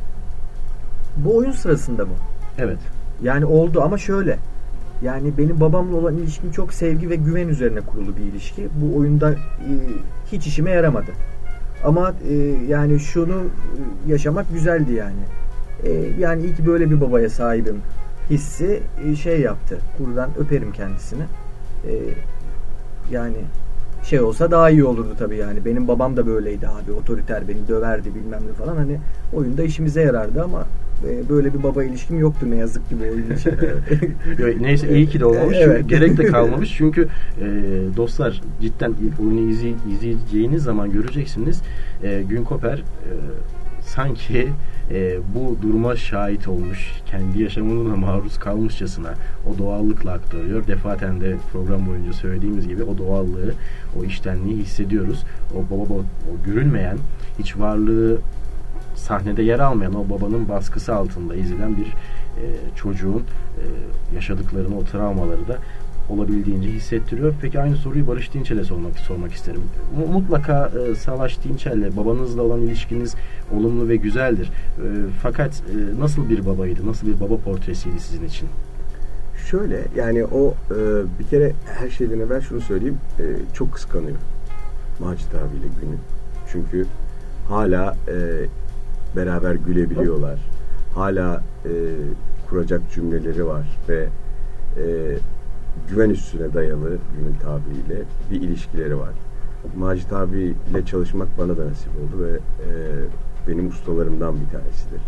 Bu 1.18 1.38
oyun 1.38 1.52
sırasında 1.52 2.06
mı? 2.06 2.14
Evet. 2.58 2.80
Yani 3.24 3.46
oldu 3.46 3.82
ama 3.82 3.98
şöyle. 3.98 4.38
Yani 5.02 5.38
benim 5.38 5.60
babamla 5.60 5.96
olan 5.96 6.18
ilişkim 6.18 6.52
çok 6.52 6.74
sevgi 6.74 7.10
ve 7.10 7.16
güven 7.16 7.48
üzerine 7.48 7.82
kurulu 7.82 8.18
bir 8.18 8.22
ilişki. 8.22 8.68
Bu 8.76 8.98
oyunda 8.98 9.32
e, 9.32 9.38
hiç 10.32 10.48
işime 10.48 10.72
yaramadı. 10.72 11.12
Ama 11.84 12.14
e, 12.30 12.34
yani 12.68 13.00
şunu 13.00 13.44
yaşamak 14.08 14.54
güzeldi 14.54 14.94
yani 14.94 15.22
e, 15.84 15.92
yani 16.20 16.44
iyi 16.44 16.56
ki 16.56 16.66
böyle 16.66 16.92
bir 16.92 17.02
babaya 17.02 17.30
sahibim 17.30 17.82
hissi 18.30 18.84
e, 19.06 19.16
şey 19.16 19.42
yaptı. 19.42 19.78
Buradan 20.00 20.30
öperim 20.40 20.72
kendisini. 20.72 21.24
E, 21.88 21.92
yani 23.12 23.38
şey 24.04 24.20
olsa 24.20 24.52
daha 24.52 24.70
iyi 24.70 24.84
olurdu 24.84 25.16
tabii 25.20 25.38
yani. 25.38 25.66
Benim 25.66 25.88
babam 25.88 26.18
da 26.18 26.28
böyleydi 26.28 26.68
abi. 26.68 26.92
Otoriter 26.92 27.48
beni 27.48 27.68
döverdi 27.68 28.16
bilmem 28.16 28.42
ne 28.50 28.54
falan. 28.54 28.76
Hani 28.76 28.98
oyunda 29.34 29.64
işimize 29.64 30.02
yarardı 30.02 30.44
ama 30.44 30.66
e, 31.08 31.30
böyle 31.30 31.54
bir 31.54 31.64
baba 31.64 31.84
ilişkim 31.84 32.20
yoktu 32.20 32.52
ne 32.52 32.56
yazık 32.56 32.90
ki 32.90 32.96
bu 33.00 33.04
oyun 33.04 33.36
için. 33.36 33.54
Neyse 34.64 34.98
iyi 34.98 35.08
ki 35.08 35.20
de 35.20 35.26
olmamış. 35.26 35.58
Evet. 35.60 35.90
Gerek 35.90 36.18
de 36.18 36.26
kalmamış. 36.26 36.74
Çünkü 36.78 37.08
e, 37.42 37.46
dostlar 37.98 38.42
cidden 38.62 38.94
oyunu 39.22 39.50
izley, 39.50 39.76
izleyeceğiniz 39.92 40.64
zaman 40.64 40.92
göreceksiniz. 40.92 41.62
E, 42.04 42.24
Gün 42.24 42.44
Koper 42.44 42.78
e, 42.78 43.12
sanki 43.96 44.50
e, 44.92 45.18
bu 45.36 45.58
duruma 45.62 45.96
şahit 45.96 46.48
olmuş, 46.48 46.92
kendi 47.06 47.44
yaşamına 47.44 47.96
maruz 47.96 48.40
kalmışçasına 48.40 49.14
o 49.50 49.58
doğallıkla 49.58 50.12
aktarıyor. 50.12 50.68
Defaten 50.68 51.22
de 51.22 51.36
program 51.54 51.88
boyunca 51.88 52.14
söylediğimiz 52.14 52.68
gibi 52.68 52.84
o 52.84 52.98
doğallığı, 52.98 53.54
o 54.00 54.04
iştenliği 54.04 54.58
hissediyoruz. 54.58 55.24
O 55.56 55.76
baba 55.76 55.94
o 55.94 56.04
görünmeyen, 56.46 56.98
hiç 57.40 57.58
varlığı 57.58 58.18
sahnede 58.96 59.42
yer 59.42 59.60
almayan 59.60 59.96
o 59.96 60.10
babanın 60.10 60.50
baskısı 60.50 60.96
altında 60.96 61.36
izlenen 61.36 61.78
bir 61.78 61.88
e, 61.88 62.46
çocuğun 62.76 63.24
e, 63.58 63.66
yaşadıklarını, 64.16 64.78
o 64.78 64.84
travmaları 64.84 65.48
da 65.48 65.58
olabildiğince 66.10 66.70
hissettiriyor. 66.70 67.34
Peki 67.42 67.60
aynı 67.60 67.76
soruyu 67.76 68.08
Barış 68.08 68.34
Dinçel'e 68.34 68.64
sormak 68.64 69.00
sormak 69.00 69.32
isterim. 69.32 69.62
Mutlaka 70.14 70.72
e, 70.92 70.96
Savaş 70.96 71.44
Dinçel'le 71.44 71.98
babanızla 71.98 72.42
olan 72.42 72.62
ilişkiniz 72.62 73.16
olumlu 73.58 73.90
ve 73.90 73.96
güzeldir. 73.96 74.48
E, 74.48 74.86
fakat 75.22 75.64
e, 75.70 76.00
nasıl 76.00 76.30
bir 76.30 76.46
babaydı? 76.46 76.88
Nasıl 76.88 77.08
bir 77.08 77.20
baba 77.20 77.38
portresiydi 77.38 78.00
sizin 78.00 78.26
için? 78.26 78.50
Şöyle 79.50 79.86
yani 79.96 80.26
o 80.26 80.54
e, 80.72 80.76
bir 81.20 81.28
kere 81.30 81.52
her 81.66 81.90
şeyden 81.90 82.20
evvel 82.20 82.42
şunu 82.42 82.62
söyleyeyim. 82.62 82.98
E, 83.20 83.24
çok 83.54 83.74
kıskanıyor. 83.74 84.18
Macit 85.00 85.36
abiyle 85.36 85.68
Gün'ü. 85.82 85.98
Çünkü 86.52 86.86
hala 87.50 87.96
e, 88.08 88.16
beraber 89.16 89.56
gülebiliyorlar. 89.56 90.40
Hala 90.96 91.44
e, 91.66 91.72
kuracak 92.50 92.82
cümleleri 92.94 93.48
var 93.48 93.80
ve 93.90 94.08
e, 94.78 94.84
güven 95.90 96.10
üstüne 96.10 96.54
dayalı 96.54 96.98
günün 97.18 97.36
tabiriyle 97.44 98.04
bir 98.32 98.42
ilişkileri 98.42 99.00
var. 99.00 99.14
Macit 99.78 100.14
abiyle 100.14 100.86
çalışmak 100.86 101.38
bana 101.38 101.58
da 101.58 101.66
nasip 101.66 101.90
oldu 101.90 102.24
ve 102.24 102.32
e, 102.32 102.70
benim 103.48 103.68
ustalarımdan 103.68 104.36
bir 104.36 104.50
tanesidir. 104.52 105.02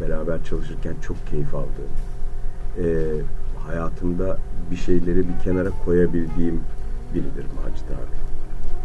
Beraber 0.00 0.44
çalışırken 0.44 0.94
çok 1.02 1.26
keyif 1.26 1.54
aldığım, 1.54 1.92
e, 2.78 2.84
hayatımda 3.66 4.38
bir 4.70 4.76
şeyleri 4.76 5.18
bir 5.28 5.38
kenara 5.44 5.70
koyabildiğim 5.84 6.60
biridir 7.14 7.46
Macit 7.64 7.86
abi. 7.90 8.16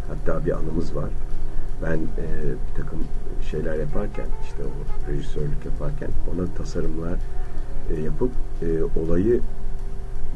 Hatta 0.08 0.46
bir 0.46 0.52
anımız 0.52 0.96
var. 0.96 1.10
Ben 1.82 1.96
e, 1.96 2.26
bir 2.44 2.82
takım 2.82 2.98
şeyler 3.50 3.78
yaparken, 3.78 4.26
işte 4.42 4.62
o 4.62 5.10
rejisörlük 5.12 5.64
yaparken 5.64 6.08
ona 6.34 6.46
tasarımlar 6.54 7.18
e, 7.90 8.00
yapıp 8.00 8.30
e, 8.62 9.00
olayı 9.00 9.40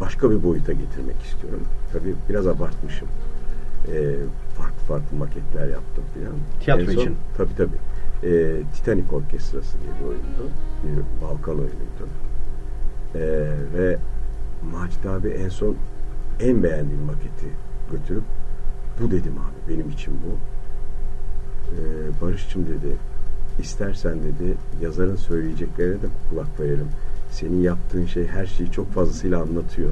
başka 0.01 0.31
bir 0.31 0.43
boyuta 0.43 0.73
getirmek 0.73 1.23
istiyorum. 1.23 1.63
Tabii 1.93 2.15
biraz 2.29 2.47
abartmışım. 2.47 3.09
E, 3.89 4.17
farklı 4.59 4.79
farklı 4.89 5.17
maketler 5.17 5.69
yaptım 5.69 6.05
filan. 6.15 6.33
Tiyatro 6.61 6.85
son, 6.85 6.93
için. 6.93 7.17
Tabii 7.37 7.57
tabii. 7.57 7.79
E, 8.27 8.63
Titanic 8.75 9.17
Orkestrası 9.17 9.79
diye 9.81 9.93
bir 10.01 10.09
oyundu. 10.09 10.51
Bir 10.85 11.23
Balkan 11.23 11.55
oyunuydu. 11.55 12.09
E, 13.15 13.21
ve 13.77 13.99
Macit 14.73 15.07
abi 15.07 15.29
en 15.29 15.49
son 15.49 15.77
en 16.41 16.63
beğendiğim 16.63 17.03
maketi 17.03 17.49
götürüp 17.93 18.25
bu 19.01 19.11
dedim 19.11 19.35
abi 19.39 19.75
benim 19.75 19.91
için 19.91 20.15
bu. 20.15 20.39
E, 21.75 21.81
Barış'cığım 22.23 22.67
dedi 22.67 22.97
istersen 23.59 24.19
dedi 24.23 24.55
yazarın 24.83 25.17
söyleyeceklerine 25.17 25.95
de 25.95 26.07
kulak 26.31 26.61
verelim 26.61 26.89
senin 27.35 27.61
yaptığın 27.63 28.07
şey 28.07 28.27
her 28.27 28.47
şeyi 28.47 28.71
çok 28.71 28.93
fazlasıyla 28.93 29.43
anlatıyor. 29.43 29.91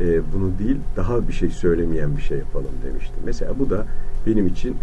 E, 0.00 0.32
bunu 0.32 0.58
değil 0.58 0.78
daha 0.96 1.28
bir 1.28 1.32
şey 1.32 1.50
söylemeyen 1.50 2.16
bir 2.16 2.22
şey 2.22 2.38
yapalım 2.38 2.72
demişti. 2.86 3.14
Mesela 3.24 3.58
bu 3.58 3.70
da 3.70 3.86
benim 4.26 4.46
için 4.46 4.76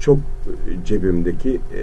çok 0.00 0.18
e, 0.18 0.84
cebimdeki 0.84 1.50
e, 1.54 1.82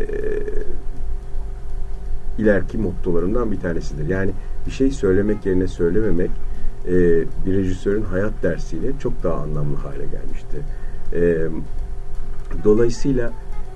ileriki 2.37 2.77
mottolarımdan 2.77 3.51
bir 3.51 3.59
tanesidir. 3.59 4.09
Yani 4.09 4.31
bir 4.65 4.71
şey 4.71 4.91
söylemek 4.91 5.45
yerine 5.45 5.67
söylememek 5.67 6.31
e, 6.87 6.93
bir 7.45 7.53
rejisörün 7.53 8.03
hayat 8.03 8.33
dersiyle 8.43 8.91
çok 8.99 9.23
daha 9.23 9.33
anlamlı 9.33 9.75
hale 9.75 10.05
gelmişti. 10.05 10.57
E, 11.13 11.47
dolayısıyla 12.63 13.31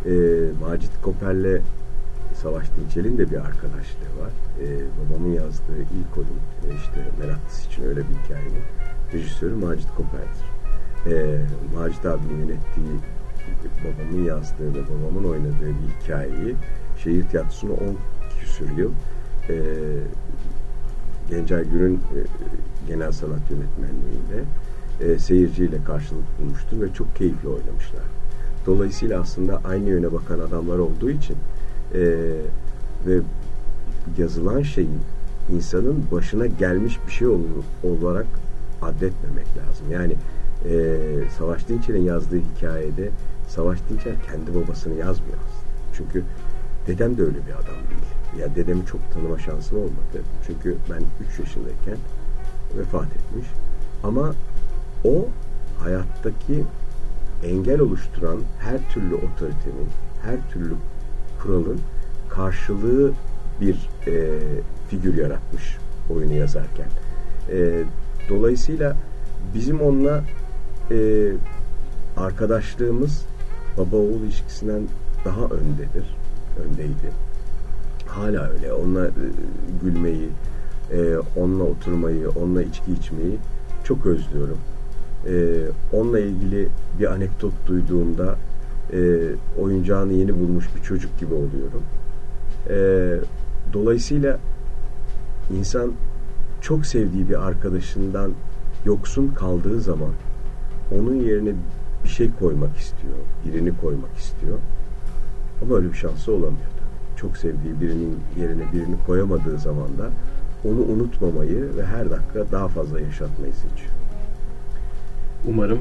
e, 0.06 0.12
Macit 0.62 1.02
Koper'le 1.02 1.62
Savaş 2.42 2.68
Dinçel'in 2.78 3.18
de 3.18 3.32
bir 3.32 3.36
arkadaşlığı 3.36 4.12
var. 4.22 4.32
Ee, 4.62 4.80
babamın 5.00 5.34
yazdığı 5.34 5.82
ilk 5.82 6.18
oyun 6.18 6.28
e, 6.68 6.76
işte 6.76 7.02
Meraklısı 7.20 7.68
için 7.68 7.84
öyle 7.84 8.00
bir 8.00 8.16
hikayenin 8.24 8.64
rejisörü 9.14 9.56
Macit 9.56 9.88
Koper'dir. 9.98 10.46
Ee, 11.08 11.42
Macit 11.76 12.06
abinin 12.06 12.40
yönettiği 12.40 13.00
babamın 13.84 14.24
yazdığı 14.24 14.74
ve 14.76 14.82
babamın 14.84 15.30
oynadığı 15.30 15.70
bir 15.70 16.04
hikayeyi 16.04 16.56
şehir 17.04 17.28
tiyatrosunu 17.28 17.74
10 17.74 17.78
küsür 18.40 18.70
yıl 18.78 18.92
e, 19.50 19.56
Gencay 21.30 21.64
Gür'ün 21.70 21.96
e, 21.96 22.20
genel 22.88 23.12
sanat 23.12 23.42
yönetmenliğinde 23.52 24.44
e, 25.02 25.20
seyirciyle 25.20 25.84
karşılık 25.84 26.40
bulmuştur 26.40 26.82
ve 26.82 26.94
çok 26.94 27.16
keyifli 27.16 27.48
oynamışlar. 27.48 28.04
Dolayısıyla 28.66 29.22
aslında 29.22 29.62
aynı 29.64 29.90
yöne 29.90 30.14
bakan 30.14 30.40
adamlar 30.40 30.78
olduğu 30.78 31.10
için 31.10 31.36
e, 31.94 32.00
ve 33.08 33.20
yazılan 34.18 34.62
şeyin 34.62 35.02
insanın 35.56 36.06
başına 36.12 36.46
gelmiş 36.46 37.00
bir 37.08 37.12
şey 37.12 37.28
olarak 37.84 38.28
adetmemek 38.82 39.48
lazım. 39.58 39.92
Yani 39.92 40.16
e, 40.70 40.98
Savaş 41.38 41.68
Dinçer'in 41.68 42.04
yazdığı 42.04 42.40
hikayede 42.40 43.10
Savaş 43.48 43.80
Dinçer 43.90 44.14
kendi 44.28 44.56
babasını 44.56 44.94
yazmıyor 44.94 45.38
aslında. 45.38 45.94
Çünkü 45.98 46.24
dedem 46.88 47.18
de 47.18 47.22
öyle 47.22 47.38
bir 47.48 47.52
adam 47.52 47.76
değil. 47.90 48.42
Ya 48.42 48.56
dedemi 48.56 48.86
çok 48.86 49.12
tanıma 49.14 49.40
şansım 49.40 49.78
olmadı. 49.78 50.24
Çünkü 50.48 50.76
ben 50.90 51.02
3 51.34 51.40
yaşındayken 51.40 51.98
vefat 52.78 53.08
etmiş. 53.08 53.48
Ama 54.04 54.34
o 55.04 55.28
hayattaki 55.80 56.64
engel 57.44 57.80
oluşturan 57.80 58.40
her 58.60 58.90
türlü 58.94 59.16
otoritenin, 59.16 59.90
her 60.24 60.50
türlü 60.52 60.74
kuralın 61.44 61.80
karşılığı 62.30 63.12
bir 63.62 63.90
e, 64.08 64.40
figür 64.90 65.18
yaratmış 65.18 65.78
oyunu 66.10 66.34
yazarken. 66.34 66.88
E, 67.52 67.84
dolayısıyla 68.30 68.96
bizim 69.54 69.82
onunla 69.82 70.24
e, 70.92 71.32
arkadaşlığımız 72.18 73.26
baba 73.78 73.96
oğul 73.96 74.22
ilişkisinden 74.24 74.82
daha 75.26 75.42
öndedir. 75.42 76.16
Öndeydi. 76.66 77.12
Hala 78.08 78.50
öyle. 78.50 78.74
Onunla 78.74 79.08
e, 79.08 79.12
gülmeyi, 79.84 80.30
e, 80.92 81.18
onunla 81.36 81.64
oturmayı, 81.64 82.30
onunla 82.30 82.64
içki 82.64 82.92
içmeyi 82.92 83.38
çok 83.84 84.06
özlüyorum. 84.06 84.58
E, 85.28 85.34
onunla 85.94 86.20
ilgili 86.20 86.68
bir 87.00 87.12
anekdot 87.12 87.54
duyduğumda 87.68 88.36
e, 88.94 89.00
oyuncağını 89.62 90.14
yeni 90.14 90.40
bulmuş 90.40 90.70
bir 90.76 90.82
çocuk 90.82 91.20
gibi 91.20 91.34
oluyorum. 91.34 91.84
E, 92.70 92.76
dolayısıyla 93.74 94.40
insan 95.58 95.92
çok 96.62 96.86
sevdiği 96.86 97.30
bir 97.30 97.48
arkadaşından 97.48 98.32
yoksun 98.86 99.28
kaldığı 99.28 99.82
zaman 99.82 100.12
onun 100.92 101.16
yerine 101.16 101.52
bir 102.04 102.10
şey 102.10 102.30
koymak 102.40 102.78
istiyor, 102.78 103.14
birini 103.46 103.78
koymak 103.78 104.18
istiyor. 104.18 104.58
Ama 105.62 105.76
öyle 105.76 105.90
bir 105.90 105.98
şansı 105.98 106.32
olamıyordu. 106.32 106.80
Çok 107.18 107.38
sevdiği 107.38 107.82
birinin 107.82 108.20
yerine 108.40 108.64
birini 108.74 108.96
koyamadığı 109.08 109.58
zaman 109.58 109.98
da 109.98 110.10
onu 110.66 110.80
unutmamayı 110.80 111.78
ve 111.78 111.86
her 111.86 112.12
dakika 112.12 112.52
daha 112.52 112.68
fazla 112.68 113.00
yaşatmayı 113.00 113.54
seçiyor. 113.54 113.94
Umarım 115.48 115.80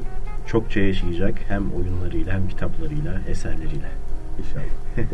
çokça 0.49 0.81
yaşayacak 0.81 1.35
hem 1.49 1.73
oyunlarıyla 1.73 2.33
hem 2.33 2.49
kitaplarıyla, 2.49 3.21
eserleriyle. 3.29 3.89
İnşallah. 4.39 4.65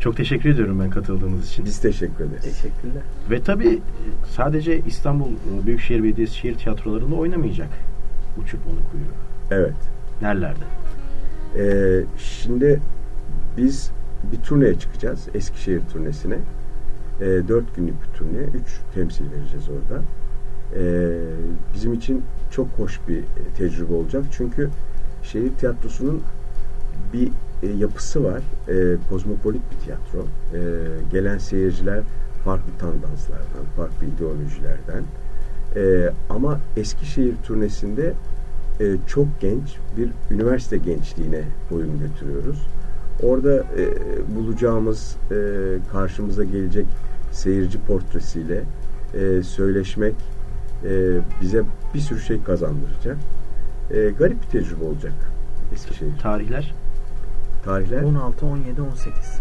Çok 0.00 0.16
teşekkür 0.16 0.50
ediyorum 0.50 0.80
ben 0.80 0.90
katıldığınız 0.90 1.48
için. 1.48 1.64
Biz 1.64 1.80
teşekkür 1.80 2.24
ederiz. 2.24 2.42
Teşekkürler. 2.42 3.02
Ve 3.30 3.42
tabii 3.42 3.78
sadece 4.30 4.80
İstanbul 4.86 5.30
Büyükşehir 5.66 6.02
Belediyesi 6.02 6.34
şehir 6.34 6.54
tiyatrolarında 6.54 7.14
oynamayacak 7.14 7.68
Uçurtmalı 8.42 8.76
Kuyruğu. 8.90 9.14
Evet. 9.50 9.74
Nerelerde? 10.22 10.64
Ee, 11.58 12.04
şimdi 12.18 12.80
biz 13.56 13.90
bir 14.32 14.36
turneye 14.36 14.78
çıkacağız. 14.78 15.28
Eskişehir 15.34 15.80
turnesine. 15.92 16.38
Ee, 17.20 17.24
dört 17.48 17.76
günlük 17.76 17.94
bir 18.02 18.18
turne. 18.18 18.38
Üç 18.38 18.80
temsil 18.94 19.24
vereceğiz 19.32 19.68
orada. 19.68 20.02
Ee, 20.76 21.12
bizim 21.74 21.92
için 21.92 22.22
çok 22.54 22.68
hoş 22.76 23.00
bir 23.08 23.24
tecrübe 23.56 23.94
olacak. 23.94 24.24
Çünkü 24.32 24.70
şehir 25.22 25.52
tiyatrosunun 25.52 26.22
bir 27.12 27.28
e, 27.62 27.66
yapısı 27.66 28.24
var. 28.24 28.42
E, 28.68 28.96
kozmopolit 29.10 29.62
bir 29.70 29.84
tiyatro. 29.84 30.18
E, 30.18 30.60
gelen 31.12 31.38
seyirciler 31.38 32.00
farklı 32.44 32.72
tandanslardan, 32.78 33.64
farklı 33.76 34.06
ideolojilerden. 34.06 35.04
E, 35.76 36.10
ama 36.30 36.60
Eskişehir 36.76 37.34
turnesinde 37.36 38.12
e, 38.80 38.84
çok 39.06 39.26
genç 39.40 39.76
bir 39.96 40.10
üniversite 40.34 40.76
gençliğine 40.76 41.42
oyun 41.72 41.98
götürüyoruz. 41.98 42.66
Orada 43.22 43.54
e, 43.54 43.86
bulacağımız, 44.36 45.16
e, 45.30 45.36
karşımıza 45.92 46.44
gelecek 46.44 46.86
seyirci 47.32 47.78
portresiyle 47.78 48.64
e, 49.14 49.42
söyleşmek 49.42 50.14
e, 50.84 51.20
bize 51.40 51.62
bir 51.94 52.00
sürü 52.00 52.20
şey 52.20 52.42
kazandıracak. 52.42 53.16
E, 53.90 54.10
garip 54.10 54.42
bir 54.42 54.46
tecrübe 54.46 54.84
olacak 54.84 55.12
Eskişehir. 55.72 56.18
Tarihler? 56.18 56.74
Tarihler? 57.64 58.02
16, 58.02 58.46
17, 58.46 58.82
18. 58.82 59.40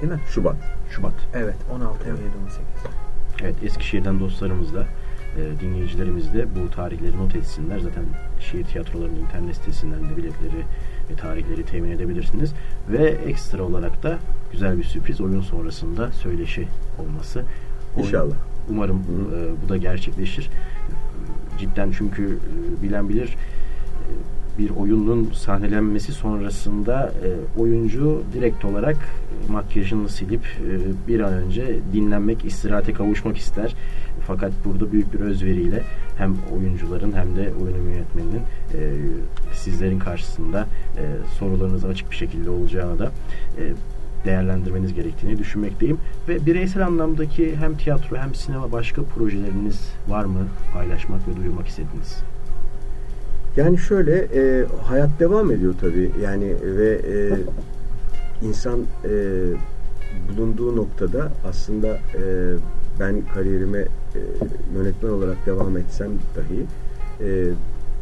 Değil 0.00 0.12
mi? 0.12 0.20
Şubat. 0.28 0.56
Şubat. 0.90 1.14
Evet 1.34 1.56
16, 1.72 2.04
17, 2.04 2.20
18. 2.44 2.64
Evet 3.42 3.54
Eskişehir'den 3.62 4.20
dostlarımız 4.20 4.74
da 4.74 4.86
e, 5.36 5.60
dinleyicilerimiz 5.60 6.34
de 6.34 6.46
bu 6.54 6.70
tarihleri 6.70 7.16
not 7.16 7.36
etsinler. 7.36 7.78
Zaten 7.78 8.04
şehir 8.40 8.64
tiyatrolarının 8.64 9.16
internet 9.16 9.56
sitesinden 9.56 10.10
de 10.10 10.16
biletleri 10.16 10.64
ve 11.10 11.14
tarihleri 11.16 11.64
temin 11.64 11.90
edebilirsiniz. 11.90 12.52
Ve 12.88 13.04
ekstra 13.08 13.62
olarak 13.62 14.02
da 14.02 14.18
güzel 14.52 14.78
bir 14.78 14.84
sürpriz 14.84 15.20
oyun 15.20 15.40
sonrasında 15.40 16.12
söyleşi 16.12 16.68
olması. 16.98 17.42
Oyun, 17.96 18.06
İnşallah. 18.06 18.36
Umarım 18.70 18.96
e, 18.98 19.64
bu 19.64 19.68
da 19.68 19.76
gerçekleşir. 19.76 20.50
Cidden 21.58 21.90
çünkü 21.98 22.38
e, 22.78 22.82
bilen 22.82 23.08
bilir 23.08 23.28
e, 23.28 24.10
bir 24.58 24.70
oyunun 24.70 25.30
sahnelenmesi 25.32 26.12
sonrasında 26.12 27.12
e, 27.24 27.60
oyuncu 27.60 28.22
direkt 28.32 28.64
olarak 28.64 28.96
makyajını 29.48 30.08
silip 30.08 30.44
e, 30.44 31.08
bir 31.08 31.20
an 31.20 31.32
önce 31.32 31.78
dinlenmek, 31.92 32.44
istirahate 32.44 32.92
kavuşmak 32.92 33.36
ister. 33.36 33.74
Fakat 34.26 34.52
burada 34.64 34.92
büyük 34.92 35.14
bir 35.14 35.20
özveriyle 35.20 35.82
hem 36.18 36.36
oyuncuların 36.56 37.12
hem 37.12 37.36
de 37.36 37.52
oyunun 37.62 37.90
yönetmeninin 37.90 38.42
e, 38.74 38.80
sizlerin 39.52 39.98
karşısında 39.98 40.66
e, 40.96 41.02
sorularınız 41.38 41.84
açık 41.84 42.10
bir 42.10 42.16
şekilde 42.16 42.50
olacağını 42.50 42.98
da 42.98 43.06
e, 43.58 43.62
değerlendirmeniz 44.26 44.94
gerektiğini 44.94 45.38
düşünmekteyim. 45.38 45.98
Ve 46.28 46.46
bireysel 46.46 46.86
anlamdaki 46.86 47.56
hem 47.56 47.76
tiyatro 47.76 48.16
hem 48.16 48.34
sinema 48.34 48.72
başka 48.72 49.02
projeleriniz 49.02 49.80
var 50.08 50.24
mı 50.24 50.46
paylaşmak 50.72 51.28
ve 51.28 51.36
duyurmak 51.36 51.68
istediğiniz? 51.68 52.16
Yani 53.56 53.78
şöyle 53.78 54.18
e, 54.34 54.66
hayat 54.84 55.10
devam 55.20 55.50
ediyor 55.50 55.74
tabii. 55.80 56.10
Yani 56.22 56.54
ve 56.62 56.90
e, 56.94 57.38
insan 58.46 58.80
e, 59.04 59.10
bulunduğu 60.28 60.76
noktada 60.76 61.32
aslında 61.48 61.88
e, 61.88 62.54
ben 63.00 63.22
kariyerime 63.34 63.78
e, 63.78 63.86
yönetmen 64.74 65.10
olarak 65.10 65.46
devam 65.46 65.76
etsem 65.76 66.10
dahi 66.36 66.66
e, 67.20 67.48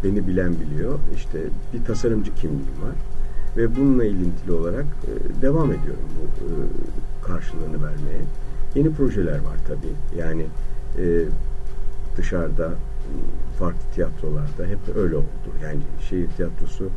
beni 0.05 0.27
bilen 0.27 0.53
biliyor. 0.61 0.99
İşte 1.16 1.39
bir 1.72 1.85
tasarımcı 1.85 2.35
kimliğim 2.35 2.83
var 2.83 3.14
ve 3.57 3.76
bununla 3.76 4.05
ilintili 4.05 4.52
olarak 4.52 4.84
e, 4.84 5.42
devam 5.42 5.72
ediyorum 5.72 6.05
bu 6.20 6.44
e, 6.44 6.48
karşılığını 7.26 7.82
vermeye. 7.82 8.20
Yeni 8.74 8.92
projeler 8.92 9.34
var 9.38 9.59
tabii. 9.68 10.20
Yani 10.20 10.46
e, 10.98 11.24
dışarıda 12.16 12.72
farklı 13.59 13.80
tiyatrolarda 13.94 14.66
hep 14.66 14.96
öyle 14.96 15.16
oldu. 15.16 15.50
Yani 15.64 15.80
şehir 16.09 16.28
tiyatrosu 16.28 16.88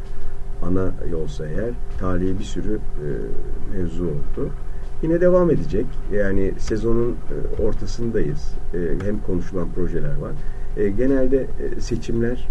ana 0.63 0.91
yolsa 1.11 1.47
eğer 1.47 1.71
talihi 1.99 2.39
bir 2.39 2.43
sürü 2.43 2.75
e, 2.75 3.07
mevzu 3.77 4.03
oldu. 4.03 4.49
Yine 5.03 5.21
devam 5.21 5.51
edecek. 5.51 5.85
Yani 6.13 6.53
sezonun 6.57 7.17
ortasındayız. 7.59 8.53
Hem 9.03 9.21
konuşulan 9.21 9.67
projeler 9.75 10.17
var. 10.17 10.31
Genelde 10.97 11.47
seçimler 11.79 12.47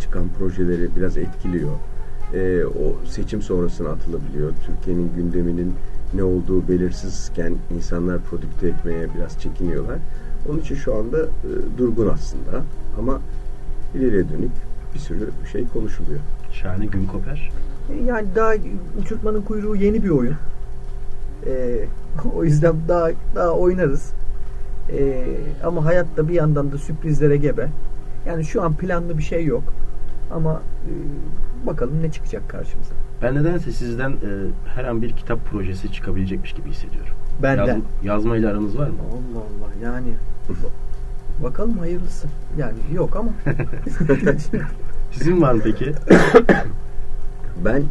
çıkan 0.00 0.28
projeleri 0.38 0.96
biraz 0.96 1.18
etkiliyor. 1.18 1.72
E, 2.34 2.64
o 2.64 3.06
seçim 3.06 3.42
sonrasına 3.42 3.88
atılabiliyor. 3.88 4.52
Türkiye'nin 4.66 5.10
gündeminin 5.16 5.74
ne 6.14 6.22
olduğu 6.22 6.68
belirsizken 6.68 7.54
insanlar 7.76 8.18
prodükte 8.18 8.68
etmeye 8.68 9.14
biraz 9.14 9.40
çekiniyorlar. 9.40 9.98
Onun 10.48 10.58
için 10.58 10.74
şu 10.74 10.94
anda 10.94 11.18
e, 11.22 11.78
durgun 11.78 12.08
aslında 12.08 12.62
ama 12.98 13.20
ileriye 13.94 14.28
dönük 14.28 14.52
bir 14.94 14.98
sürü 14.98 15.30
şey 15.52 15.68
konuşuluyor. 15.68 16.20
Şahane 16.52 16.86
Gün 16.86 17.06
Koper. 17.06 17.50
Yani 18.06 18.26
daha 18.34 18.52
uçurtmanın 19.02 19.42
kuyruğu 19.42 19.76
yeni 19.76 20.04
bir 20.04 20.08
oyun. 20.08 20.36
Ee, 21.46 21.84
o 22.34 22.44
yüzden 22.44 22.74
daha 22.88 23.10
daha 23.34 23.50
oynarız. 23.50 24.12
Ee, 24.90 25.24
ama 25.64 25.84
hayatta 25.84 26.28
bir 26.28 26.34
yandan 26.34 26.72
da 26.72 26.78
sürprizlere 26.78 27.36
gebe. 27.36 27.68
Yani 28.26 28.44
şu 28.44 28.62
an 28.62 28.74
planlı 28.76 29.18
bir 29.18 29.22
şey 29.22 29.44
yok. 29.44 29.62
Ama 30.30 30.62
e, 30.86 30.92
bakalım 31.66 32.02
ne 32.02 32.12
çıkacak 32.12 32.48
karşımıza. 32.48 32.94
Ben 33.22 33.34
nedense 33.34 33.72
sizden 33.72 34.10
e, 34.10 34.16
her 34.74 34.84
an 34.84 35.02
bir 35.02 35.12
kitap 35.12 35.46
projesi 35.46 35.92
çıkabilecekmiş 35.92 36.52
gibi 36.52 36.70
hissediyorum. 36.70 37.12
Benden. 37.42 37.66
Yaz, 37.66 37.82
yazmayla 38.02 38.50
aranız 38.50 38.78
var 38.78 38.88
mı? 38.88 38.96
Allah 39.12 39.38
Allah 39.38 39.86
yani 39.92 40.08
bakalım 41.42 41.78
hayırlısı. 41.78 42.28
Yani 42.58 42.78
yok 42.94 43.16
ama. 43.16 43.30
Sizin 45.12 45.42
var 45.42 45.52
mı 45.52 45.60
peki? 45.64 45.92
Ben 47.64 47.82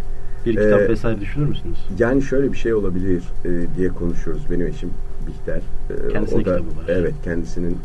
Bir 0.45 0.51
kitap 0.55 0.79
Ee, 0.81 0.89
vesaire 0.89 1.19
düşünür 1.19 1.45
müsünüz? 1.49 1.77
yani 1.99 2.21
şöyle 2.21 2.51
bir 2.51 2.57
şey 2.57 2.73
olabilir 2.73 3.23
e, 3.45 3.49
diye 3.77 3.89
konuşuyoruz. 3.89 4.51
Benim 4.51 4.67
eşim 4.67 4.89
Bihter. 5.27 5.61
E, 5.89 6.11
Kendisinin 6.13 6.41
o 6.41 6.45
da, 6.45 6.57
kitabı 6.57 6.77
var. 6.77 6.85
Evet 6.87 7.13
kendisinin 7.23 7.77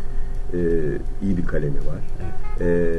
e, 0.52 0.58
iyi 1.22 1.36
bir 1.36 1.46
kalemi 1.46 1.76
var. 1.76 2.02
E, 2.60 2.94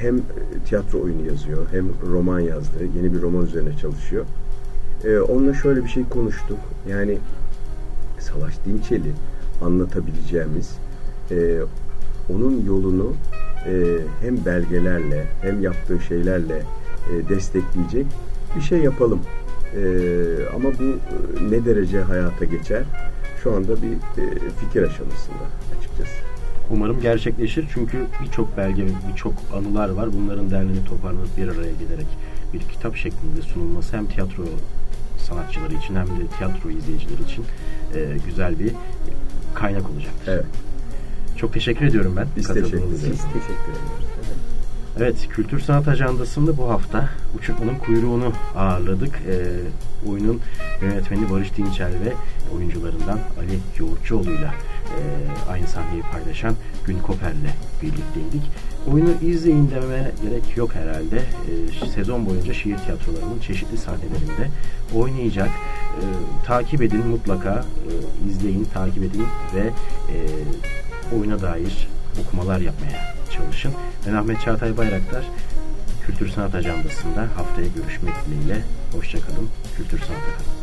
hem 0.00 0.20
tiyatro 0.66 1.00
oyunu 1.00 1.26
yazıyor 1.26 1.66
hem 1.70 1.86
roman 2.12 2.40
yazdı. 2.40 2.76
Yeni 2.96 3.14
bir 3.14 3.22
roman 3.22 3.46
üzerine 3.46 3.76
çalışıyor. 3.76 4.24
E, 5.04 5.18
onunla 5.18 5.54
şöyle 5.54 5.84
bir 5.84 5.88
şey 5.88 6.04
konuştuk. 6.08 6.58
Yani 6.88 7.18
Savaş 8.20 8.54
Dinçeli 8.66 9.12
anlatabileceğimiz 9.62 10.76
e, 11.30 11.60
onun 12.28 12.64
yolunu 12.66 13.12
e, 13.66 13.98
hem 14.20 14.44
belgelerle 14.44 15.26
hem 15.42 15.62
yaptığı 15.62 16.00
şeylerle 16.00 16.62
e, 17.10 17.28
destekleyecek 17.28 18.06
bir 18.56 18.60
şey 18.60 18.78
yapalım. 18.78 19.20
E, 19.76 19.82
ama 20.56 20.68
bu 20.78 20.82
e, 20.82 21.50
ne 21.50 21.64
derece 21.64 22.00
hayata 22.00 22.44
geçer? 22.44 22.82
Şu 23.42 23.52
anda 23.52 23.82
bir 23.82 23.92
e, 23.92 24.24
fikir 24.60 24.82
aşamasında 24.82 25.44
açıkçası. 25.78 26.31
Umarım 26.70 27.00
gerçekleşir 27.00 27.64
çünkü 27.74 28.06
birçok 28.22 28.56
belge 28.56 28.84
ve 28.86 28.90
birçok 29.12 29.34
anılar 29.54 29.88
var. 29.88 30.08
Bunların 30.12 30.50
derlenip 30.50 30.88
toparlanıp 30.88 31.36
bir 31.36 31.48
araya 31.48 31.72
gelerek 31.72 32.06
bir 32.52 32.60
kitap 32.60 32.96
şeklinde 32.96 33.42
sunulması 33.42 33.96
hem 33.96 34.06
tiyatro 34.06 34.44
sanatçıları 35.18 35.74
için 35.74 35.96
hem 35.96 36.06
de 36.06 36.26
tiyatro 36.38 36.70
izleyicileri 36.70 37.22
için 37.22 37.44
e, 37.94 38.18
güzel 38.26 38.58
bir 38.58 38.72
kaynak 39.54 39.90
olacaktır. 39.90 40.32
Evet. 40.32 40.44
Çok 41.36 41.52
teşekkür 41.52 41.86
ediyorum 41.86 42.14
ben. 42.16 42.26
Biz 42.36 42.48
teşekkür 42.48 42.68
ederiz. 42.68 42.90
Biz 42.92 43.02
teşekkür 43.02 43.72
ediyoruz. 43.72 44.12
Evet, 44.98 45.28
Kültür 45.28 45.60
Sanat 45.60 45.88
Ajandası'nda 45.88 46.58
bu 46.58 46.68
hafta 46.68 47.08
Uçurtmanın 47.38 47.78
Kuyruğunu 47.78 48.32
ağırladık. 48.56 49.14
Ee, 49.28 50.10
oyunun 50.10 50.40
yönetmeni 50.82 51.30
Barış 51.30 51.56
Dinçel 51.56 51.90
ve 51.90 52.12
oyuncularından 52.56 53.18
Ali 53.38 53.58
Yoğurtçuoğlu'yla 53.78 54.54
e, 54.98 55.50
aynı 55.50 55.66
sahneyi 55.66 56.02
paylaşan 56.12 56.54
Gün 56.86 56.98
Koper'le 56.98 57.52
birlikteydik. 57.82 58.42
Oyunu 58.92 59.10
izleyin 59.22 59.70
dememe 59.70 60.10
gerek 60.22 60.56
yok 60.56 60.74
herhalde. 60.74 61.16
Ee, 61.16 61.86
sezon 61.94 62.26
boyunca 62.26 62.54
şiir 62.54 62.78
tiyatrolarının 62.78 63.38
çeşitli 63.40 63.78
sahnelerinde 63.78 64.50
oynayacak. 64.94 65.48
Ee, 65.48 66.02
takip 66.46 66.82
edin 66.82 67.06
mutlaka, 67.06 67.64
e, 67.88 68.28
izleyin, 68.30 68.64
takip 68.74 69.02
edin 69.02 69.26
ve 69.54 69.60
e, 69.60 70.16
oyuna 71.16 71.42
dair 71.42 71.88
okumalar 72.22 72.60
yapmaya 72.60 73.14
çalışın. 73.30 73.72
Ben 74.06 74.14
Ahmet 74.14 74.40
Çağatay 74.40 74.76
Bayraktar. 74.76 75.24
Kültür 76.06 76.28
Sanat 76.28 76.54
Ajandası'nda 76.54 77.28
haftaya 77.36 77.66
görüşmek 77.76 78.14
dileğiyle. 78.26 78.64
Hoşçakalın. 78.92 79.48
Kültür 79.76 79.98
Sanat'a 79.98 80.38
kalın. 80.38 80.61